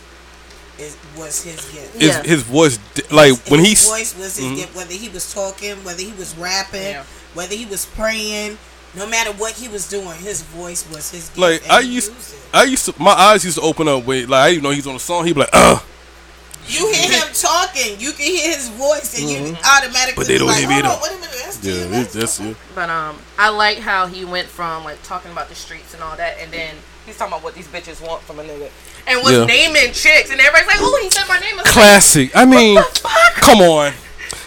is 0.79 0.97
was 1.17 1.43
his 1.43 1.55
gift. 1.71 1.93
his, 1.95 2.03
Yeah. 2.15 2.23
his 2.23 2.43
voice, 2.43 2.77
di- 2.95 3.03
like 3.12 3.33
when 3.49 3.59
his 3.59 3.69
he's 3.69 3.88
voice 3.88 4.15
was 4.15 4.36
his 4.38 4.45
Mhm. 4.45 4.55
gift. 4.55 4.75
Whether 4.75 4.93
he 4.93 5.09
was 5.09 5.31
talking, 5.33 5.83
whether 5.83 6.01
he 6.01 6.13
was 6.17 6.36
rapping, 6.36 6.81
Yeah. 6.81 7.03
whether 7.33 7.55
he 7.55 7.65
was 7.65 7.86
praying, 7.86 8.57
no 8.95 9.05
matter 9.07 9.31
what 9.33 9.53
he 9.53 9.67
was 9.67 9.88
doing, 9.88 10.17
his 10.19 10.41
voice 10.41 10.83
was 10.91 11.12
his 11.12 11.25
gift. 11.25 11.38
like 11.38 11.63
and 11.63 11.71
I 11.71 11.81
he 11.83 11.89
used, 11.89 12.12
used. 12.13 12.33
I 12.53 12.63
used 12.63 12.86
to, 12.86 12.93
my 12.97 13.12
eyes 13.13 13.43
used 13.45 13.57
to 13.57 13.63
open 13.63 13.88
up 13.88 14.03
with 14.05 14.29
like 14.29 14.41
I 14.41 14.49
didn't 14.51 14.63
know 14.63 14.71
he's 14.71 14.88
on 14.88 14.95
a 14.95 14.99
song. 14.99 15.25
He'd 15.25 15.33
be 15.33 15.41
like, 15.41 15.49
uh, 15.53 15.79
You 16.67 16.91
hear 16.93 17.12
him 17.12 17.27
talking, 17.33 17.99
you 17.99 18.13
can 18.13 18.25
hear 18.25 18.55
his 18.55 18.69
voice, 18.69 19.19
and 19.19 19.29
you 19.29 19.57
automatically 19.65 20.13
But 20.15 20.27
they 20.27 20.38
don't 20.38 20.47
like, 20.47 20.59
hear 20.59 20.79
it 20.79 20.86
Hold 20.86 20.95
on, 20.97 21.01
wait 21.03 21.12
a 21.12 21.15
minute, 21.15 21.36
that's 21.43 21.57
yeah, 21.62 21.73
DMX 21.73 22.01
it's 22.05 22.13
just 22.13 22.39
yeah. 22.39 22.53
But 22.73 22.89
um, 22.89 23.17
I 23.38 23.49
like 23.49 23.79
how 23.79 24.07
he 24.07 24.23
went 24.23 24.47
from 24.47 24.86
like 24.86 25.03
talking 25.03 25.31
about 25.31 25.49
the 25.49 25.55
streets 25.55 25.93
and 25.93 26.01
all 26.01 26.15
that, 26.15 26.38
and 26.39 26.51
then 26.53 26.75
he's 27.06 27.18
talking 27.18 27.34
about 27.34 27.44
what 27.44 27.56
these 27.56 27.68
bitches 27.68 28.02
want 28.06 28.22
from 28.24 28.39
a 28.39 28.44
nigga, 28.44 28.70
and 29.08 29.22
was 29.24 29.32
Yeah. 29.34 29.46
naming 29.46 29.92
chicks, 29.94 30.30
and 30.32 30.39
everybody's 30.39 30.68
like, 30.68 30.78
"Oh, 30.80 31.00
he 31.02 31.10
said 31.10 31.28
my 31.28 31.39
name." 31.39 31.54
I 31.56 31.58
was 31.58 31.66
like, 31.66 31.74
classic. 31.74 32.36
I 32.36 32.46
mean, 32.46 32.76
What 32.76 32.94
the 32.94 33.00
fuck? 33.02 33.34
come 33.36 33.62
on, 33.62 33.94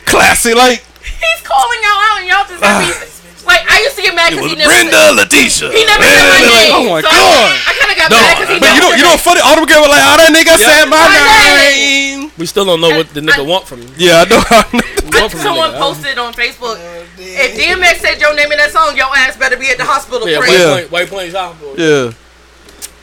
classic. 0.04 0.54
Like 0.54 0.82
He's 1.06 1.40
calling 1.46 1.78
y'all 1.82 2.02
out, 2.10 2.18
and 2.20 2.28
y'all 2.28 2.44
just 2.48 2.62
ah. 2.62 2.66
have 2.66 2.82
me. 2.82 3.12
Like 3.46 3.62
I 3.70 3.78
used 3.80 3.94
to 3.94 4.02
get 4.02 4.14
mad 4.14 4.30
because 4.34 4.50
he 4.50 4.56
never. 4.58 4.66
Brenda, 4.74 4.90
Said, 4.90 5.10
Letitia. 5.22 5.70
he 5.70 5.84
never 5.86 6.02
said 6.02 6.18
my 6.18 6.34
Like, 6.34 6.50
name. 6.50 6.74
oh 6.74 6.84
my 6.90 7.00
so 7.00 7.06
god. 7.14 7.14
I, 7.14 7.62
I 7.62 7.72
kind 7.78 7.90
of 7.94 7.96
got 7.96 8.10
No, 8.10 8.16
mad 8.18 8.34
because 8.34 8.50
he 8.50 8.58
but 8.58 8.66
never 8.66 8.74
you 8.74 8.82
know, 8.82 8.90
you 8.98 9.04
know, 9.06 9.14
my 9.14 9.22
funny. 9.22 9.40
All 9.46 9.54
the 9.54 9.66
girls 9.70 9.82
were 9.86 9.92
like, 9.94 10.02
"Oh, 10.02 10.16
that 10.18 10.30
nigga 10.34 10.54
said 10.58 10.84
my 10.90 10.98
My 10.98 11.70
name." 11.70 12.32
We 12.36 12.44
still 12.46 12.64
don't 12.66 12.80
know 12.82 12.90
what 12.90 13.08
the 13.14 13.20
nigga 13.22 13.46
want 13.46 13.64
from 13.70 13.82
you. 13.86 13.88
Yeah, 13.96 14.26
I 14.26 14.28
know. 14.28 14.42
I 14.50 14.66
know. 14.74 14.82
Want 15.14 15.30
from 15.30 15.38
the 15.38 15.46
Someone 15.46 15.70
nigga. 15.70 15.78
posted 15.78 16.18
on 16.18 16.32
Facebook. 16.34 16.76
If 17.18 17.54
DMX 17.56 18.02
said 18.02 18.20
your 18.20 18.34
name 18.34 18.50
in 18.50 18.58
that 18.58 18.72
song, 18.74 18.96
your 18.98 19.14
ass 19.16 19.36
better 19.38 19.56
be 19.56 19.70
at 19.70 19.78
the 19.78 19.84
hospital. 19.86 20.26
Yeah, 20.28 20.34
Yeah, 20.34 20.38
White, 20.42 20.50
Yeah. 20.50 20.72
Plains, 20.74 20.90
White 20.90 21.08
Plains 21.08 21.34
Hospital. 21.34 21.74
Yeah, 21.78 22.10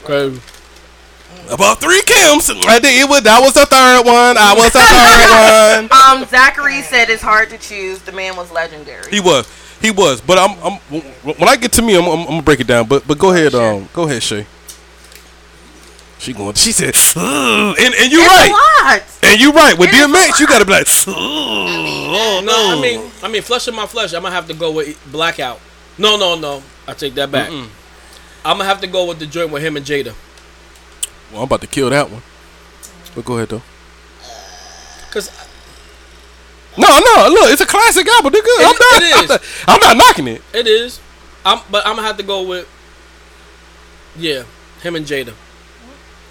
Crazy. 0.04 0.42
about 1.52 1.80
three 1.80 2.02
Kims. 2.02 2.50
I 2.68 2.80
think 2.80 3.02
it 3.02 3.10
was. 3.10 3.22
That 3.24 3.40
was 3.42 3.54
the 3.54 3.66
third 3.66 4.06
one. 4.06 4.38
I 4.38 4.54
was 4.54 4.72
the 4.74 4.84
third 4.84 5.90
one. 5.90 6.22
Um, 6.22 6.28
Zachary 6.30 6.82
said 6.82 7.10
it's 7.10 7.22
hard 7.24 7.50
to 7.50 7.58
choose. 7.58 8.02
The 8.02 8.12
man 8.12 8.36
was 8.36 8.52
legendary. 8.52 9.10
He 9.10 9.20
was. 9.20 9.48
He 9.82 9.92
was. 9.92 10.22
But 10.22 10.38
I'm. 10.38 10.52
I'm. 10.64 10.80
When 11.24 11.50
I 11.50 11.56
get 11.56 11.72
to 11.74 11.82
me, 11.82 11.96
I'm. 11.98 12.06
I'm, 12.06 12.20
I'm 12.22 12.26
gonna 12.28 12.42
break 12.42 12.60
it 12.60 12.68
down. 12.68 12.88
But. 12.88 13.08
But 13.08 13.18
go 13.20 13.32
ahead. 13.32 13.52
Sure. 13.52 13.74
Um. 13.76 13.90
Go 13.94 14.04
ahead, 14.04 14.24
Shay. 14.24 14.46
She 16.20 16.32
going. 16.32 16.54
She 16.54 16.72
said. 16.72 16.96
"Ugh," 17.18 17.76
And 17.78 17.94
and 17.96 18.12
you 18.12 18.20
it's 18.22 18.30
right. 18.30 19.04
And 19.24 19.42
you 19.42 19.52
right. 19.52 19.78
With 19.78 19.90
It 19.90 19.96
is 19.96 20.06
a 20.06 20.08
DMX, 20.08 20.40
you 20.40 20.48
gotta 20.48 20.64
be 20.66 20.72
like. 20.72 20.88
"Ugh, 20.88 21.14
Oh 21.16 22.42
no. 22.46 22.70
No, 22.70 22.78
I 22.78 22.82
mean, 22.82 23.12
I 23.22 23.28
mean, 23.28 23.42
flesh 23.42 23.68
of 23.68 23.76
my 23.76 23.86
flesh. 23.88 24.14
I'm 24.14 24.22
gonna 24.24 24.34
have 24.34 24.48
to 24.48 24.54
go 24.54 24.72
with 24.72 24.98
Blackout. 25.12 25.60
No, 25.98 26.16
no, 26.16 26.36
no. 26.40 26.64
I 26.88 26.94
take 26.94 27.14
that 27.16 27.30
back. 27.32 27.50
Mm-mm. 27.50 27.68
I'm 28.46 28.58
gonna 28.58 28.66
have 28.66 28.82
to 28.82 28.88
go 28.88 29.06
with 29.08 29.20
the 29.20 29.26
joint 29.26 29.52
with 29.52 29.64
him 29.64 29.78
and 29.78 29.86
Jada. 29.86 30.14
Well, 31.32 31.42
I'm 31.42 31.46
about 31.48 31.62
to 31.62 31.68
kill 31.68 31.90
that 31.90 32.10
one. 32.10 32.22
But 33.16 33.26
go 33.26 33.38
ahead 33.38 33.50
though. 33.50 33.62
Cause 35.12 35.30
No, 36.78 36.88
no. 36.88 37.28
Look, 37.30 37.52
it's 37.52 37.62
a 37.62 37.66
classic 37.66 38.08
album. 38.08 38.34
They're 38.34 38.42
good. 38.42 38.62
It- 38.62 38.68
I'm 38.68 38.76
not. 38.80 39.02
it 39.04 39.16
I'm 39.16 39.28
not, 39.28 39.42
I'm 39.68 39.80
not 39.80 39.98
knocking 39.98 40.28
it. 40.28 40.42
it 40.54 40.68
is. 40.68 41.00
I'm, 41.46 41.60
but 41.70 41.86
I'm 41.86 41.96
gonna 41.96 42.08
have 42.08 42.18
to 42.18 42.24
go 42.24 42.44
with. 42.48 42.68
Yeah, 44.16 44.44
him 44.82 44.96
and 44.96 45.06
Jada. 45.06 45.34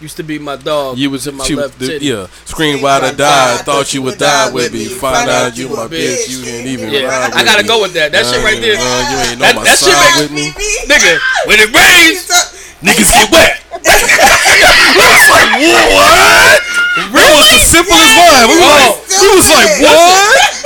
Used 0.02 0.16
to 0.18 0.24
be 0.26 0.34
my 0.38 0.56
dog. 0.58 0.98
You 0.98 1.10
was 1.14 1.28
in 1.30 1.36
my 1.38 1.44
she, 1.46 1.54
left 1.54 1.78
the, 1.78 1.86
titty. 1.86 2.06
yeah. 2.10 2.26
Scream 2.44 2.82
while 2.82 2.98
I 3.04 3.14
died. 3.14 3.62
Thought 3.64 3.94
you 3.94 4.02
would 4.02 4.18
die 4.18 4.50
with 4.50 4.72
me. 4.74 4.86
Find 4.90 5.30
out 5.30 5.54
you 5.56 5.68
my 5.70 5.86
bitch. 5.86 6.26
You 6.26 6.42
ain't 6.42 6.66
even 6.66 6.90
Yeah, 6.90 7.06
ride 7.06 7.30
I 7.30 7.44
gotta 7.46 7.62
me. 7.62 7.68
go 7.70 7.78
with 7.80 7.94
that. 7.94 8.10
That 8.10 8.26
shit 8.26 8.42
right 8.42 8.58
there, 8.58 8.74
Uh, 8.74 8.82
you 8.82 9.16
ain't 9.30 9.38
know 9.38 9.46
That- 9.46 9.54
my 9.56 9.62
that 9.62 9.78
shit 9.78 9.94
side 9.94 10.02
make- 10.18 10.26
with 10.26 10.32
me. 10.34 10.50
nigga. 10.90 11.22
When 11.46 11.58
it 11.62 11.70
rains, 11.70 12.26
Niggas 12.82 13.14
get 13.14 13.30
wet. 13.30 13.62
we 13.78 13.78
was 15.06 15.26
like, 15.30 15.54
what? 15.62 16.58
It 16.98 17.14
was 17.14 17.46
the 17.54 17.60
simplest 17.62 18.10
vibe. 18.18 18.50
We 18.50 18.58
was 18.58 18.74
like, 18.74 18.98
we 19.06 19.28
was 19.38 19.46
like, 19.54 19.70
what? 19.86 20.50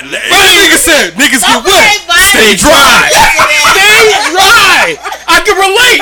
That 0.00 0.48
nigga 0.56 0.78
said, 0.80 1.12
niggas 1.20 1.44
get 1.44 1.60
wet. 1.60 2.00
Stay 2.32 2.56
dry. 2.56 3.12
stay 3.12 4.08
dry. 4.32 4.96
I 5.28 5.36
can 5.44 5.56
relate. 5.60 6.00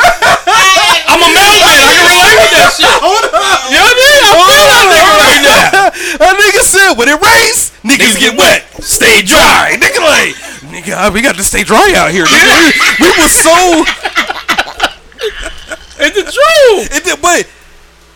I'm 1.11 1.19
a 1.19 1.29
mailman. 1.35 1.67
I 1.67 1.75
can 1.83 2.07
relate 2.07 2.17
with 2.38 2.53
that 2.55 2.70
shit. 2.74 2.87
You 2.87 2.94
know 3.03 3.85
what 3.85 3.92
I 3.92 3.98
mean? 3.98 4.22
I 4.22 4.33
feel 4.38 4.66
that 4.70 4.87
nigga 4.88 5.14
right 5.18 5.42
now. 5.44 5.90
That 6.18 6.35
nigga 6.38 6.62
said, 6.62 6.90
when 6.98 7.09
it 7.09 7.18
rains, 7.20 7.72
niggas 7.83 8.16
get 8.18 8.37
wet. 8.38 8.64
Stay 8.83 9.22
dry. 9.22 9.74
Nigga 9.81 10.01
like, 10.01 10.35
nigga, 10.70 11.12
we 11.12 11.20
got 11.22 11.35
to 11.37 11.42
stay 11.44 11.62
dry 11.64 11.92
out 11.96 12.11
here. 12.11 12.24
Nigga. 12.24 12.55
We, 13.01 13.07
we 13.07 13.11
was 13.22 13.33
so, 13.33 13.55
It's 16.01 16.14
the 16.14 16.22
truth. 16.22 16.96
it, 16.96 17.05
did- 17.05 17.20
but, 17.20 17.48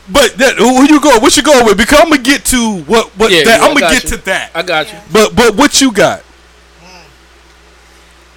but 0.08 0.38
that, 0.38 0.54
who 0.56 0.85
you 0.87 1.00
go? 1.00 1.18
What 1.18 1.37
you 1.37 1.42
going 1.42 1.64
with? 1.66 1.76
Because 1.76 2.00
I'm 2.00 2.11
gonna 2.11 2.22
get 2.22 2.44
to 2.46 2.82
what, 2.85 3.08
what 3.18 3.30
Yeah, 3.32 3.44
that, 3.44 3.58
yeah, 3.61 3.64
I 3.66 3.68
I'm 3.68 3.74
gonna 3.74 3.92
get 3.92 4.04
you. 4.04 4.11
to 4.11 4.16
that. 4.24 4.50
I 4.54 4.62
got 4.62 4.92
you. 4.92 4.98
But, 5.12 5.35
but 5.35 5.56
what 5.56 5.80
you 5.80 5.92
got? 5.92 6.20
Hmm. 6.80 7.06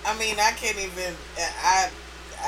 I 0.08 0.18
mean, 0.20 0.36
I 0.40 0.52
can't 0.52 0.78
even. 0.78 1.14
I 1.38 1.90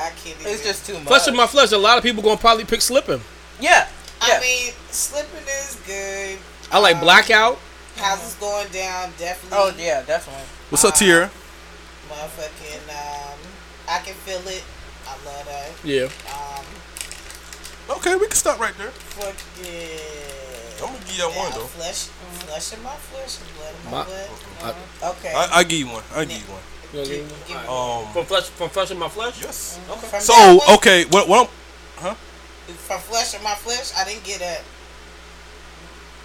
I 0.08 0.14
can't. 0.16 0.36
It's 0.46 0.64
just 0.64 0.86
too 0.86 0.94
much. 0.94 1.04
Flesh 1.08 1.28
of 1.28 1.34
my 1.34 1.46
flesh. 1.46 1.72
A 1.72 1.78
lot 1.78 1.98
of 1.98 2.02
people 2.04 2.22
gonna 2.22 2.36
probably 2.36 2.64
pick 2.64 2.80
slipping. 2.80 3.20
yeah. 3.60 3.88
I 4.20 4.40
mean, 4.40 4.72
slipping 4.90 5.46
is 5.46 5.78
good. 5.86 6.38
I 6.72 6.78
like 6.80 6.96
Um, 6.96 7.02
blackout. 7.02 7.58
Houses 7.96 8.34
going 8.34 8.68
down, 8.68 9.12
definitely. 9.18 9.58
oh 9.58 9.72
yeah, 9.78 10.02
definitely. 10.02 10.42
What's 10.70 10.84
up, 10.84 10.94
Tierra? 10.96 11.30
Motherfucking, 12.08 12.88
um, 12.90 13.38
I 13.88 13.98
can 14.00 14.14
feel 14.14 14.40
it. 14.48 14.62
I 15.06 15.12
love 15.24 15.44
that. 15.46 15.70
Yeah. 15.84 16.08
Um, 16.34 16.64
Okay, 17.96 18.16
we 18.16 18.26
can 18.26 18.36
stop 18.36 18.58
right 18.60 18.76
there. 18.76 18.90
fuck 18.90 19.34
yeah. 19.62 20.84
I'm 20.84 20.92
gonna 20.92 20.98
give 21.06 21.16
you 21.18 21.24
one 21.30 21.50
though. 21.52 21.64
Flesh, 21.78 22.06
flesh 22.46 22.72
in 22.74 22.82
my 22.82 22.90
flesh 22.96 23.36
blood 23.56 23.74
in 23.84 23.90
my, 23.90 23.98
My- 23.98 24.04
blood. 24.04 24.76
Okay. 25.16 25.32
I, 25.34 25.48
I 25.60 25.64
give 25.64 25.78
you 25.78 25.86
one. 25.88 26.02
I 26.14 26.24
give 26.24 26.36
you 26.38 26.52
one. 26.52 26.62
You 26.92 26.98
know 26.98 27.04
what 27.04 27.08
I 27.08 28.02
mean? 28.02 28.06
Um. 28.06 28.12
From 28.12 28.24
flesh, 28.24 28.44
from 28.44 28.68
flesh 28.70 28.90
of 28.90 28.98
my 28.98 29.08
flesh. 29.08 29.42
Yes. 29.42 29.78
From 29.86 30.20
So 30.20 30.32
that 30.32 30.58
one, 30.66 30.76
okay, 30.78 31.04
what 31.06 31.28
what? 31.28 31.50
I'm, 32.00 32.14
From 32.66 33.00
flesh 33.00 33.34
in 33.34 33.42
my 33.42 33.54
flesh, 33.54 33.92
I 33.96 34.04
didn't 34.04 34.24
get 34.24 34.40
that. 34.40 34.62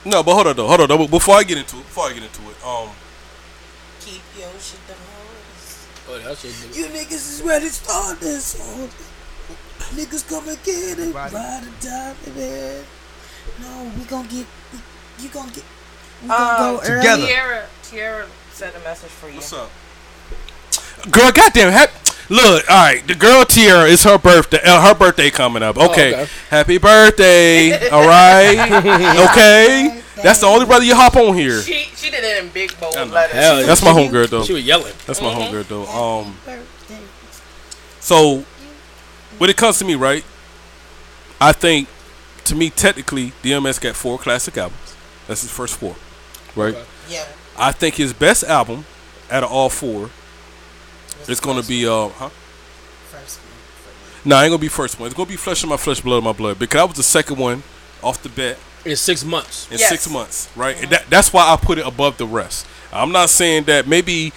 no, 0.05 0.23
but 0.23 0.33
hold 0.35 0.47
on 0.47 0.55
though. 0.55 0.67
Hold 0.67 0.81
on 0.81 0.87
though. 0.87 1.07
Before 1.07 1.35
I 1.35 1.43
get 1.43 1.57
into 1.57 1.77
it, 1.77 1.83
before 1.83 2.05
I 2.05 2.13
get 2.13 2.23
into 2.23 2.41
it, 2.49 2.65
um, 2.65 2.89
Keep 4.01 4.21
your 4.37 4.49
shit 4.59 4.79
the 4.87 4.93
hoes. 4.93 5.87
Oh, 6.09 6.19
that 6.19 6.37
shit. 6.37 6.51
nigga. 6.51 6.75
You 6.75 6.85
niggas 6.87 7.11
is 7.11 7.41
ready 7.45 7.67
to 7.67 7.73
start 7.73 8.19
this 8.19 8.45
song. 8.45 8.89
Niggas 9.95 10.27
come 10.27 10.47
and 10.49 10.61
get 10.63 10.99
it. 10.99 11.13
Ride 11.13 11.33
or 11.63 11.71
die, 11.81 12.13
baby. 12.25 12.83
No, 13.61 13.91
we 13.97 14.03
gonna 14.05 14.27
get. 14.27 14.45
You 15.19 15.29
gonna 15.29 15.51
get. 15.51 15.63
We 16.21 16.27
gonna 16.29 16.63
Um, 16.63 16.75
go 16.77 16.81
together. 16.81 17.21
early. 17.23 17.27
Tiara, 17.27 17.65
Tiara 17.83 18.27
sent 18.53 18.75
a 18.75 18.79
message 18.79 19.09
for 19.09 19.27
you. 19.29 19.35
what's 19.35 19.53
up? 19.53 19.69
Girl, 21.11 21.31
goddamn, 21.31 21.71
hap- 21.71 21.91
look, 22.29 22.69
all 22.69 22.77
right. 22.77 23.05
The 23.05 23.15
girl 23.15 23.43
Tiara 23.45 23.85
is 23.85 24.03
her 24.03 24.17
birthday. 24.17 24.59
Uh, 24.63 24.81
her 24.81 24.95
birthday 24.95 25.29
coming 25.29 25.63
up. 25.63 25.77
Okay, 25.77 26.13
okay. 26.13 26.31
happy 26.49 26.77
birthday. 26.77 27.89
All 27.89 28.07
right, 28.07 28.55
okay. 29.31 30.01
That's 30.21 30.39
the 30.39 30.45
only 30.45 30.65
brother 30.65 30.85
you 30.85 30.95
hop 30.95 31.15
on 31.15 31.35
here. 31.35 31.61
She 31.61 31.89
she 31.95 32.09
did 32.09 32.23
it 32.23 32.43
in 32.43 32.49
big 32.51 32.79
bold 32.79 32.95
letters. 32.95 33.35
Hell 33.35 33.59
yeah. 33.59 33.65
That's 33.65 33.83
my 33.83 33.91
homegirl 33.91 34.29
though. 34.29 34.43
She 34.43 34.53
was 34.53 34.65
yelling. 34.65 34.93
That's 35.05 35.21
my 35.21 35.33
homegirl 35.33 35.67
though. 35.67 35.85
Um, 35.87 36.37
so 37.99 38.45
when 39.37 39.49
it 39.49 39.57
comes 39.57 39.79
to 39.79 39.85
me, 39.85 39.95
right? 39.95 40.23
I 41.41 41.51
think 41.51 41.89
to 42.45 42.55
me, 42.55 42.69
technically, 42.69 43.33
DMX 43.43 43.81
got 43.81 43.95
four 43.95 44.17
classic 44.17 44.57
albums. 44.57 44.95
That's 45.27 45.41
his 45.41 45.51
first 45.51 45.75
four, 45.75 45.95
right? 46.55 46.75
Okay. 46.75 46.85
Yeah. 47.09 47.25
I 47.57 47.71
think 47.71 47.95
his 47.95 48.13
best 48.13 48.43
album 48.43 48.85
out 49.29 49.43
of 49.43 49.51
all 49.51 49.69
four 49.69 50.09
is 51.27 51.39
going 51.39 51.61
to 51.61 51.67
be 51.67 51.87
uh, 51.87 52.09
huh? 52.09 52.29
First. 53.09 53.39
No, 54.25 54.35
nah, 54.37 54.41
ain't 54.43 54.51
gonna 54.51 54.57
be 54.59 54.69
first 54.69 54.99
one. 54.99 55.07
It's 55.07 55.15
gonna 55.15 55.29
be 55.29 55.35
Flesh 55.35 55.63
of 55.63 55.69
My 55.69 55.77
Flesh, 55.77 55.99
Blood 56.01 56.17
of 56.19 56.23
My 56.23 56.31
Blood 56.31 56.57
because 56.59 56.79
that 56.79 56.87
was 56.87 56.97
the 56.97 57.03
second 57.03 57.37
one 57.37 57.61
off 58.01 58.23
the 58.23 58.29
bat 58.29 58.57
In 58.85 58.95
six 58.95 59.23
months. 59.25 59.69
in 59.71 59.77
Yes. 59.79 59.89
six 59.89 60.09
months, 60.09 60.49
right? 60.55 60.81
And 60.81 60.91
that, 60.91 61.09
that's 61.09 61.33
why 61.33 61.43
I 61.51 61.57
put 61.57 61.77
it 61.77 61.85
above 61.85 62.17
the 62.17 62.25
rest. 62.25 62.65
I'm 62.93 63.11
not 63.11 63.29
saying 63.29 63.63
that 63.65 63.87
maybe, 63.87 64.31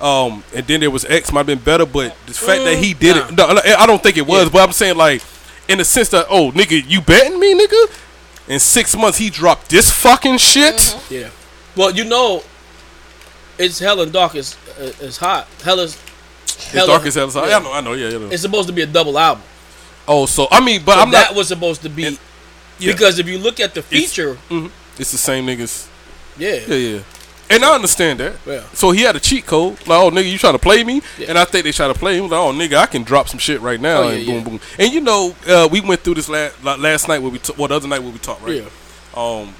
um, 0.00 0.42
and 0.54 0.66
then 0.66 0.80
there 0.80 0.90
was 0.90 1.04
X 1.04 1.30
might 1.32 1.40
have 1.40 1.46
been 1.46 1.58
better, 1.58 1.86
but 1.86 2.16
the 2.26 2.32
fact 2.32 2.64
that 2.64 2.78
he 2.82 2.94
did 2.94 3.16
it, 3.16 3.30
no, 3.36 3.52
no, 3.52 3.60
I 3.78 3.86
don't 3.86 4.02
think 4.02 4.16
it 4.16 4.26
was. 4.26 4.44
Yeah. 4.44 4.50
But 4.52 4.62
I'm 4.66 4.72
saying 4.72 4.96
like, 4.96 5.22
in 5.68 5.78
the 5.78 5.84
sense 5.84 6.08
that, 6.10 6.26
oh, 6.30 6.50
nigga, 6.52 6.82
you 6.88 7.00
betting 7.00 7.38
me, 7.38 7.54
nigga? 7.54 8.00
In 8.48 8.58
six 8.58 8.96
months, 8.96 9.18
he 9.18 9.28
dropped 9.30 9.68
this 9.68 9.90
fucking 9.90 10.38
shit. 10.38 10.96
Yeah. 11.10 11.28
Well, 11.76 11.90
you 11.92 12.04
know, 12.04 12.42
it's 13.58 13.78
hell 13.78 14.00
and 14.00 14.10
dark. 14.12 14.34
It's 14.34 14.56
uh, 14.78 14.92
it's 15.00 15.18
hot. 15.18 15.46
Hell 15.62 15.78
is. 15.80 16.00
It's 16.58 16.72
hella- 16.72 16.86
dark 16.88 17.06
as 17.06 17.14
hell. 17.14 17.30
So, 17.30 17.46
yeah. 17.46 17.56
I 17.58 17.62
know, 17.62 17.72
I 17.72 17.80
know, 17.80 17.92
yeah, 17.94 18.08
yeah. 18.10 18.28
It's 18.32 18.42
supposed 18.42 18.68
to 18.68 18.74
be 18.74 18.82
a 18.82 18.86
double 18.86 19.18
album. 19.18 19.42
Oh, 20.06 20.26
so 20.26 20.48
I 20.50 20.60
mean, 20.60 20.80
but 20.84 20.96
But 20.96 20.98
I'm 20.98 21.10
that 21.12 21.30
not. 21.30 21.36
was 21.36 21.48
supposed 21.48 21.82
to 21.82 21.88
be 21.88 22.04
It- 22.04 22.18
yeah. 22.78 22.92
because 22.92 23.18
if 23.18 23.26
you 23.28 23.38
look 23.38 23.60
at 23.60 23.74
the 23.74 23.82
feature, 23.82 24.36
It's 24.98 25.12
the 25.12 25.18
same 25.18 25.46
niggas. 25.46 25.86
yeah, 26.38 26.60
Yeah, 26.66 26.74
yeah. 26.74 26.98
And 27.50 27.64
I 27.64 27.74
understand 27.74 28.20
that. 28.20 28.34
Yeah. 28.46 28.62
So 28.74 28.90
he 28.90 29.00
had 29.02 29.16
a 29.16 29.20
cheat 29.20 29.46
code. 29.46 29.78
Like, 29.86 29.98
oh, 29.98 30.10
nigga, 30.10 30.30
you 30.30 30.36
trying 30.36 30.52
to 30.52 30.58
play 30.58 30.84
me? 30.84 31.00
Yeah. 31.16 31.28
And 31.30 31.38
I 31.38 31.46
think 31.46 31.64
they 31.64 31.72
try 31.72 31.88
to 31.88 31.94
play 31.94 32.18
him. 32.18 32.24
Like, 32.28 32.32
oh, 32.38 32.52
nigga, 32.52 32.76
I 32.76 32.84
can 32.84 33.04
drop 33.04 33.26
some 33.26 33.38
shit 33.38 33.62
right 33.62 33.80
now. 33.80 34.02
Oh, 34.02 34.08
and 34.10 34.26
boom, 34.26 34.34
yeah. 34.36 34.42
boom. 34.44 34.60
And 34.78 34.92
you 34.92 35.00
know, 35.00 35.34
uh, 35.46 35.66
we 35.72 35.80
went 35.80 36.02
through 36.02 36.16
this 36.16 36.28
last 36.28 36.62
last 36.62 37.08
night 37.08 37.20
where 37.22 37.30
we, 37.30 37.38
t- 37.38 37.54
well, 37.56 37.68
the 37.68 37.76
other 37.76 37.88
night 37.88 38.02
where 38.02 38.12
we 38.12 38.18
talked, 38.18 38.42
right? 38.42 38.56
yeah. 38.56 38.68
Um, 39.16 39.54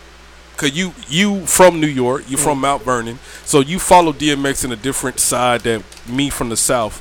cause 0.59 0.73
you 0.77 0.93
you 1.09 1.47
from 1.47 1.81
New 1.81 1.87
York, 1.87 2.25
you 2.29 2.37
Mm. 2.37 2.41
from 2.41 2.61
Mount 2.61 2.83
Vernon, 2.85 3.19
so 3.45 3.61
you 3.61 3.79
follow 3.79 4.13
DMX 4.13 4.65
in 4.65 4.73
a 4.73 4.77
different 4.77 5.19
side 5.21 5.63
than 5.63 5.85
me 6.07 6.29
from 6.31 6.51
the 6.51 6.57
South. 6.57 7.01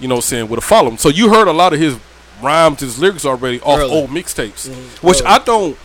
You 0.00 0.08
know, 0.08 0.14
what 0.16 0.24
I'm 0.24 0.28
saying 0.28 0.48
would 0.48 0.56
have 0.56 0.64
followed 0.64 0.90
him. 0.92 0.98
So 0.98 1.08
you 1.10 1.28
heard 1.28 1.46
a 1.48 1.52
lot 1.52 1.72
of 1.74 1.78
his 1.80 1.96
rhymes, 2.42 2.80
his 2.80 2.98
lyrics 2.98 3.24
already 3.26 3.60
off 3.60 3.78
Early. 3.78 3.90
old 3.92 4.10
mixtapes, 4.10 4.68
Mhm. 4.68 5.02
which 5.02 5.20
Early. 5.20 5.26
I 5.26 5.38
don't. 5.40 5.76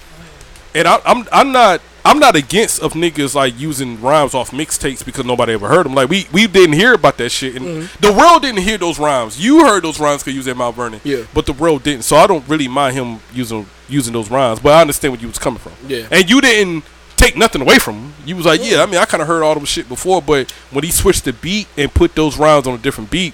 And 0.73 0.87
I, 0.87 0.99
I'm 1.05 1.27
I'm 1.31 1.51
not 1.51 1.81
I'm 2.05 2.19
not 2.19 2.35
against 2.37 2.79
of 2.81 2.93
niggas 2.93 3.35
like 3.35 3.59
using 3.59 3.99
rhymes 4.01 4.33
off 4.33 4.51
mixtapes 4.51 5.03
because 5.03 5.25
nobody 5.25 5.53
ever 5.53 5.67
heard 5.67 5.85
them. 5.85 5.93
Like 5.93 6.09
we 6.09 6.27
we 6.31 6.47
didn't 6.47 6.73
hear 6.73 6.93
about 6.93 7.17
that 7.17 7.29
shit, 7.29 7.55
and 7.55 7.65
Mm-hmm. 7.65 7.87
the 7.99 8.13
world 8.13 8.41
didn't 8.43 8.61
hear 8.61 8.77
those 8.77 8.97
rhymes. 8.97 9.39
You 9.39 9.65
heard 9.65 9.83
those 9.83 9.99
rhymes 9.99 10.21
because 10.23 10.33
you 10.33 10.39
was 10.39 10.47
at 10.47 10.55
Mount 10.57 10.75
Vernon, 10.75 11.01
Yeah. 11.03 11.23
But 11.33 11.45
the 11.47 11.53
world 11.53 11.83
didn't. 11.83 12.03
So 12.03 12.15
I 12.15 12.25
don't 12.27 12.47
really 12.47 12.67
mind 12.67 12.95
him 12.95 13.19
using 13.33 13.65
using 13.89 14.13
those 14.13 14.29
rhymes. 14.31 14.59
But 14.59 14.73
I 14.73 14.81
understand 14.81 15.13
where 15.13 15.21
you 15.21 15.27
was 15.27 15.37
coming 15.39 15.59
from. 15.59 15.73
Yeah. 15.87 16.03
And 16.11 16.29
you 16.29 16.39
didn't 16.41 16.83
take 17.17 17.35
nothing 17.35 17.61
away 17.61 17.79
from 17.79 17.95
him. 17.95 18.13
You 18.25 18.35
was 18.37 18.45
like, 18.45 18.61
yeah, 18.63 18.81
I 18.81 18.85
mean, 18.85 18.95
I 18.97 19.05
kind 19.05 19.21
of 19.21 19.27
heard 19.27 19.43
all 19.43 19.55
them 19.55 19.65
shit 19.65 19.89
before, 19.89 20.21
but 20.21 20.49
when 20.71 20.83
he 20.83 20.91
switched 20.91 21.25
the 21.25 21.33
beat 21.33 21.67
and 21.75 21.93
put 21.93 22.15
those 22.15 22.37
rhymes 22.37 22.67
on 22.67 22.75
a 22.75 22.77
different 22.77 23.11
beat, 23.11 23.33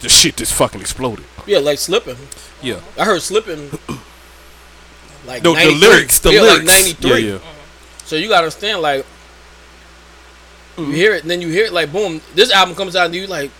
the 0.00 0.08
shit 0.08 0.36
just 0.36 0.52
fucking 0.52 0.80
exploded. 0.80 1.24
Yeah, 1.46 1.58
like 1.58 1.78
slipping. 1.78 2.16
Yeah. 2.60 2.80
I 2.98 3.04
heard 3.04 3.22
slipping. 3.22 3.70
Like 5.26 5.42
The, 5.42 5.54
the 5.54 5.70
lyrics, 5.70 6.18
the 6.18 6.32
yeah, 6.32 6.40
lyrics. 6.40 6.58
like 6.58 6.66
ninety 6.66 6.92
three. 6.92 7.20
Yeah, 7.20 7.28
yeah. 7.28 7.34
Uh-huh. 7.36 8.04
So 8.04 8.16
you 8.16 8.28
gotta 8.28 8.44
understand, 8.44 8.82
like, 8.82 9.06
you 10.76 10.84
mm-hmm. 10.84 10.92
hear 10.92 11.14
it, 11.14 11.22
and 11.22 11.30
then 11.30 11.40
you 11.40 11.48
hear 11.48 11.66
it, 11.66 11.72
like, 11.72 11.92
boom, 11.92 12.20
this 12.34 12.50
album 12.50 12.74
comes 12.74 12.96
out, 12.96 13.06
and 13.06 13.14
you 13.14 13.26
like, 13.26 13.50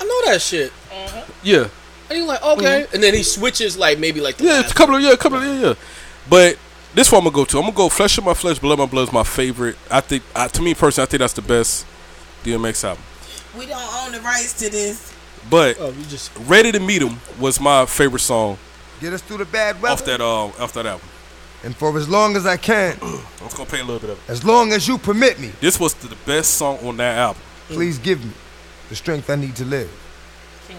I 0.00 0.04
know 0.04 0.30
that 0.30 0.40
shit, 0.40 0.72
uh-huh. 0.92 1.24
Yeah. 1.42 1.68
and 2.08 2.18
you 2.18 2.24
like, 2.26 2.42
okay, 2.42 2.82
mm-hmm. 2.82 2.94
and 2.94 3.02
then 3.02 3.14
he 3.14 3.22
switches, 3.22 3.76
like, 3.76 3.98
maybe 3.98 4.20
like, 4.20 4.36
the 4.36 4.44
Yeah, 4.44 4.60
a 4.60 4.72
couple 4.72 4.94
of 4.94 5.02
yeah, 5.02 5.12
a 5.12 5.16
couple 5.16 5.38
of 5.38 5.44
yeah, 5.44 5.68
yeah. 5.68 5.74
But 6.28 6.58
this 6.94 7.10
one 7.12 7.18
I'm 7.20 7.24
gonna 7.24 7.34
go 7.36 7.44
to. 7.44 7.58
I'm 7.58 7.64
gonna 7.64 7.76
go 7.76 7.88
Flesh 7.88 8.18
of 8.18 8.24
My 8.24 8.34
Flesh, 8.34 8.58
Blood 8.58 8.74
of 8.74 8.78
My 8.80 8.86
Blood 8.86 9.08
is 9.08 9.12
my 9.12 9.24
favorite. 9.24 9.76
I 9.90 10.00
think, 10.00 10.22
uh, 10.34 10.48
to 10.48 10.62
me 10.62 10.74
personally, 10.74 11.06
I 11.06 11.10
think 11.10 11.20
that's 11.20 11.32
the 11.34 11.42
best 11.42 11.86
DMX 12.44 12.84
album. 12.84 13.02
We 13.56 13.66
don't 13.66 13.94
own 14.04 14.12
the 14.12 14.20
rights 14.20 14.52
to 14.60 14.70
this. 14.70 15.12
But 15.48 15.76
Oh, 15.80 15.90
you 15.90 16.04
just 16.04 16.30
Ready 16.40 16.70
to 16.72 16.80
Meet 16.80 17.02
Him 17.02 17.18
was 17.40 17.58
my 17.60 17.86
favorite 17.86 18.20
song 18.20 18.58
Get 19.00 19.12
us 19.14 19.22
through 19.22 19.38
the 19.38 19.46
bad 19.46 19.80
weather. 19.80 19.94
off 19.94 20.04
that 20.04 20.20
uh, 20.20 20.44
off 20.62 20.72
that 20.74 20.84
album. 20.86 21.08
And 21.64 21.74
for 21.76 21.96
as 21.98 22.08
long 22.08 22.36
as 22.36 22.44
I 22.46 22.56
can, 22.56 22.96
I'm 23.02 23.20
just 23.40 23.56
gonna 23.56 23.68
play 23.68 23.80
a 23.80 23.84
little 23.84 24.00
bit 24.00 24.10
of 24.10 24.18
it. 24.18 24.30
as 24.30 24.44
long 24.44 24.72
as 24.72 24.86
you 24.86 24.98
permit 24.98 25.38
me, 25.40 25.52
This 25.60 25.80
was 25.80 25.94
the 25.94 26.14
best 26.26 26.54
song 26.54 26.78
on 26.86 26.96
that 26.98 27.16
album. 27.18 27.42
please 27.68 27.98
give 27.98 28.22
me 28.24 28.32
the 28.88 28.96
strength 28.96 29.30
I 29.30 29.36
need 29.36 29.56
to 29.56 29.64
live. 29.64 29.90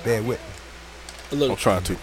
Bear 0.03 0.21
with 0.23 0.39
me. 0.39 1.37
a 1.37 1.39
little. 1.39 1.55
I'm 1.55 1.59
trying 1.59 1.83
to. 1.83 1.97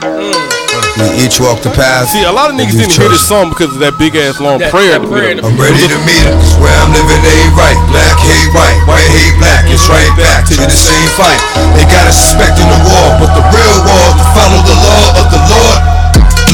We 0.00 1.06
each 1.20 1.36
walk 1.40 1.60
the 1.60 1.68
path. 1.76 2.08
See, 2.08 2.24
a 2.24 2.32
lot 2.32 2.48
of 2.48 2.56
niggas 2.56 2.76
didn't 2.76 2.96
hear 2.96 3.08
this 3.12 3.24
song 3.24 3.52
because 3.52 3.72
of 3.76 3.80
that 3.84 4.00
big 4.00 4.16
ass 4.16 4.40
long 4.40 4.60
That- 4.60 4.72
prayer. 4.72 4.96
that 4.96 5.04
prayer 5.08 5.36
in 5.36 5.44
I'm 5.44 5.56
ready 5.60 5.84
to 5.88 5.98
meet 6.08 6.24
her. 6.24 6.36
Swear 6.56 6.72
I'm 6.72 6.92
living 6.92 7.20
ain't 7.20 7.52
right. 7.52 7.76
Black 7.92 8.16
hate 8.24 8.48
white, 8.56 8.80
white 8.88 9.08
hate 9.12 9.36
black. 9.36 9.68
It's 9.68 9.84
right 9.92 10.08
back 10.16 10.48
to 10.48 10.56
the 10.56 10.72
same 10.72 11.08
fight. 11.20 11.40
They 11.76 11.84
got 11.84 12.08
us 12.08 12.16
suspecting 12.16 12.64
the 12.68 12.80
war, 12.88 13.08
but 13.20 13.30
the 13.36 13.44
real 13.52 13.76
war 13.84 14.06
to 14.16 14.24
follow 14.32 14.60
the 14.64 14.76
law 14.80 15.04
of 15.20 15.26
the 15.28 15.40
Lord. 15.52 15.78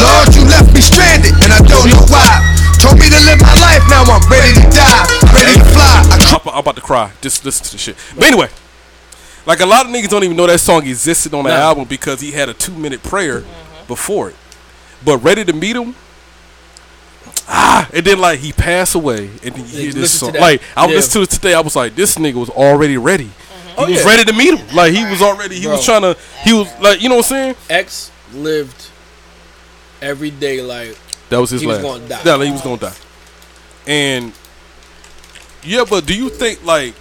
Lord, 0.03 0.27
you 0.35 0.43
left 0.51 0.75
me 0.75 0.83
stranded, 0.83 1.35
and 1.43 1.51
I 1.55 1.63
don't 1.63 1.87
know 1.87 2.03
why. 2.11 2.43
Told 2.83 2.99
me 2.99 3.07
to 3.07 3.21
live 3.31 3.41
my 3.41 3.55
life, 3.63 3.83
now 3.89 4.03
I'm 4.07 4.23
ready 4.27 4.53
to 4.59 4.65
die, 4.75 5.03
ready 5.33 5.55
to 5.55 5.67
fly. 5.71 6.03
I 6.13 6.35
I'm, 6.35 6.43
I'm 6.51 6.61
about 6.67 6.77
to 6.77 6.85
cry. 6.85 7.11
Just 7.23 7.45
listen 7.47 7.65
to 7.67 7.73
the 7.73 7.79
shit. 7.79 7.97
But 8.15 8.27
anyway, 8.27 8.51
like 9.47 9.61
a 9.61 9.67
lot 9.67 9.87
of 9.87 9.93
niggas 9.93 10.09
don't 10.09 10.25
even 10.25 10.37
know 10.37 10.47
that 10.47 10.59
song 10.61 10.87
existed 10.87 11.33
on 11.35 11.45
the 11.45 11.51
Nah. 11.51 11.57
album 11.57 11.85
because 11.85 12.21
he 12.21 12.33
had 12.33 12.49
a 12.49 12.55
two 12.55 12.73
minute 12.73 13.03
prayer 13.03 13.45
before 13.89 14.31
it. 14.31 14.37
But 15.05 15.19
Ready 15.19 15.45
to 15.45 15.53
Meet 15.53 15.77
Him, 15.77 15.95
ah, 17.49 17.89
and 17.93 18.05
then 18.05 18.19
like 18.19 18.39
he 18.41 18.53
passed 18.53 18.95
away, 18.95 19.31
and 19.45 19.55
then 19.55 19.59
you 19.59 19.65
hear 19.65 19.93
this 19.93 20.19
song. 20.19 20.33
Like 20.35 20.63
I 20.77 20.87
Yeah. 20.87 20.95
listened 20.97 21.13
to 21.13 21.23
it 21.23 21.31
today, 21.31 21.55
I 21.55 21.61
was 21.61 21.77
like, 21.77 21.95
this 21.95 22.17
nigga 22.17 22.35
was 22.35 22.51
already 22.51 22.97
ready. 22.97 23.25
He 23.25 23.31
Oh, 23.83 23.87
was 23.87 23.97
yeah. 24.03 24.07
ready 24.09 24.25
to 24.25 24.33
meet 24.33 24.55
him. 24.59 24.75
Like 24.75 24.93
he 24.95 25.05
was 25.05 25.21
already. 25.23 25.61
He 25.61 25.67
was 25.67 25.85
trying 25.85 26.03
to. 26.03 26.17
He 26.45 26.53
was 26.53 26.67
like, 26.81 27.03
you 27.03 27.09
know 27.09 27.17
what 27.17 27.27
I'm 27.27 27.37
saying? 27.37 27.55
X 27.69 28.11
lived 28.33 28.87
every 30.03 30.31
day 30.31 30.61
like 30.63 30.97
That 31.29 31.39
was 31.41 31.51
his 31.51 31.61
He 31.61 31.67
was 31.67 31.79
gonna 31.79 32.09
die. 32.09 32.21
Yeah, 32.25 32.35
like, 32.37 32.47
he 32.47 32.53
was 32.53 32.63
gonna 32.63 32.79
die. 32.79 32.95
And 33.87 34.33
yeah, 35.63 35.85
but 35.89 36.07
do 36.07 36.15
you 36.15 36.31
think 36.31 36.65
like 36.65 36.95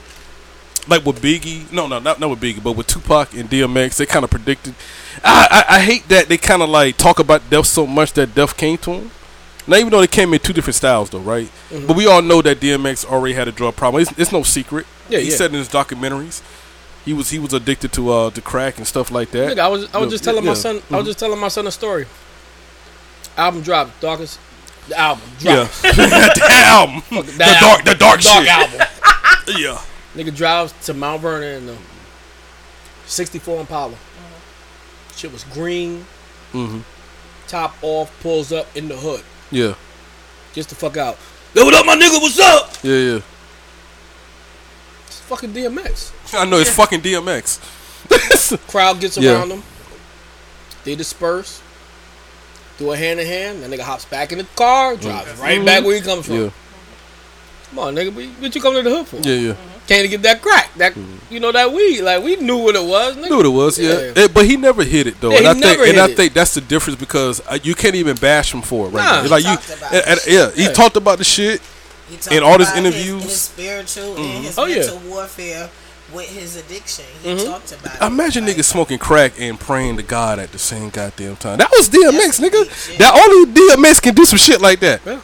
like 0.87 1.05
with 1.05 1.21
Biggie? 1.21 1.71
No, 1.71 1.87
no, 1.87 1.99
not 1.99 2.19
not 2.19 2.29
with 2.29 2.39
Biggie, 2.41 2.63
but 2.63 2.73
with 2.73 2.87
Tupac 2.87 3.33
and 3.33 3.49
DMX, 3.49 3.97
they 3.97 4.05
kind 4.05 4.23
of 4.23 4.29
predicted. 4.31 4.75
I, 5.23 5.65
I 5.69 5.75
I 5.77 5.79
hate 5.79 6.07
that 6.09 6.27
they 6.29 6.37
kind 6.37 6.61
of 6.61 6.69
like 6.69 6.97
talk 6.97 7.19
about 7.19 7.49
death 7.49 7.65
so 7.67 7.85
much 7.87 8.13
that 8.13 8.35
death 8.35 8.55
came 8.57 8.77
to 8.79 8.91
him. 8.91 9.11
Now, 9.67 9.77
even 9.77 9.89
though 9.89 10.01
they 10.01 10.07
came 10.07 10.31
in 10.33 10.39
two 10.39 10.53
different 10.53 10.75
styles, 10.75 11.09
though, 11.09 11.19
right? 11.19 11.47
Mm-hmm. 11.71 11.87
But 11.87 11.97
we 11.97 12.05
all 12.05 12.21
know 12.21 12.41
that 12.43 12.59
DMX 12.59 13.03
already 13.03 13.33
had 13.33 13.47
a 13.47 13.51
drug 13.51 13.75
problem. 13.75 14.03
It's, 14.03 14.11
it's 14.19 14.31
no 14.31 14.43
secret. 14.43 14.85
Yeah, 15.09 15.17
he 15.19 15.29
yeah. 15.31 15.35
said 15.35 15.51
in 15.51 15.57
his 15.57 15.69
documentaries, 15.69 16.43
he 17.03 17.13
was 17.13 17.29
he 17.31 17.39
was 17.39 17.51
addicted 17.53 17.91
to 17.93 18.11
uh 18.11 18.29
to 18.31 18.41
crack 18.41 18.77
and 18.77 18.85
stuff 18.85 19.09
like 19.09 19.31
that. 19.31 19.55
Nigga, 19.57 19.59
I 19.59 19.67
was 19.67 19.87
I 19.93 19.97
was 19.97 20.07
Yeah, 20.07 20.11
just 20.11 20.23
telling 20.23 20.45
my 20.45 20.53
son 20.53 20.77
I 20.77 20.79
Mhm. 20.93 20.97
was 20.97 21.05
just 21.07 21.19
telling 21.19 21.39
my 21.39 21.47
son 21.47 21.65
a 21.67 21.71
story. 21.71 22.05
Album 23.37 23.61
dropped, 23.63 23.99
darkest 24.01 24.39
the 24.87 24.97
album 24.99 25.23
yeah, 25.39 25.55
dropped. 25.55 25.81
the 25.81 26.47
album, 26.51 27.01
the 27.09 27.33
dark, 27.37 27.61
album. 27.63 27.85
the 27.85 27.95
dark, 27.95 28.21
shit. 28.21 28.47
album. 28.47 28.81
Yeah, 29.57 29.79
Nigga 30.15 30.35
drives 30.35 30.73
to 30.85 30.93
Mount 30.93 31.21
Vernon 31.21 31.57
in 31.57 31.65
the 31.67 31.77
64 33.05 33.61
Impala. 33.61 33.93
Mm-hmm. 33.93 35.17
Shit 35.17 35.31
was 35.31 35.43
green, 35.45 36.05
hmm 36.51 36.79
top 37.47 37.75
off, 37.83 38.11
pulls 38.21 38.51
up 38.51 38.65
in 38.75 38.87
the 38.87 38.95
hood. 38.95 39.23
yeah, 39.51 39.75
Just 40.53 40.69
to 40.69 40.75
fuck 40.75 40.97
out. 40.97 41.17
Yo, 41.53 41.63
what 41.63 41.73
up, 41.75 41.85
my 41.85 41.95
nigga? 41.95 42.19
What's 42.21 42.39
up? 42.39 42.73
yeah, 42.83 42.95
yeah. 42.95 43.19
It's 45.05 45.19
fucking 45.21 45.51
DMX. 45.53 46.11
I 46.39 46.45
know 46.45 46.57
it's 46.57 46.75
fucking 46.75 47.01
DMX. 47.01 47.59
Crowd 48.67 48.99
gets 48.99 49.17
Yeah. 49.17 49.33
around 49.33 49.49
them. 49.49 49.63
They 50.83 50.95
disperse. 50.95 51.61
Do 52.77 52.91
a 52.91 52.97
hand 52.97 53.19
in 53.19 53.27
hand. 53.27 53.63
That 53.63 53.69
nigga 53.69 53.83
hops 53.83 54.05
back 54.05 54.31
in 54.31 54.39
the 54.39 54.43
car, 54.55 54.95
drives 54.97 55.29
mm-hmm. 55.29 55.41
right 55.41 55.65
back 55.65 55.83
where 55.83 55.95
he 55.95 56.01
comes 56.01 56.25
from. 56.25 56.35
yeah, 56.35 56.49
Come 57.69 57.79
on, 57.79 57.95
nigga. 57.95 58.13
What, 58.13 58.25
what 58.41 58.55
you 58.55 58.61
come 58.61 58.73
to 58.73 58.81
the 58.81 58.89
hood 58.89 59.07
for? 59.07 59.17
yeah, 59.17 59.35
yeah. 59.35 59.53
Mm-hmm. 59.53 59.74
Came 59.87 60.01
to 60.01 60.07
get 60.07 60.23
that 60.23 60.41
crack. 60.41 60.73
That 60.77 60.93
you 61.29 61.39
know 61.39 61.51
that 61.51 61.71
weed. 61.71 62.01
Like 62.01 62.23
we 62.23 62.37
knew 62.37 62.57
what 62.57 62.75
it 62.75 62.83
was. 62.83 63.15
Nigga. 63.17 63.29
knew 63.29 63.37
what 63.37 63.45
it 63.45 63.49
was, 63.49 63.77
yeah. 63.79 63.91
Yeah. 63.99 64.23
Eh, 64.23 64.27
but 64.33 64.45
he 64.45 64.57
never 64.57 64.83
hit 64.83 65.05
it 65.07 65.21
though, 65.21 65.29
Yeah, 65.31 65.37
and 65.37 65.43
he 65.45 65.49
I 65.49 65.53
think 65.53 65.65
never 65.65 65.83
and 65.83 65.93
hit 65.93 66.01
I 66.01 66.09
it. 66.11 66.17
think 66.17 66.33
that's 66.33 66.53
the 66.55 66.61
difference 66.61 66.99
because 66.99 67.39
uh, 67.47 67.59
you 67.61 67.75
can't 67.75 67.93
even 67.95 68.15
bash 68.15 68.51
him 68.53 68.61
for 68.63 68.87
it 68.87 68.89
right 68.89 69.03
Nah. 69.03 69.21
now. 69.23 69.29
Like 69.29 69.43
you, 69.43 69.49
talked 69.55 69.77
about 69.77 69.93
and- 69.93 70.03
and- 70.07 70.19
the 70.21 70.31
yeah, 70.31 70.51
he 70.51 70.63
Yeah. 70.63 70.71
talked 70.71 70.97
about 70.97 71.19
the 71.19 71.23
shit. 71.23 71.61
He 72.09 72.17
talked 72.17 72.31
In 72.35 72.41
all 72.43 72.57
his 72.57 72.67
about 72.69 72.79
interviews. 72.79 73.21
his, 73.23 73.31
his 73.31 73.41
spiritual 73.41 74.15
and 74.17 74.43
his 74.45 74.57
Oh, 74.57 74.65
yeah. 74.65 74.77
mental 74.77 74.97
warfare 75.07 75.69
with 76.13 76.29
his 76.29 76.55
addiction. 76.55 77.05
He 77.21 77.29
Mm-hmm. 77.29 77.45
talked 77.51 77.71
about 77.73 77.95
it. 77.95 78.01
Imagine 78.05 78.45
Like, 78.45 78.55
niggas 78.57 78.65
smoking 78.65 78.97
crack 78.99 79.33
and 79.39 79.59
praying 79.59 79.97
to 79.97 80.03
God 80.03 80.39
at 80.39 80.51
the 80.51 80.59
same 80.59 80.89
goddamn 80.89 81.35
time. 81.35 81.57
That 81.59 81.69
was 81.71 81.89
DMX, 81.89 82.37
That's 82.37 82.39
nigga. 82.39 82.97
That 82.97 83.13
only 83.13 83.51
DMX 83.53 84.01
can 84.01 84.13
do 84.15 84.25
some 84.25 84.39
shit 84.39 84.61
like 84.61 84.79
that. 84.81 85.01
Yeah. 85.05 85.19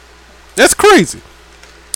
That's 0.54 0.74
crazy. 0.74 1.20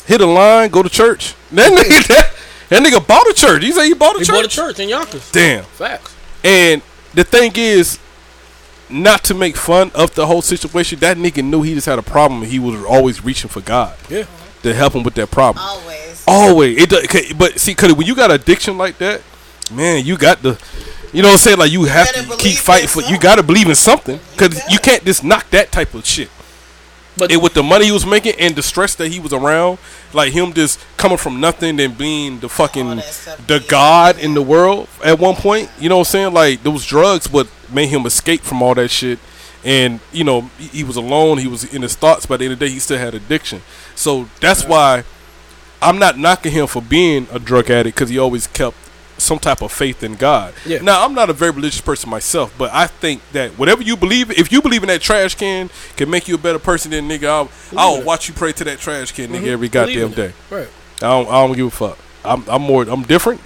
Hit 0.06 0.20
a 0.20 0.26
line, 0.26 0.70
go 0.70 0.82
to 0.84 0.88
church. 0.88 1.34
That 1.50 1.72
nigga, 1.78 2.06
that, 2.08 2.32
that 2.68 2.82
nigga 2.82 3.06
bought 3.06 3.26
a 3.28 3.32
church. 3.34 3.62
He 3.62 3.72
said 3.72 3.84
he 3.84 3.94
bought 3.94 4.16
a 4.16 4.18
He 4.20 4.24
church. 4.24 4.34
bought 4.34 4.44
a 4.44 4.48
church 4.48 4.78
in 4.80 4.88
Yonkers. 4.88 5.30
Damn. 5.32 5.64
Facts. 5.64 6.14
And 6.44 6.82
the 7.14 7.24
thing 7.24 7.52
is, 7.56 7.98
not 8.88 9.24
to 9.24 9.34
make 9.34 9.56
fun 9.56 9.90
of 9.94 10.14
the 10.14 10.26
whole 10.26 10.42
situation, 10.42 10.98
that 11.00 11.16
nigga 11.16 11.42
knew 11.44 11.62
he 11.62 11.74
just 11.74 11.86
had 11.86 11.98
a 11.98 12.02
problem. 12.02 12.42
and 12.42 12.50
He 12.52 12.58
was 12.58 12.82
always 12.84 13.24
reaching 13.24 13.48
for 13.50 13.60
God 13.60 13.94
Yeah. 14.08 14.24
to 14.62 14.72
help 14.74 14.94
him 14.94 15.02
with 15.02 15.14
that 15.14 15.30
problem. 15.30 15.64
Always. 15.64 16.22
Always. 16.26 16.82
It, 16.82 16.90
do- 16.90 17.02
'kay, 17.02 17.32
but 17.32 17.58
see, 17.58 17.74
cause 17.74 17.92
when 17.94 18.06
you 18.06 18.14
got 18.14 18.30
addiction 18.30 18.78
like 18.78 18.98
that, 18.98 19.22
man, 19.72 20.04
you 20.04 20.16
got 20.16 20.42
to, 20.42 20.56
you 21.12 21.22
know 21.22 21.28
what 21.28 21.34
I'm 21.34 21.38
saying? 21.38 21.58
Like 21.58 21.72
you 21.72 21.84
have 21.84 22.12
better 22.14 22.28
to 22.28 22.36
keep 22.36 22.58
fighting 22.58 22.88
for. 22.88 23.00
You 23.02 23.18
got 23.18 23.36
to 23.36 23.42
believe 23.42 23.68
in 23.68 23.74
something, 23.74 24.18
cause 24.36 24.50
better. 24.50 24.70
you 24.70 24.78
can't 24.78 25.04
just 25.04 25.24
knock 25.24 25.48
that 25.50 25.72
type 25.72 25.94
of 25.94 26.04
shit. 26.06 26.28
But 27.18 27.32
And 27.32 27.40
with 27.42 27.54
the 27.54 27.62
money 27.62 27.86
he 27.86 27.92
was 27.92 28.04
making 28.04 28.34
and 28.38 28.54
the 28.54 28.62
stress 28.62 28.94
that 28.96 29.08
he 29.08 29.18
was 29.20 29.32
around, 29.32 29.78
like 30.12 30.32
him 30.32 30.52
just 30.52 30.78
coming 30.96 31.16
from 31.18 31.40
nothing 31.40 31.80
and 31.80 31.96
being 31.96 32.40
the 32.40 32.48
fucking 32.48 32.88
All 32.88 32.96
that 32.96 33.04
stuff, 33.04 33.46
the 33.46 33.60
god 33.60 34.18
in 34.18 34.34
the 34.34 34.42
world 34.42 34.88
at 35.04 35.18
one 35.18 35.34
point. 35.34 35.70
You 35.78 35.88
know 35.88 35.96
what 35.98 36.08
I'm 36.08 36.12
saying? 36.12 36.34
Like 36.34 36.62
those 36.62 36.84
drugs 36.84 37.30
would 37.32 37.48
made 37.72 37.86
him 37.88 38.04
escape 38.06 38.42
from 38.42 38.62
all 38.62 38.74
that 38.74 38.88
shit. 38.90 39.18
And 39.64 40.00
you 40.12 40.24
know 40.24 40.50
he- 40.58 40.78
he 40.78 40.84
was 40.84 40.96
alone. 40.96 41.38
He 41.38 41.46
was 41.48 41.64
in 41.64 41.82
his 41.82 41.94
thoughts. 41.94 42.26
By 42.26 42.36
the 42.36 42.44
end 42.44 42.52
of 42.52 42.58
the 42.58 42.66
day, 42.66 42.72
he 42.72 42.78
still 42.78 42.98
had 42.98 43.14
addiction. 43.14 43.62
So 43.94 44.28
that's 44.40 44.64
why 44.64 45.04
I'm 45.82 45.98
not 45.98 46.18
knocking 46.18 46.52
him 46.52 46.66
for 46.66 46.80
being 46.82 47.26
a 47.32 47.38
drug 47.38 47.70
addict 47.70 47.96
because 47.96 48.10
he 48.10 48.18
always 48.18 48.46
kept 48.46 48.76
some 49.18 49.38
type 49.38 49.62
of 49.62 49.72
faith 49.72 50.02
in 50.02 50.14
God. 50.14 50.54
Yeah. 50.64 50.80
Now 50.82 51.04
I'm 51.04 51.14
not 51.14 51.30
a 51.30 51.32
very 51.32 51.50
religious 51.50 51.80
person 51.80 52.10
myself, 52.10 52.54
but 52.58 52.72
I 52.72 52.86
think 52.86 53.22
that 53.32 53.52
whatever 53.52 53.82
you 53.82 53.96
believe, 53.96 54.30
if 54.30 54.52
you 54.52 54.60
believe 54.60 54.82
in 54.82 54.88
that 54.88 55.00
trash 55.00 55.34
can, 55.34 55.70
can 55.96 56.10
make 56.10 56.28
you 56.28 56.34
a 56.34 56.38
better 56.38 56.58
person 56.58 56.90
than 56.90 57.08
nigga. 57.08 57.24
I'll, 57.24 57.50
I'll 57.76 58.00
it. 58.00 58.04
watch 58.04 58.28
you 58.28 58.34
pray 58.34 58.52
to 58.52 58.64
that 58.64 58.78
trash 58.78 59.12
can, 59.12 59.30
nigga, 59.30 59.48
every 59.48 59.68
goddamn 59.68 60.12
day. 60.12 60.32
Right. 60.50 60.68
I 60.98 61.08
don't, 61.08 61.28
I 61.28 61.46
don't 61.46 61.56
give 61.56 61.66
a 61.66 61.70
fuck. 61.70 61.98
I'm, 62.24 62.44
I'm 62.48 62.62
more, 62.62 62.82
I'm 62.82 63.02
different. 63.02 63.40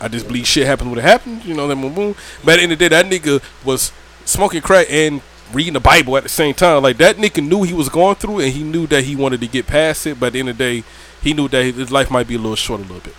I 0.00 0.08
just 0.08 0.26
believe 0.26 0.46
shit 0.46 0.66
happens 0.66 0.90
when 0.90 0.98
it 0.98 1.02
happens. 1.02 1.46
You 1.46 1.54
know, 1.54 1.68
then 1.68 1.80
boom, 1.80 1.94
boom. 1.94 2.14
But 2.44 2.54
at 2.54 2.56
the 2.56 2.62
end 2.64 2.72
of 2.72 2.78
the 2.78 2.88
day, 2.88 3.02
that 3.02 3.06
nigga 3.06 3.42
was 3.64 3.92
smoking 4.24 4.60
crack 4.60 4.86
and 4.90 5.22
reading 5.52 5.72
the 5.72 5.80
Bible 5.80 6.16
at 6.16 6.24
the 6.24 6.28
same 6.28 6.54
time. 6.54 6.82
Like 6.82 6.96
that 6.98 7.16
nigga 7.16 7.46
knew 7.46 7.62
he 7.62 7.72
was 7.72 7.88
going 7.88 8.16
through, 8.16 8.40
and 8.40 8.52
he 8.52 8.62
knew 8.62 8.86
that 8.88 9.04
he 9.04 9.16
wanted 9.16 9.40
to 9.40 9.46
get 9.46 9.66
past 9.66 10.06
it. 10.06 10.18
But 10.20 10.26
at 10.26 10.32
the 10.34 10.40
end 10.40 10.48
of 10.50 10.58
the 10.58 10.64
day, 10.64 10.84
he 11.22 11.32
knew 11.32 11.48
that 11.48 11.62
his 11.62 11.90
life 11.90 12.10
might 12.10 12.26
be 12.28 12.34
a 12.34 12.38
little 12.38 12.56
short, 12.56 12.80
a 12.80 12.82
little 12.82 13.00
bit. 13.00 13.14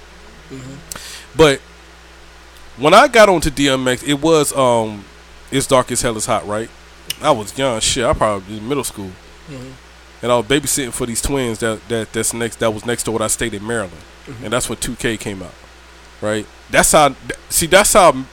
But 1.37 1.59
when 2.77 2.93
I 2.93 3.07
got 3.07 3.29
onto 3.29 3.49
DMX, 3.49 4.07
it 4.07 4.21
was 4.21 4.55
um, 4.55 5.05
it's 5.51 5.67
dark 5.67 5.91
as 5.91 6.01
hell 6.01 6.17
is 6.17 6.25
hot, 6.25 6.45
right? 6.47 6.69
I 7.21 7.31
was 7.31 7.57
young, 7.57 7.79
shit. 7.79 8.05
I 8.05 8.13
probably 8.13 8.53
was 8.53 8.61
in 8.61 8.67
middle 8.67 8.83
school, 8.83 9.11
and 10.21 10.31
I 10.31 10.37
was 10.37 10.45
babysitting 10.45 10.91
for 10.91 11.05
these 11.05 11.21
twins 11.21 11.59
that 11.59 11.87
that 11.87 12.11
that's 12.13 12.33
next 12.33 12.59
that 12.59 12.71
was 12.71 12.85
next 12.85 13.03
to 13.03 13.11
what 13.11 13.21
I 13.21 13.27
stayed 13.27 13.53
in 13.53 13.65
Maryland, 13.65 13.93
and 14.43 14.51
that's 14.51 14.69
when 14.69 14.77
2K 14.77 15.19
came 15.19 15.41
out, 15.41 15.53
right? 16.21 16.45
That's 16.69 16.91
how 16.91 17.15
see 17.49 17.67
that's 17.67 17.93
how 17.93 18.25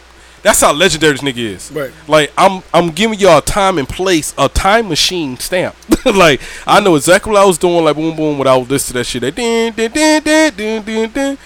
that's 0.43 0.61
how 0.61 0.73
legendary 0.73 1.13
this 1.13 1.23
nigga 1.23 1.39
is. 1.39 1.71
Right. 1.71 1.93
Like 2.09 2.33
I'm 2.37 2.63
I'm 2.75 2.91
giving 2.91 3.19
y'all 3.19 3.39
a 3.39 3.43
time 3.43 3.79
and 3.79 3.89
place, 3.89 4.35
a 4.37 4.49
time 4.49 4.89
machine 4.89 5.37
stamp. 5.39 5.77
like 6.05 6.41
I 6.67 6.81
know 6.81 6.97
exactly 6.97 7.33
what 7.33 7.41
I 7.41 7.45
was 7.45 7.59
doing. 7.59 7.85
Like 7.85 7.97
boom 7.97 8.17
boom 8.17 8.39
when 8.39 8.49
I 8.49 8.57
was 8.57 8.69
listening 8.69 8.93
to 8.95 8.99
that 8.99 9.05
shit. 9.05 9.21
That 9.23 9.35
din 9.37 9.73
din 9.73 9.93
din 9.93 10.23
din 10.23 10.55
din 10.55 10.83
din 10.83 11.11
din. 11.13 11.39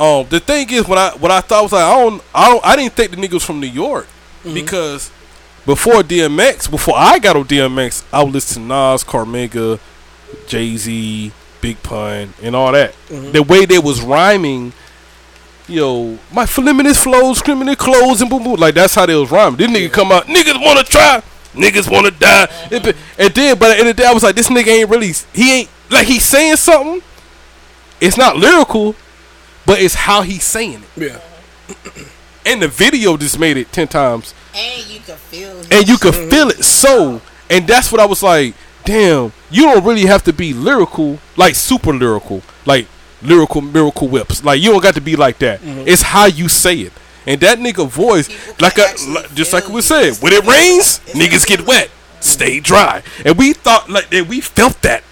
Um, 0.00 0.26
the 0.30 0.40
thing 0.40 0.70
is, 0.70 0.88
what 0.88 0.96
I 0.96 1.14
what 1.16 1.30
I 1.30 1.42
thought 1.42 1.64
was 1.64 1.72
like, 1.72 1.82
I 1.82 1.94
don't, 1.94 2.22
I 2.34 2.48
don't, 2.48 2.66
I 2.66 2.74
didn't 2.74 2.94
think 2.94 3.10
the 3.10 3.18
nigga 3.18 3.34
was 3.34 3.44
from 3.44 3.60
New 3.60 3.66
York 3.66 4.06
mm-hmm. 4.06 4.54
because 4.54 5.10
before 5.66 6.00
DMX, 6.02 6.70
before 6.70 6.94
I 6.96 7.18
got 7.18 7.36
on 7.36 7.44
DMX, 7.44 8.02
I 8.10 8.22
would 8.22 8.32
listen 8.32 8.62
to 8.62 8.68
Nas, 8.68 9.04
Cormega, 9.04 9.78
Jay 10.46 10.74
Z, 10.78 11.32
Big 11.60 11.82
Pun, 11.82 12.32
and 12.42 12.56
all 12.56 12.72
that. 12.72 12.94
Mm-hmm. 13.08 13.32
The 13.32 13.42
way 13.42 13.66
they 13.66 13.78
was 13.78 14.00
rhyming, 14.00 14.72
yo, 15.68 16.18
my 16.32 16.46
voluminous 16.46 17.02
flows, 17.02 17.42
criminal 17.42 17.76
clothes, 17.76 18.22
and 18.22 18.30
boom 18.30 18.44
boom, 18.44 18.54
like 18.54 18.76
that's 18.76 18.94
how 18.94 19.04
they 19.04 19.14
was 19.14 19.30
rhyming. 19.30 19.58
This 19.58 19.70
nigga 19.70 19.92
come 19.92 20.12
out, 20.12 20.24
niggas 20.24 20.64
wanna 20.64 20.82
try, 20.82 21.22
niggas 21.52 21.92
wanna 21.92 22.10
die, 22.10 22.46
mm-hmm. 22.46 22.74
It 22.74 22.84
be- 22.84 23.00
and 23.18 23.34
then, 23.34 23.52
at 23.52 23.58
the 23.58 23.66
end 23.66 23.80
of 23.80 23.96
the 23.96 24.02
day, 24.02 24.06
I 24.06 24.14
was 24.14 24.22
like, 24.22 24.34
this 24.34 24.48
nigga 24.48 24.68
ain't 24.68 24.88
really, 24.88 25.12
he 25.34 25.58
ain't 25.58 25.70
like 25.90 26.06
he's 26.06 26.24
saying 26.24 26.56
something. 26.56 27.02
It's 28.00 28.16
not 28.16 28.38
lyrical, 28.38 28.96
but 29.70 29.80
it's 29.80 29.94
how 29.94 30.22
he's 30.22 30.42
saying 30.44 30.82
it. 30.96 31.02
Yeah. 31.12 31.20
And 32.44 32.62
the 32.62 32.68
video 32.68 33.16
just 33.16 33.38
made 33.38 33.56
it 33.56 33.70
ten 33.72 33.86
times, 33.86 34.34
And 34.54 34.88
you 34.88 34.98
can 35.00 35.16
feel 35.16 35.56
his 35.58 35.68
and 35.70 35.88
you 35.88 35.96
could 35.98 36.14
shit. 36.14 36.30
feel 36.30 36.48
it 36.48 36.64
so. 36.64 37.20
And 37.48 37.66
that's 37.66 37.92
what 37.92 38.00
I 38.00 38.06
was 38.06 38.22
like, 38.22 38.54
damn, 38.84 39.32
you 39.50 39.62
don't 39.64 39.84
really 39.84 40.06
have 40.06 40.22
to 40.24 40.32
be 40.32 40.52
lyrical, 40.52 41.18
like 41.36 41.54
super 41.54 41.92
lyrical, 41.92 42.42
like 42.66 42.86
lyrical 43.22 43.60
miracle 43.60 44.08
whips. 44.08 44.42
Like 44.42 44.60
you 44.60 44.70
don't 44.72 44.82
got 44.82 44.94
to 44.94 45.00
be 45.00 45.16
like 45.16 45.38
that. 45.38 45.60
Mm-hmm. 45.60 45.86
It's 45.86 46.02
how 46.02 46.26
you 46.26 46.48
say 46.48 46.76
it. 46.78 46.92
And 47.26 47.40
that 47.42 47.58
nigga 47.58 47.86
voice, 47.88 48.28
like 48.60 48.78
I, 48.78 48.90
actually 48.90 49.12
like- 49.14 49.34
just 49.34 49.52
like 49.52 49.68
we 49.68 49.76
you. 49.76 49.82
said, 49.82 50.14
when 50.22 50.32
it 50.32 50.44
rains, 50.46 51.00
niggas 51.14 51.46
get 51.46 51.66
wet, 51.66 51.90
stay 52.20 52.58
dry. 52.58 53.02
And 53.24 53.36
we 53.38 53.52
thought 53.52 53.88
like 53.90 54.08
that, 54.10 54.26
we 54.26 54.40
felt 54.40 54.80
that. 54.82 55.04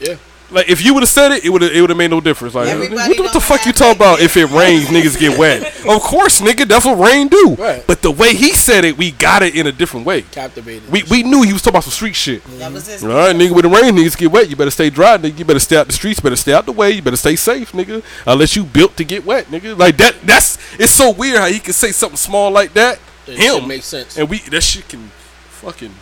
Yeah. 0.00 0.16
Like 0.54 0.68
if 0.68 0.84
you 0.84 0.94
would 0.94 1.02
have 1.02 1.10
said 1.10 1.32
it, 1.32 1.44
it 1.44 1.50
would 1.50 1.62
have 1.62 1.72
it 1.72 1.80
would 1.80 1.90
have 1.90 1.96
made 1.96 2.10
no 2.10 2.20
difference. 2.20 2.54
Like 2.54 2.68
Everybody 2.68 2.96
what, 2.96 3.18
what 3.18 3.32
the 3.32 3.40
fuck 3.40 3.60
you 3.66 3.72
have 3.72 3.76
talking 3.76 3.96
about? 3.96 4.20
If 4.20 4.36
it 4.36 4.46
rains, 4.50 4.86
niggas 4.86 5.18
get 5.18 5.38
wet. 5.38 5.72
Of 5.84 6.00
course, 6.00 6.40
nigga, 6.40 6.66
that's 6.66 6.86
what 6.86 6.98
rain 6.98 7.28
do. 7.28 7.56
Right. 7.58 7.86
But 7.86 8.00
the 8.00 8.10
way 8.10 8.34
he 8.34 8.54
said 8.54 8.84
it, 8.86 8.96
we 8.96 9.10
got 9.10 9.42
it 9.42 9.54
in 9.54 9.66
a 9.66 9.72
different 9.72 10.06
way. 10.06 10.22
Captivated. 10.22 10.90
We 10.90 11.02
we 11.10 11.22
knew 11.22 11.42
he 11.42 11.52
was 11.52 11.60
talking 11.60 11.74
about 11.74 11.84
some 11.84 11.90
street 11.92 12.16
shit. 12.16 12.42
That 12.58 12.72
was 12.72 12.86
his 12.86 13.04
All 13.04 13.10
right, 13.10 13.36
nigga, 13.36 13.54
with 13.54 13.64
the 13.64 13.68
rain, 13.68 13.94
niggas 13.94 14.16
get 14.16 14.30
wet. 14.32 14.48
You 14.48 14.56
better 14.56 14.70
stay 14.70 14.88
dry, 14.88 15.18
nigga. 15.18 15.38
You 15.38 15.44
better 15.44 15.58
stay 15.58 15.76
out 15.76 15.86
the 15.86 15.92
streets. 15.92 16.20
Better 16.20 16.36
stay 16.36 16.54
out 16.54 16.64
the 16.64 16.72
way. 16.72 16.92
You 16.92 17.02
better 17.02 17.18
stay 17.18 17.36
safe, 17.36 17.72
nigga. 17.72 18.02
Unless 18.26 18.56
you 18.56 18.64
built 18.64 18.96
to 18.96 19.04
get 19.04 19.26
wet, 19.26 19.46
nigga. 19.46 19.76
Like 19.78 19.98
that. 19.98 20.14
That's 20.22 20.56
it's 20.80 20.92
so 20.92 21.10
weird 21.10 21.38
how 21.38 21.46
he 21.46 21.60
can 21.60 21.74
say 21.74 21.92
something 21.92 22.16
small 22.16 22.50
like 22.50 22.72
that. 22.74 22.98
That 23.26 23.36
shit 23.36 23.62
him 23.62 23.68
makes 23.68 23.86
sense. 23.86 24.16
and 24.16 24.28
we 24.30 24.38
that 24.38 24.62
shit 24.62 24.88
can 24.88 25.10
fucking. 25.50 25.92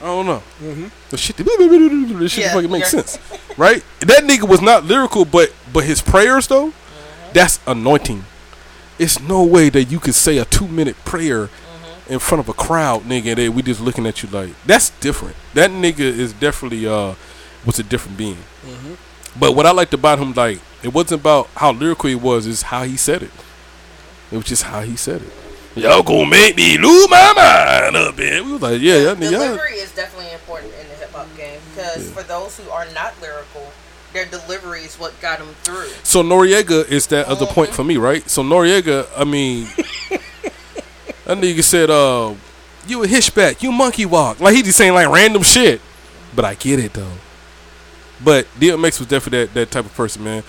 I 0.00 0.06
don't 0.06 0.26
know. 0.26 0.42
Mm-hmm. 0.60 0.86
The 1.10 1.16
shit, 1.16 1.36
this 1.36 2.32
shit 2.32 2.44
Yeah, 2.44 2.52
fucking 2.52 2.70
makes 2.70 2.92
yeah. 2.92 3.02
sense, 3.02 3.18
right? 3.56 3.84
That 4.00 4.24
nigga 4.24 4.48
was 4.48 4.60
not 4.60 4.84
lyrical, 4.84 5.24
but 5.24 5.52
but 5.72 5.84
his 5.84 6.02
prayers 6.02 6.46
though, 6.46 6.68
mm-hmm. 6.68 7.32
that's 7.32 7.60
anointing. 7.66 8.24
It's 8.98 9.20
no 9.20 9.42
way 9.42 9.68
that 9.70 9.84
you 9.84 9.98
could 9.98 10.14
say 10.14 10.38
a 10.38 10.44
two 10.44 10.68
minute 10.68 10.96
prayer 11.04 11.46
mm-hmm. 11.46 12.12
in 12.12 12.18
front 12.18 12.40
of 12.40 12.48
a 12.48 12.52
crowd, 12.52 13.02
nigga, 13.02 13.28
and 13.28 13.36
they, 13.38 13.48
we 13.48 13.62
just 13.62 13.80
looking 13.80 14.06
at 14.06 14.22
you 14.22 14.28
like 14.28 14.50
that's 14.64 14.90
different. 15.00 15.36
That 15.54 15.70
nigga 15.70 16.00
is 16.00 16.32
definitely 16.32 16.86
uh 16.86 17.14
was 17.64 17.78
a 17.78 17.82
different 17.82 18.18
being. 18.18 18.38
But 19.38 19.56
what 19.56 19.66
I 19.66 19.70
liked 19.72 19.94
about 19.94 20.18
him, 20.18 20.32
like, 20.34 20.60
it 20.82 20.92
wasn't 20.92 21.20
about 21.22 21.46
how 21.56 21.72
lyrical 21.72 22.08
he 22.08 22.14
was, 22.14 22.46
it's 22.46 22.62
how 22.62 22.84
he 22.84 22.96
said 22.96 23.22
it. 23.22 23.30
It 24.30 24.36
was 24.36 24.44
just 24.44 24.64
how 24.64 24.80
he 24.80 24.96
said 24.96 25.22
it. 25.22 25.32
Y'all 25.74 26.02
gonna 26.02 26.28
make 26.28 26.56
me 26.56 26.76
lose 26.76 27.08
my 27.08 27.32
mind 27.34 27.96
up 27.96 28.18
here. 28.18 28.44
We 28.44 28.52
was 28.52 28.62
like, 28.62 28.80
yeah, 28.80 28.96
yeah, 28.98 29.14
The 29.14 29.24
yeah. 29.24 29.30
delivery 29.30 29.72
is 29.76 29.90
definitely 29.94 30.32
important 30.32 30.72
in 30.74 30.86
the 30.88 30.94
hip 30.94 31.10
hop 31.12 31.34
game 31.36 31.60
because 31.74 32.10
for 32.10 32.22
those 32.22 32.58
who 32.58 32.68
are 32.70 32.86
not 32.92 33.18
lyrical, 33.22 33.72
their 34.12 34.26
delivery 34.26 34.82
is 34.82 34.96
what 34.96 35.18
got 35.22 35.38
them 35.38 35.48
through. 35.62 35.88
So 36.02 36.22
Noreaga 36.22 36.86
is 36.90 37.06
that 37.08 37.26
other 37.26 37.46
point 37.46 37.70
for 37.70 37.84
me, 37.84 37.96
right? 37.96 38.28
So 38.28 38.42
Noreaga, 38.42 39.06
I 39.16 39.24
mean, 39.24 39.64
that 41.24 41.38
nigga 41.38 41.64
said, 41.64 41.88
"Uh, 41.88 42.34
you 42.86 43.02
a 43.02 43.06
hitchback, 43.06 43.62
you 43.62 43.72
monkey 43.72 44.04
walk." 44.04 44.40
Like 44.40 44.54
he 44.54 44.62
just 44.62 44.76
saying 44.76 44.92
like 44.92 45.08
random 45.08 45.42
shit, 45.42 45.80
but 46.36 46.44
I 46.44 46.54
get 46.54 46.80
it 46.80 46.92
though. 46.92 47.12
But 48.22 48.46
DMX 48.60 48.98
was 48.98 49.08
definitely 49.08 49.46
that 49.46 49.54
that 49.54 49.70
type 49.70 49.86
of 49.86 49.94
person, 49.94 50.22
man. 50.22 50.44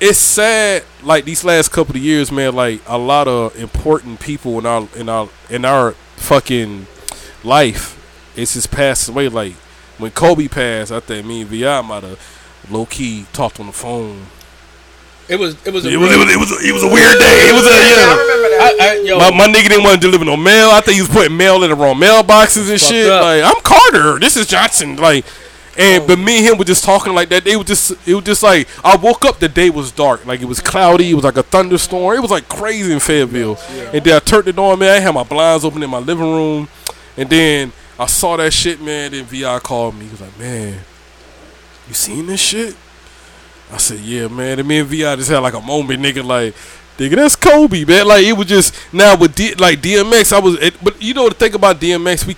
It's 0.00 0.18
sad, 0.18 0.84
like 1.02 1.24
these 1.24 1.42
last 1.44 1.70
couple 1.72 1.96
of 1.96 2.02
years, 2.02 2.30
man. 2.30 2.54
Like 2.54 2.80
a 2.86 2.98
lot 2.98 3.26
of 3.26 3.56
important 3.56 4.20
people 4.20 4.58
in 4.58 4.66
our 4.66 4.88
in 4.94 5.08
our 5.08 5.28
in 5.50 5.64
our 5.64 5.92
fucking 6.16 6.86
life, 7.42 8.32
it's 8.36 8.54
just 8.54 8.70
passed 8.70 9.08
away. 9.08 9.28
Like 9.28 9.54
when 9.98 10.12
Kobe 10.12 10.46
passed, 10.48 10.92
I 10.92 11.00
think 11.00 11.26
me 11.26 11.40
and 11.42 11.50
Vi 11.50 11.80
might 11.82 12.04
have 12.04 12.64
low 12.70 12.86
key 12.86 13.26
talked 13.32 13.58
on 13.58 13.66
the 13.66 13.72
phone. 13.72 14.26
It 15.28 15.38
was 15.38 15.56
it 15.66 15.72
was 15.74 15.84
a 15.84 15.90
It 15.90 15.96
was, 15.96 16.10
it 16.10 16.16
was, 16.18 16.32
it 16.34 16.38
was, 16.38 16.64
it 16.64 16.72
was 16.72 16.82
a 16.84 16.86
weird 16.88 17.18
day. 17.18 17.48
It 17.50 17.54
was 17.54 17.66
a, 17.66 17.70
I 17.70 17.90
yeah. 17.90 18.16
remember 18.16 18.48
that. 18.48 18.76
I, 18.80 18.88
I, 18.88 19.00
yo, 19.04 19.18
My, 19.18 19.30
my 19.46 19.52
nigga 19.52 19.68
didn't 19.68 19.82
want 19.84 20.00
to 20.00 20.06
deliver 20.06 20.24
no 20.24 20.36
mail. 20.36 20.70
I 20.70 20.80
think 20.80 20.94
he 20.94 21.02
was 21.02 21.10
putting 21.10 21.36
mail 21.36 21.62
in 21.64 21.70
the 21.70 21.76
wrong 21.76 21.96
mailboxes 21.96 22.70
and 22.70 22.80
Fucked 22.80 22.92
shit. 22.92 23.10
up. 23.10 23.22
Like, 23.24 23.42
I'm 23.42 23.60
Carter. 23.62 24.18
This 24.18 24.36
is 24.38 24.46
Johnson. 24.46 24.96
Like, 24.96 25.26
and 25.78 26.02
oh. 26.02 26.06
but 26.08 26.18
me 26.18 26.38
and 26.38 26.46
him 26.46 26.58
were 26.58 26.64
just 26.64 26.82
talking 26.82 27.14
like 27.14 27.28
that. 27.28 27.44
They 27.44 27.56
were 27.56 27.64
just, 27.64 27.92
it 28.06 28.14
was 28.14 28.24
just 28.24 28.42
like 28.42 28.68
I 28.84 28.96
woke 28.96 29.24
up. 29.24 29.38
The 29.38 29.48
day 29.48 29.70
was 29.70 29.92
dark. 29.92 30.26
Like 30.26 30.40
it 30.40 30.46
was 30.46 30.60
cloudy. 30.60 31.10
It 31.10 31.14
was 31.14 31.24
like 31.24 31.36
a 31.36 31.44
thunderstorm. 31.44 32.16
It 32.16 32.20
was 32.20 32.32
like 32.32 32.48
crazy 32.48 32.92
in 32.92 32.98
Fayetteville. 32.98 33.56
And 33.92 34.04
then 34.04 34.16
I 34.16 34.18
turned 34.18 34.48
it 34.48 34.58
on, 34.58 34.80
man. 34.80 34.90
I 34.90 34.98
had 34.98 35.14
my 35.14 35.22
blinds 35.22 35.64
open 35.64 35.82
in 35.82 35.88
my 35.88 35.98
living 35.98 36.24
room, 36.24 36.68
and 37.16 37.30
then 37.30 37.72
I 37.96 38.06
saw 38.06 38.36
that 38.36 38.52
shit, 38.52 38.80
man. 38.82 39.12
Then 39.12 39.24
Vi 39.24 39.58
called 39.60 39.94
me. 39.94 40.06
He 40.06 40.10
was 40.10 40.20
like, 40.20 40.36
man, 40.36 40.80
you 41.86 41.94
seen 41.94 42.26
this 42.26 42.40
shit? 42.40 42.76
I 43.72 43.76
said, 43.76 44.00
yeah, 44.00 44.26
man. 44.26 44.58
And 44.58 44.66
me 44.66 44.78
and 44.78 44.88
Vi 44.88 44.96
just 45.16 45.30
had 45.30 45.38
like 45.38 45.54
a 45.54 45.60
moment, 45.60 46.02
nigga. 46.02 46.24
Like, 46.24 46.54
nigga, 46.96 47.16
that's 47.16 47.36
Kobe, 47.36 47.84
man. 47.84 48.08
Like, 48.08 48.24
it 48.24 48.32
was 48.32 48.48
just 48.48 48.74
now 48.92 49.16
with 49.16 49.34
D, 49.36 49.54
like 49.54 49.78
DMX. 49.80 50.32
I 50.32 50.40
was, 50.40 50.54
it, 50.56 50.82
but 50.82 51.00
you 51.00 51.14
know 51.14 51.28
the 51.28 51.36
thing 51.36 51.54
about 51.54 51.80
DMX, 51.80 52.26
we 52.26 52.36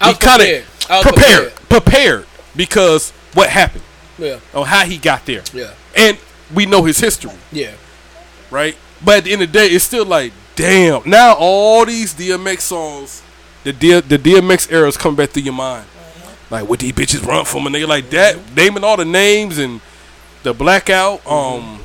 was 0.00 0.16
kind 0.16 0.40
prepared. 0.40 0.64
I 0.88 0.98
was 0.98 1.06
prepared, 1.06 1.54
prepared 1.68 2.26
because 2.56 3.10
what 3.34 3.48
happened 3.48 3.84
Yeah, 4.18 4.40
or 4.54 4.66
how 4.66 4.84
he 4.84 4.98
got 4.98 5.26
there, 5.26 5.42
yeah, 5.52 5.72
and 5.96 6.18
we 6.54 6.66
know 6.66 6.82
his 6.84 6.98
history, 6.98 7.32
yeah. 7.52 7.72
right? 8.50 8.76
But 9.04 9.18
at 9.18 9.24
the 9.24 9.32
end 9.32 9.42
of 9.42 9.52
the 9.52 9.58
day, 9.58 9.66
it's 9.66 9.84
still 9.84 10.04
like, 10.06 10.32
damn. 10.56 11.08
Now 11.08 11.34
all 11.38 11.84
these 11.86 12.14
DMX 12.14 12.60
songs, 12.60 13.22
the 13.64 13.72
D, 13.72 14.00
the 14.00 14.18
DMX 14.18 14.72
era 14.72 14.88
is 14.88 14.96
coming 14.96 15.16
back 15.16 15.30
through 15.30 15.42
your 15.42 15.54
mind. 15.54 15.86
Like 16.50 16.68
what 16.68 16.80
these 16.80 16.92
bitches 16.92 17.24
run 17.24 17.44
from 17.44 17.66
a 17.66 17.70
nigga 17.70 17.86
like 17.86 18.08
that, 18.10 18.38
naming 18.56 18.82
all 18.82 18.96
the 18.96 19.04
names 19.04 19.58
and 19.58 19.80
the 20.42 20.54
blackout. 20.54 21.24
Um, 21.26 21.80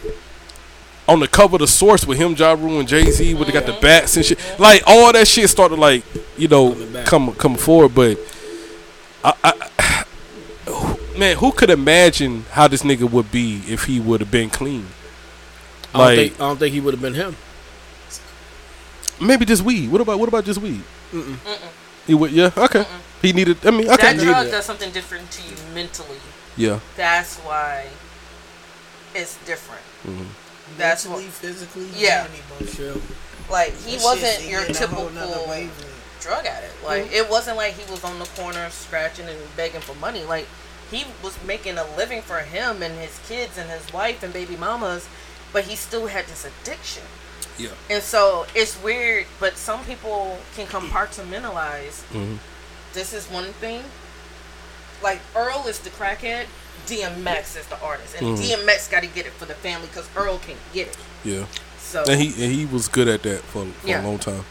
on 1.07 1.19
the 1.19 1.27
cover 1.27 1.57
of 1.57 1.59
the 1.59 1.67
source 1.67 2.05
with 2.07 2.17
him, 2.17 2.33
Ja 2.33 2.53
Rule 2.53 2.79
and 2.79 2.87
Jay 2.87 3.03
Z, 3.11 3.33
where 3.33 3.43
they 3.45 3.51
got 3.51 3.65
the 3.65 3.77
bats 3.81 4.15
and 4.15 4.25
shit. 4.25 4.39
Like 4.57 4.83
all 4.87 5.11
that 5.11 5.27
shit 5.27 5.49
started 5.49 5.77
like 5.77 6.03
you 6.37 6.47
know 6.47 6.73
Coming 6.73 7.03
come 7.03 7.33
come 7.35 7.55
forward, 7.55 7.93
but 7.93 8.17
I, 9.24 9.34
I 9.43 10.05
man, 11.17 11.38
who 11.38 11.51
could 11.51 11.69
imagine 11.69 12.45
how 12.51 12.67
this 12.67 12.84
nigga 12.84 13.09
would 13.09 13.32
be 13.32 13.61
if 13.67 13.86
he 13.86 13.99
would 13.99 14.19
have 14.21 14.32
been 14.32 14.49
clean? 14.49 14.88
I 15.93 15.97
don't 15.97 16.07
Like 16.07 16.17
think 16.17 16.34
I 16.36 16.43
don't 16.47 16.57
think 16.57 16.74
he 16.74 16.80
would 16.82 16.93
have 16.93 17.01
been 17.01 17.13
him. 17.13 17.36
maybe 19.21 19.45
just 19.45 19.61
weed. 19.63 19.91
What 19.91 20.01
about 20.01 20.19
what 20.19 20.28
about 20.30 20.45
just 20.45 20.59
weed? 20.61 20.82
He 22.07 22.13
would 22.13 22.32
yeah 22.32 22.51
okay. 22.57 22.86
He 23.21 23.32
needed. 23.32 23.57
I 23.65 23.71
mean 23.71 23.89
okay. 23.89 24.13
That 24.13 24.19
drug 24.19 24.51
does 24.51 24.65
something 24.65 24.91
different 24.91 25.32
to 25.32 25.41
you 25.43 25.55
mentally. 25.74 26.17
Yeah. 26.57 26.80
That's 26.97 27.38
why 27.39 27.88
it's 29.15 29.38
different. 29.45 29.82
Mm-hmm. 30.05 30.78
That's 30.78 31.05
what, 31.05 31.17
Mentally, 31.21 31.30
physically, 31.30 31.88
Yeah. 31.95 32.28
like 33.49 33.74
he 33.86 33.95
That 33.97 34.03
wasn't 34.03 34.49
your 34.49 34.61
you 34.61 34.67
in 34.67 34.76
a 34.76 34.88
whole 34.88 35.09
nother 35.09 35.28
typical 35.28 35.49
wavelength. 35.49 35.92
Drug 36.24 36.45
addict. 36.45 36.84
Like 36.84 37.11
it 37.11 37.30
wasn't 37.30 37.57
like 37.57 37.74
he 37.74 37.89
was 37.91 38.03
on 38.03 38.19
the 38.19 38.26
corner 38.26 38.69
scratching 38.69 39.28
and 39.28 39.38
begging 39.55 39.82
for 39.82 39.93
money. 39.95 40.24
Like 40.24 40.47
he 40.89 41.05
was 41.24 41.38
making 41.43 41.78
a 41.78 41.86
living 41.95 42.21
for 42.21 42.39
him 42.39 42.82
and 42.82 42.97
his 42.99 43.19
kids 43.28 43.57
and 43.57 43.69
his 43.69 43.91
wife 43.93 44.24
and 44.24 44.32
baby 44.34 44.55
mamas, 44.55 45.07
but 45.51 45.65
he 45.65 45.76
still 45.76 46.07
had 46.07 46.26
this 46.28 46.45
addiction. 46.45 47.03
Yeah. 47.57 47.69
And 47.89 48.01
so 48.01 48.45
it's 48.55 48.82
weird, 48.82 49.26
but 49.39 49.57
some 49.57 49.84
people 49.86 50.39
can 50.55 50.65
compartmentalize. 50.67 52.03
Mhm. 52.13 52.38
This 52.93 53.13
is 53.13 53.28
one 53.30 53.53
thing. 53.53 53.84
Like 55.01 55.19
Earl 55.36 55.65
is 55.67 55.80
the 55.80 55.89
crackhead, 55.89 56.45
DMX 56.88 57.57
is 57.57 57.67
the 57.67 57.80
artist, 57.82 58.15
and 58.15 58.38
DMX 58.38 58.89
got 58.89 59.01
to 59.01 59.07
get 59.07 59.26
it 59.26 59.34
for 59.34 59.45
the 59.45 59.53
family 59.55 59.88
because 59.88 60.07
Earl 60.15 60.38
can't 60.39 60.57
get 60.74 60.88
it. 60.88 60.97
Yeah. 61.24 61.45
So 61.80 62.03
And 62.07 62.19
he 62.21 62.28
and 62.43 62.53
he 62.53 62.65
was 62.65 62.88
good 62.88 63.07
at 63.07 63.24
that 63.24 63.41
for, 63.41 63.65
for 63.65 63.88
Yeah. 63.88 64.01
a 64.01 64.05
long 64.05 64.17
time. 64.19 64.45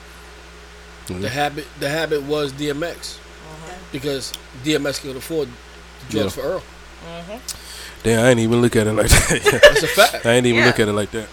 The 1.09 1.29
habit 1.29 1.67
the 1.81 1.89
habit 1.89 2.23
was 2.23 2.53
DMX 2.53 3.19
mm-hmm. 3.19 3.73
because 3.93 4.33
DMX 4.65 5.01
could 5.03 5.17
afford 5.17 5.49
the 5.49 6.11
drugs 6.13 6.37
Yeah. 6.37 6.43
for 6.43 6.49
Earl. 6.49 6.63
Mm-hmm. 7.05 8.03
Damn, 8.05 8.25
I 8.25 8.29
ain't 8.31 8.41
even 8.41 8.61
look 8.63 8.77
at 8.77 8.87
it 8.87 8.93
like 8.93 9.09
that. 9.09 9.61
That's 9.63 9.83
a 9.83 9.87
fact. 9.89 10.27
I 10.27 10.33
ain't 10.33 10.47
even 10.47 10.61
Yeah. 10.61 10.67
look 10.67 10.81
at 10.81 10.89
it 10.89 10.93
like 10.93 11.11
that. 11.13 11.29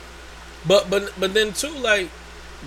But 0.67 0.89
but 0.89 1.13
but 1.19 1.33
then 1.33 1.53
too, 1.53 1.69
like 1.69 2.09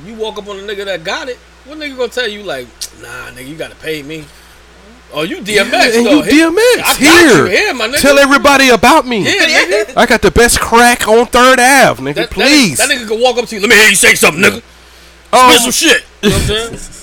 you 0.07 0.15
walk 0.15 0.39
up 0.39 0.49
on 0.49 0.59
a 0.59 0.63
nigga 0.63 0.85
that 0.87 1.05
got 1.05 1.29
it. 1.29 1.37
What 1.67 1.79
nigga 1.79 1.97
gonna 1.97 2.09
tell 2.09 2.29
you 2.29 2.43
like, 2.43 2.67
nah, 3.03 3.31
nigga, 3.31 3.49
you 3.49 3.57
gotta 3.57 3.77
pay 3.77 4.03
me? 4.03 4.21
Mm-hmm. 4.21 5.15
Oh, 5.15 5.23
you 5.23 5.37
DMX 5.39 5.97
and 5.99 6.07
though. 6.07 6.23
you 6.25 6.51
DMX 6.51 6.83
I 6.83 6.83
got 6.83 6.99
here. 6.99 7.45
you 7.45 7.51
here, 7.51 7.75
my 7.75 7.89
nigga. 7.89 8.01
Tell 8.01 8.19
everybody 8.19 8.71
about 8.71 9.07
me. 9.07 9.25
Yeah, 9.25 9.45
nigga. 9.47 9.93
I 9.97 10.07
got 10.07 10.23
the 10.23 10.31
best 10.31 10.59
crack 10.59 11.07
on 11.07 11.27
Third 11.27 11.61
Ave, 11.61 12.03
nigga. 12.03 12.15
That, 12.15 12.31
please. 12.31 12.79
That, 12.79 12.89
nigga, 12.89 12.89
that 12.89 13.05
nigga 13.05 13.09
could 13.09 13.21
walk 13.21 13.37
up 13.37 13.47
to 13.47 13.55
you. 13.55 13.61
Let 13.61 13.69
me 13.71 13.77
hear 13.77 13.91
you 13.91 13.95
say 13.95 14.15
something, 14.15 14.43
nigga. 14.43 14.63
Oh, 15.33 15.51
Spit 15.51 15.61
some 15.63 15.73
shit. 15.73 16.05
You 16.23 16.31
know 16.31 16.37
what 16.37 16.73
I'm 16.73 16.77
saying? 16.77 16.99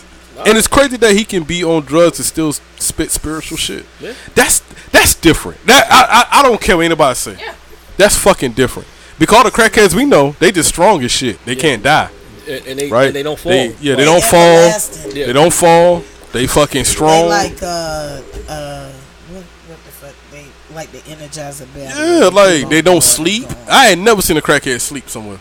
and 0.47 0.57
it's 0.57 0.67
crazy 0.67 0.95
that 0.97 1.13
he 1.15 1.25
can 1.25 1.43
be 1.43 1.63
on 1.65 1.83
drugs 1.83 2.17
and 2.19 2.25
still 2.25 2.53
spit 2.53 3.11
spiritual 3.11 3.57
shit. 3.57 3.85
Yeah. 3.99 4.13
That's 4.35 4.59
that's 4.91 5.13
different. 5.15 5.65
That 5.65 5.85
I, 5.91 6.39
I 6.39 6.39
I 6.39 6.43
don't 6.43 6.61
care 6.61 6.77
what 6.77 6.85
anybody 6.85 7.15
say. 7.15 7.35
Yeah. 7.37 7.53
That's 7.97 8.15
fucking 8.15 8.53
different. 8.53 8.87
Because 9.17 9.43
the 9.43 9.51
crackheads 9.51 9.93
we 9.93 10.05
know, 10.05 10.31
they 10.39 10.51
just 10.53 10.69
strong 10.69 11.03
as 11.03 11.11
shit. 11.11 11.43
They 11.43 11.57
can't 11.57 11.83
die, 11.83 12.09
And, 12.47 12.65
and 12.67 12.79
they 12.79 12.89
right? 12.89 13.07
and 13.07 13.15
they 13.15 13.23
don't 13.23 13.37
fall. 13.37 13.51
yeah, 13.51 13.71
they 13.81 13.95
They 13.95 14.05
don't 14.05 14.23
fall. 14.23 14.69
Yeah. 15.13 15.25
They 15.25 15.33
don't 15.33 15.51
fall. 15.53 16.03
They 16.31 16.47
fucking 16.47 16.85
strong. 16.85 17.27
They 17.29 17.49
strong. 17.49 17.51
like 17.51 17.63
uh 17.63 18.21
uh 18.47 18.91
what 19.31 19.43
what 19.67 19.83
the 19.83 19.91
fuck 19.91 20.15
they 20.31 20.45
like 20.73 20.89
the 20.93 20.99
Energizer 20.99 21.67
battery. 21.73 22.19
yeah, 22.19 22.27
like 22.29 22.69
they 22.69 22.81
don't 22.81 22.93
going, 22.93 23.01
sleep. 23.01 23.47
keep 23.49 23.57
going. 23.57 23.67
I 23.69 23.89
ain't 23.89 24.01
never 24.01 24.21
seen 24.21 24.37
a 24.37 24.41
crackhead 24.41 24.79
sleep 24.79 25.09
somewhere. 25.09 25.39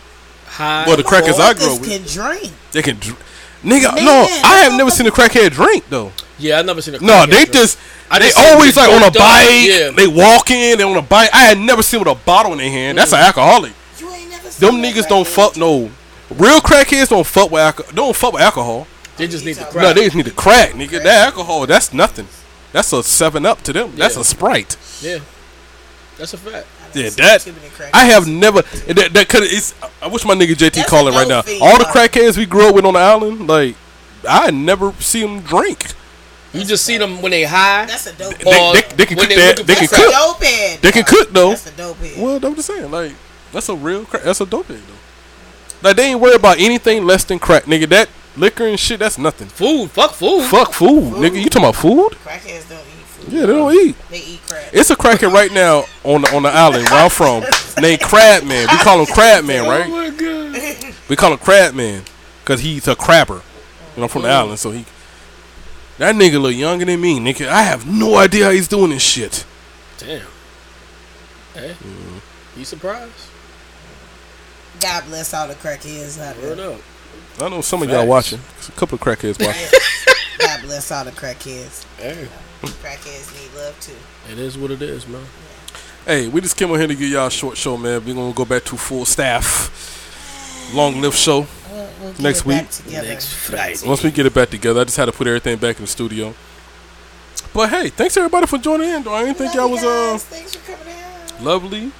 High. 0.59 0.85
Well, 0.85 0.97
the 0.97 1.03
crackers 1.03 1.39
I 1.39 1.53
Motherfuckers 1.53 1.57
grew 1.57 1.73
up 1.73 1.79
with, 1.79 1.89
can 1.89 2.03
drink. 2.03 2.53
they 2.73 2.81
can. 2.81 2.97
Dr- 2.99 3.23
Nigga, 3.63 3.95
Man, 3.95 4.05
no, 4.05 4.27
I 4.43 4.59
have 4.63 4.73
never 4.73 4.91
seen 4.91 5.07
a 5.07 5.09
crackhead 5.09 5.51
drink 5.51 5.85
though. 5.89 6.11
yeah, 6.37 6.59
I 6.59 6.61
never 6.63 6.81
seen 6.81 6.95
a. 6.95 6.99
No, 6.99 7.25
they 7.25 7.45
drink. 7.45 7.53
just 7.53 7.79
I 8.11 8.19
they 8.19 8.25
just 8.25 8.37
always 8.37 8.75
like 8.75 8.89
on 8.89 9.03
a 9.03 9.11
bike. 9.11 9.47
Yeah. 9.67 9.91
They 9.91 10.07
walk 10.07 10.51
in, 10.51 10.77
they 10.77 10.83
on 10.83 10.97
a 10.97 11.01
bike. 11.01 11.29
I 11.33 11.45
had 11.45 11.57
never 11.57 11.81
seen 11.81 11.99
with 11.99 12.09
a 12.09 12.15
bottle 12.15 12.51
in 12.51 12.57
their 12.57 12.69
hand. 12.69 12.97
That's 12.97 13.13
an 13.13 13.19
mm-hmm. 13.19 13.27
alcoholic. 13.27 13.73
You 13.99 14.11
ain't 14.11 14.29
never 14.29 14.49
seen 14.49 14.67
Them 14.67 14.81
no 14.81 14.87
niggas 14.87 15.07
don't 15.07 15.25
fuck 15.27 15.55
no. 15.55 15.91
Real 16.29 16.59
crackheads 16.59 17.07
don't 17.07 17.25
fuck 17.25 17.51
with 17.51 17.61
alcohol. 17.61 17.91
Don't 17.93 18.15
fuck 18.15 18.33
with 18.33 18.41
alcohol. 18.41 18.85
They 19.15 19.27
just 19.27 19.45
need 19.45 19.55
the 19.55 19.61
No, 19.61 19.71
crack. 19.71 19.83
No, 19.83 19.93
they 19.93 20.03
just 20.03 20.15
need 20.15 20.25
to 20.25 20.31
crack, 20.31 20.71
nigga. 20.71 21.01
That 21.03 21.27
alcohol, 21.27 21.65
that's 21.67 21.93
nothing. 21.93 22.27
That's 22.73 22.91
a 22.91 23.01
Seven 23.01 23.45
Up 23.45 23.61
to 23.61 23.73
them. 23.73 23.95
That's 23.95 24.17
a 24.17 24.23
Sprite. 24.23 24.77
yeah, 25.01 25.19
that's 26.17 26.33
a 26.33 26.37
fact. 26.37 26.67
Yeah, 26.93 27.09
that 27.09 27.41
Too. 27.41 27.53
I 27.93 28.05
have 28.05 28.27
never. 28.27 28.61
That, 28.61 29.09
that 29.13 29.29
could 29.29 29.43
it's. 29.43 29.73
I 30.01 30.07
wish 30.07 30.25
my 30.25 30.33
nigga 30.35 30.53
JT 30.55 30.73
That's 30.73 30.89
calling 30.89 31.13
right 31.13 31.27
now. 31.27 31.41
thing, 31.41 31.61
All 31.61 31.77
the 31.77 31.83
though. 31.85 31.91
crackheads 31.91 32.37
we 32.37 32.45
grew 32.45 32.69
up 32.69 32.75
with 32.75 32.85
on 32.85 32.93
the 32.93 32.99
island, 32.99 33.47
like 33.47 33.75
I 34.27 34.51
never 34.51 34.91
see 34.93 35.21
them 35.21 35.41
drink. 35.41 35.85
You 36.53 36.63
just 36.65 36.83
see 36.83 36.97
them 36.97 37.21
when 37.21 37.31
they 37.31 37.43
high. 37.43 37.85
That's 37.85 38.07
a 38.07 38.13
dope. 38.17 38.35
They, 38.37 38.43
Or 38.49 38.73
they, 38.73 38.81
they 38.95 39.05
can 39.05 39.17
cook 39.17 39.29
they 39.29 39.35
that. 39.35 39.57
They 39.57 39.75
for 39.75 39.79
can 39.79 39.87
That's 39.87 39.93
a 39.93 39.95
cook. 39.95 40.11
dope 40.13 40.43
head. 40.43 40.81
They 40.81 40.91
can 40.91 41.03
cook 41.03 41.29
though. 41.31 41.49
That's 41.49 41.67
a 41.67 41.77
dope 41.77 41.97
head. 41.97 42.21
Well, 42.23 42.43
I'm 42.45 42.55
just 42.55 42.67
saying, 42.67 42.89
like 42.89 43.13
that's 43.53 43.69
a 43.69 43.75
real 43.75 44.05
crack. 44.05 44.23
That's 44.23 44.41
a 44.41 44.45
dope 44.47 44.65
head 44.67 44.79
though. 44.87 45.87
Like 45.87 45.95
they 45.95 46.05
ain't 46.11 46.19
worried 46.19 46.35
about 46.37 46.59
anything 46.59 47.05
less 47.05 47.23
than 47.23 47.39
crack, 47.39 47.63
nigga. 47.65 47.87
That 47.89 48.09
liquor 48.35 48.65
and 48.65 48.79
shit, 48.79 48.99
that's 48.99 49.17
nothing. 49.17 49.47
food. 49.47 49.91
Fuck 49.91 50.11
food. 50.13 50.43
Fuck 50.45 50.73
food, 50.73 51.13
nigga. 51.13 51.35
You 51.41 51.49
talking 51.49 51.63
about 51.69 51.75
food? 51.75 52.13
Crackheads 52.23 52.67
don't 52.67 52.79
eat 52.79 52.83
food. 52.83 52.98
Yeah, 53.31 53.45
they 53.45 53.53
don't 53.53 53.73
eat. 53.73 53.95
They 54.09 54.19
eat 54.19 54.41
crack. 54.47 54.69
It's 54.73 54.89
a 54.89 54.95
crackhead 54.95 55.33
right 55.33 55.51
now 55.51 55.85
on 56.03 56.21
the, 56.21 56.35
on 56.35 56.43
the 56.43 56.49
island 56.49 56.87
where 56.89 57.03
I'm 57.03 57.09
from, 57.09 57.43
named 57.81 58.01
Crab 58.01 58.43
Man. 58.43 58.67
We 58.71 58.77
call 58.77 58.99
him 58.99 59.05
Crab 59.07 59.45
Man, 59.45 59.65
Oh 59.65 59.69
right? 59.69 59.89
my 59.89 60.09
god. 60.09 60.95
We 61.09 61.15
call 61.15 61.33
him 61.33 61.39
Crab 61.39 61.73
Man 61.73 62.03
because 62.43 62.61
he's 62.61 62.87
a 62.87 62.95
crabber. 62.95 63.41
You 63.95 64.01
know, 64.01 64.07
from 64.07 64.23
the 64.23 64.27
mm. 64.29 64.33
island, 64.33 64.59
so 64.59 64.71
he. 64.71 64.85
That 65.97 66.15
nigga 66.15 66.41
look 66.41 66.55
younger 66.55 66.85
than 66.85 67.01
me, 67.01 67.19
nigga. 67.19 67.47
I 67.49 67.63
have 67.63 67.85
no 67.85 68.15
idea 68.15 68.45
how 68.45 68.51
he's 68.51 68.69
doing 68.69 68.91
this 68.91 69.03
shit. 69.03 69.45
Damn. 69.97 70.25
Hey, 71.53 71.75
you 72.55 72.63
surprised? 72.63 73.11
God 74.79 75.03
bless 75.07 75.33
all 75.33 75.47
the 75.47 75.55
crackheads 75.55 76.21
out 76.21 76.37
Word 76.37 76.57
there. 76.57 76.77
I 77.41 77.49
know 77.49 77.61
some 77.61 77.83
of 77.83 77.89
y'all 77.89 78.07
watching. 78.07 78.39
There's 78.55 78.69
a 78.69 78.71
couple 78.73 78.95
of 78.95 79.01
crackheads 79.01 79.45
watching. 79.45 79.79
God 80.39 80.61
bless 80.61 80.91
all 80.91 81.03
the 81.03 81.11
crackheads. 81.11 81.85
Hey, 81.97 82.29
Crackheads 82.61 83.33
need 83.41 83.57
love 83.59 83.79
too. 83.79 83.95
It 84.31 84.37
is 84.39 84.57
what 84.57 84.71
it 84.71 84.81
is, 84.81 85.07
man. 85.07 85.23
Hey, 86.05 86.27
we 86.27 86.41
just 86.41 86.57
came 86.57 86.71
on 86.71 86.77
here 86.79 86.87
to 86.87 86.95
give 86.95 87.09
y'all 87.09 87.27
a 87.27 87.31
short 87.31 87.55
show, 87.57 87.77
man. 87.77 88.03
We're 88.05 88.13
gonna 88.15 88.33
go 88.33 88.45
back 88.45 88.63
to 88.65 88.77
full 88.77 89.05
staff. 89.05 90.71
Long 90.73 91.01
live 91.01 91.15
show. 91.15 91.47
We'll, 91.71 91.89
we'll 92.01 92.11
get 92.13 92.19
Next 92.19 92.41
it 92.41 92.47
back 92.47 92.61
week. 92.63 92.69
together. 92.71 93.07
Next 93.07 93.33
Friday. 93.33 93.87
Once 93.87 94.03
we 94.03 94.11
get 94.11 94.25
it 94.25 94.33
back 94.33 94.49
together, 94.49 94.81
I 94.81 94.83
just 94.83 94.97
had 94.97 95.05
to 95.05 95.11
put 95.11 95.27
everything 95.27 95.57
back 95.57 95.77
in 95.77 95.83
the 95.83 95.87
studio. 95.87 96.33
But 97.53 97.69
hey, 97.69 97.89
thanks 97.89 98.15
everybody 98.17 98.45
for 98.45 98.57
joining 98.57 98.89
in. 98.89 99.03
Though 99.03 99.13
I 99.13 99.23
didn't 99.25 99.37
think 99.37 99.53
y'all 99.55 99.69
was 99.69 99.83
uh. 99.83 100.17
Thanks 100.19 100.55
for 100.55 100.71
coming 100.71 100.93
out. 100.93 101.41
lovely, 101.43 101.91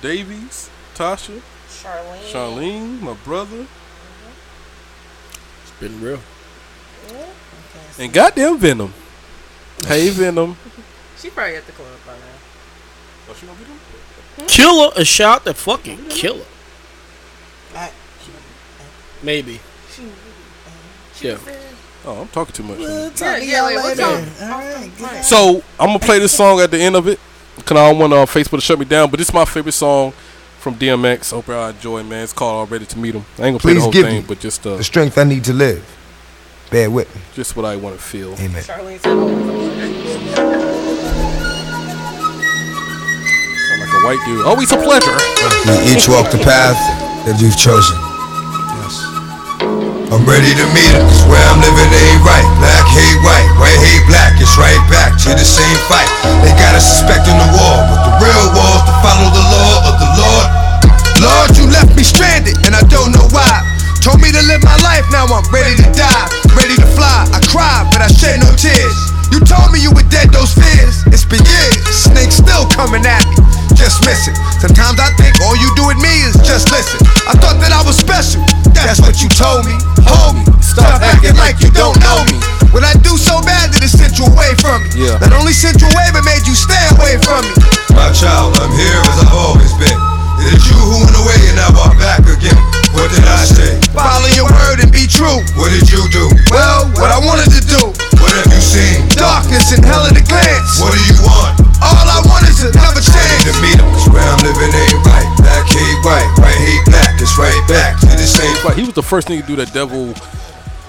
Davies, 0.00 0.70
Tasha, 0.94 1.40
Charlene. 1.68 2.32
Charlene, 2.32 3.00
my 3.02 3.14
brother, 3.24 3.66
It's 5.62 5.72
been 5.80 6.00
real. 6.00 6.20
and 7.98 8.12
goddamn 8.12 8.58
Venom. 8.58 8.94
Hey 9.86 10.08
Venom. 10.10 10.56
She 11.20 11.30
probably 11.30 11.56
at 11.56 11.66
the 11.66 11.72
club 11.72 11.88
by 12.06 12.12
now. 12.12 13.34
Killer, 14.46 14.90
a 14.96 15.04
shot 15.04 15.44
that 15.44 15.56
fucking 15.56 16.06
killer. 16.08 16.44
I- 17.74 17.90
Maybe. 19.22 19.60
Yeah. 21.20 21.38
Oh, 22.06 22.20
I'm 22.22 22.28
talking 22.28 22.52
too 22.52 22.62
much. 22.64 22.78
We'll 22.78 23.04
Yeah, 23.04 23.10
talk 23.10 23.38
to 23.38 23.46
yeah, 23.46 23.70
y'all 23.70 23.88
later. 23.88 24.02
All 24.04 24.48
right, 24.50 24.90
good. 24.98 25.24
So 25.24 25.62
I'm 25.80 25.86
gonna 25.86 25.98
play 25.98 26.18
this 26.18 26.32
song 26.32 26.60
at 26.60 26.70
the 26.70 26.78
end 26.78 26.96
of 26.96 27.08
it. 27.08 27.18
Cause 27.64 27.78
I 27.78 27.88
don't 27.90 27.98
want 27.98 28.12
uh, 28.12 28.26
Facebook 28.26 28.56
to 28.56 28.60
shut 28.60 28.78
me 28.78 28.84
down. 28.84 29.10
But 29.10 29.18
this 29.18 29.28
is 29.28 29.34
my 29.34 29.44
favorite 29.44 29.72
song 29.72 30.12
from 30.58 30.74
DMX. 30.74 31.30
Hope 31.30 31.46
y'all 31.46 31.68
enjoy, 31.70 32.02
man. 32.02 32.24
It's 32.24 32.32
called 32.32 32.54
"All 32.56 32.66
Ready 32.66 32.84
to 32.84 32.96
Him." 32.98 33.04
I 33.06 33.08
ain't 33.08 33.24
gonna 33.36 33.58
play 33.58 33.72
the 33.74 33.78
Please 33.78 33.82
whole 33.82 33.92
give 33.92 34.06
thing, 34.06 34.20
me 34.22 34.24
but 34.28 34.40
just 34.40 34.66
uh, 34.66 34.76
The 34.76 34.84
strength 34.84 35.16
I 35.16 35.24
need 35.24 35.44
to 35.44 35.52
live. 35.54 35.82
Bear 36.70 36.90
with 36.90 37.12
me. 37.14 37.20
just 37.34 37.56
what 37.56 37.64
I 37.64 37.76
want 37.76 37.96
to 37.96 38.02
feel. 38.02 38.34
Amen. 38.40 38.62
Charlene 38.62 38.98
oh, 39.04 39.28
Sound 43.68 43.80
like 43.80 43.94
a 43.94 44.00
white 44.02 44.22
dude. 44.26 44.42
Oh, 44.42 44.50
Always 44.50 44.72
a 44.72 44.80
pleasure. 44.80 45.14
We 45.70 45.94
each 45.94 46.08
walk 46.08 46.32
the 46.32 46.42
path 46.42 46.76
that 47.28 47.36
we've 47.38 47.54
chosen. 47.54 47.94
Yes. 48.80 48.94
I'm 50.10 50.24
ready 50.26 50.50
to 50.56 50.66
meet 50.74 50.92
him, 50.92 51.04
cause 51.06 51.24
where 51.30 51.44
I'm 51.52 51.60
living 51.62 51.90
ain't 51.90 52.22
right. 52.26 52.46
Black 52.58 52.86
hate 52.90 53.20
white, 53.22 53.50
white 53.60 53.80
hate 53.80 54.04
black. 54.10 54.34
It's 54.42 54.56
right 54.58 54.80
back 54.90 55.14
to 55.26 55.30
the 55.36 55.46
same 55.46 55.78
fight. 55.86 56.10
They 56.42 56.50
got 56.58 56.74
us 56.74 56.86
suspecting 56.86 57.38
the 57.38 57.48
war, 57.54 57.76
but 57.92 58.00
the 58.02 58.12
real 58.18 58.46
war's 58.56 58.82
to 58.88 58.94
follow 59.04 59.28
the 59.30 59.44
law 59.52 59.74
of 59.88 59.94
the 60.00 60.10
Lord. 60.18 60.46
Lord, 61.22 61.50
you 61.56 61.64
left 61.70 61.94
me 61.94 62.02
stranded, 62.02 62.58
and 62.66 62.74
I 62.74 62.82
don't 62.90 63.14
know 63.14 63.26
why. 63.30 63.62
Told 64.04 64.20
me 64.20 64.28
to 64.36 64.42
live 64.44 64.60
my 64.60 64.76
life, 64.84 65.08
now 65.08 65.24
I'm 65.24 65.48
ready 65.48 65.80
to 65.80 65.88
die, 65.96 66.28
ready 66.56 66.78
to 66.78 66.88
fly. 66.94 67.26
I 67.34 67.40
cried, 67.44 67.90
but 67.90 68.00
I 68.00 68.08
shed 68.08 68.40
no 68.40 68.50
tears. 68.54 68.96
You 69.34 69.42
told 69.42 69.74
me 69.74 69.82
you 69.82 69.90
were 69.90 70.06
dead 70.08 70.30
those 70.30 70.54
fears. 70.54 71.02
It's 71.10 71.26
been 71.26 71.42
years, 71.42 71.82
snakes 71.90 72.38
still 72.38 72.66
coming 72.70 73.02
at 73.02 73.26
me. 73.34 73.36
Just 73.74 74.06
miss 74.06 74.30
it. 74.30 74.36
Sometimes 74.62 75.02
I 75.02 75.10
think 75.18 75.34
all 75.42 75.58
you 75.58 75.68
do 75.74 75.90
with 75.90 75.98
me 75.98 76.14
is 76.22 76.38
just 76.46 76.70
listen. 76.70 77.02
I 77.26 77.34
thought 77.34 77.58
that 77.58 77.74
I 77.74 77.82
was 77.82 77.98
special. 77.98 78.40
That's 78.70 79.02
what 79.02 79.18
you 79.18 79.28
told 79.28 79.66
me. 79.66 79.74
Hold 80.06 80.38
me. 80.38 80.44
Stop 80.62 81.02
acting 81.02 81.34
like 81.36 81.58
you 81.58 81.74
don't 81.74 81.98
know 81.98 82.22
me. 82.30 82.38
What 82.70 82.82
I 82.86 82.94
do 83.02 83.14
so 83.18 83.42
bad 83.42 83.74
that 83.74 83.82
it 83.82 83.90
sent 83.90 84.18
you 84.18 84.26
away 84.26 84.54
from 84.62 84.82
me. 84.82 85.06
Yeah. 85.06 85.18
Not 85.18 85.34
only 85.34 85.54
sent 85.54 85.82
you 85.82 85.90
away, 85.90 86.06
but 86.14 86.22
made 86.22 86.46
you 86.46 86.54
stay 86.54 86.84
away 86.98 87.18
from 87.22 87.42
me. 87.42 87.54
My 87.94 88.10
child, 88.14 88.54
I'm 88.58 88.70
here 88.74 88.98
as 88.98 89.16
I've 89.26 89.34
always 89.34 89.74
been. 89.78 89.93
Was 108.94 109.02
the 109.02 109.10
first 109.10 109.26
thing 109.26 109.42
to 109.42 109.46
do 109.46 109.56
that 109.58 109.74
devil 109.74 110.14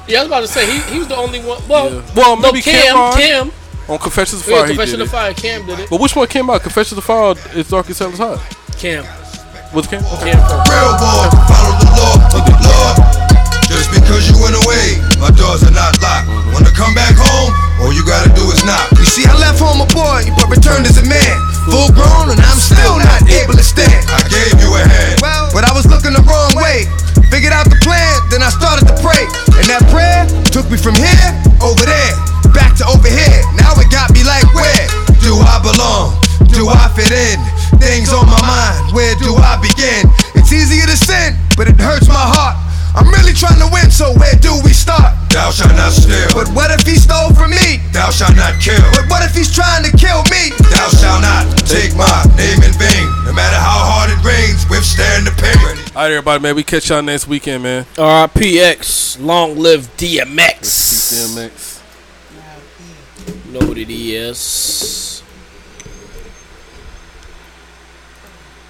Yeah, 0.06 0.22
I 0.22 0.22
was 0.22 0.30
about 0.30 0.46
to 0.46 0.48
say 0.48 0.62
he, 0.70 0.78
he 0.94 1.02
was 1.02 1.10
the 1.10 1.18
only 1.18 1.42
one. 1.42 1.58
Well, 1.66 1.90
Yeah. 1.90 2.06
Well, 2.14 2.38
no, 2.38 2.54
maybe 2.54 2.62
Cam, 2.62 2.94
Cam'ron. 2.94 3.18
Cam. 3.18 3.46
on 3.90 3.98
Confessions 3.98 4.46
of 4.46 4.46
Fire. 4.46 4.70
he 4.70 4.78
Confession 4.78 5.02
of 5.02 5.10
it. 5.10 5.10
Fire. 5.10 5.34
Cam 5.34 5.66
did 5.66 5.80
it. 5.82 5.90
But 5.90 5.98
which 5.98 6.14
one 6.14 6.30
came 6.30 6.46
out? 6.54 6.62
Confessions 6.62 7.02
of 7.02 7.04
Fire 7.04 7.34
is 7.58 7.66
Dark 7.66 7.90
as 7.90 7.98
Hell 7.98 8.14
is 8.14 8.22
Hot. 8.22 8.38
Cam. 8.78 9.02
Was 9.74 9.90
it 9.90 9.98
Cam? 9.98 10.06
Okay. 10.22 10.38
Cam 10.38 10.46
real 10.70 10.94
war. 11.02 11.26
Follow 11.50 11.74
the 11.82 11.90
law 11.98 12.14
of 12.30 12.42
the 12.46 12.54
Lord. 12.62 12.96
Just 13.66 13.90
because 13.90 14.30
you 14.30 14.38
went 14.38 14.54
away, 14.54 15.02
my 15.18 15.34
doors 15.34 15.66
are 15.66 15.74
not 15.74 15.98
locked. 15.98 16.30
Wanna 16.54 16.70
come 16.78 16.94
back 16.94 17.18
home? 17.18 17.50
All 17.82 17.90
you 17.90 18.06
gotta 18.06 18.30
do 18.38 18.46
is 18.54 18.62
knock. 18.70 18.86
You 19.02 19.10
see, 19.10 19.26
I 19.26 19.34
left 19.42 19.58
home 19.58 19.82
a 19.82 19.90
boy, 19.90 20.30
but 20.38 20.46
returned 20.54 20.86
as 20.86 21.02
a 21.02 21.06
man. 21.10 21.34
Full 21.66 21.90
grown, 21.98 22.30
and 22.30 22.38
I'm 22.38 22.62
still 22.62 23.02
not 23.02 23.26
able 23.26 23.58
to 23.58 23.66
stand. 23.66 24.06
I 24.14 24.22
gave 24.30 24.54
you 24.62 24.70
a 24.78 24.86
hand, 24.86 25.18
but 25.50 25.66
I 25.66 25.74
was 25.74 25.90
looking 25.90 26.14
the 26.14 26.22
wrong 26.30 26.54
way. 26.54 26.86
Figured 27.46 27.62
out 27.62 27.70
the 27.70 27.78
plan, 27.86 28.18
then 28.34 28.42
I 28.42 28.50
started 28.50 28.90
to 28.90 28.98
pray. 29.06 29.22
And 29.62 29.70
that 29.70 29.86
prayer 29.94 30.26
took 30.50 30.66
me 30.74 30.82
from 30.82 30.98
here 30.98 31.30
over 31.62 31.86
there, 31.86 32.14
back 32.58 32.74
to 32.82 32.90
over 32.90 33.06
here. 33.06 33.38
Now 33.54 33.78
it 33.78 33.86
got 33.94 34.10
me 34.18 34.26
like, 34.26 34.50
where 34.58 34.90
do 35.22 35.38
I 35.38 35.62
belong? 35.62 36.18
Do 36.50 36.74
I 36.74 36.90
fit 36.98 37.14
in? 37.14 37.38
Things 37.78 38.10
on 38.10 38.26
my 38.26 38.42
mind, 38.42 38.98
where 38.98 39.14
do 39.22 39.38
I 39.38 39.62
begin? 39.62 40.10
It's 40.34 40.50
easier 40.50 40.90
to 40.90 40.98
sin, 40.98 41.38
but 41.54 41.70
it 41.70 41.78
hurts 41.78 42.10
my 42.10 42.18
heart. 42.18 42.65
I'm 42.96 43.12
really 43.12 43.34
trying 43.34 43.60
to 43.60 43.68
win, 43.72 43.92
so 43.92 44.14
where 44.16 44.36
do 44.40 44.56
we 44.64 44.72
start? 44.72 45.14
Thou 45.30 45.52
shalt 45.52 45.76
not 45.76 45.92
steal. 45.92 46.32
But 46.32 46.48
what 46.56 46.72
if 46.72 46.88
he 46.88 46.96
stole 46.96 47.34
from 47.36 47.52
me? 47.52 47.84
Thou 47.92 48.10
shalt 48.10 48.36
not 48.36 48.56
kill. 48.62 48.80
But 48.96 49.10
what 49.12 49.22
if 49.24 49.36
he's 49.36 49.54
trying 49.54 49.84
to 49.84 49.92
kill 49.92 50.24
me? 50.32 50.56
Thou 50.72 50.88
shalt 50.96 51.22
not 51.22 51.44
take 51.68 51.92
my 51.96 52.08
name 52.40 52.64
in 52.64 52.72
vain. 52.80 53.06
No 53.28 53.34
matter 53.34 53.60
how 53.60 53.84
hard 53.84 54.12
it 54.16 54.24
rains, 54.24 54.64
withstand 54.70 55.28
the 55.28 55.36
pain. 55.36 55.78
All 55.96 56.04
right, 56.04 56.12
everybody, 56.12 56.42
man. 56.42 56.56
We 56.56 56.64
catch 56.64 56.90
y'all 56.90 57.02
next 57.02 57.28
weekend, 57.28 57.64
man. 57.64 57.86
R.I.P.X. 57.98 59.20
Long 59.20 59.58
live 59.58 59.88
DMX. 59.98 60.62
DMX. 61.12 61.82
You 63.46 63.60
know 63.60 63.68
what 63.68 63.78
it 63.78 63.90
is. 63.90 65.05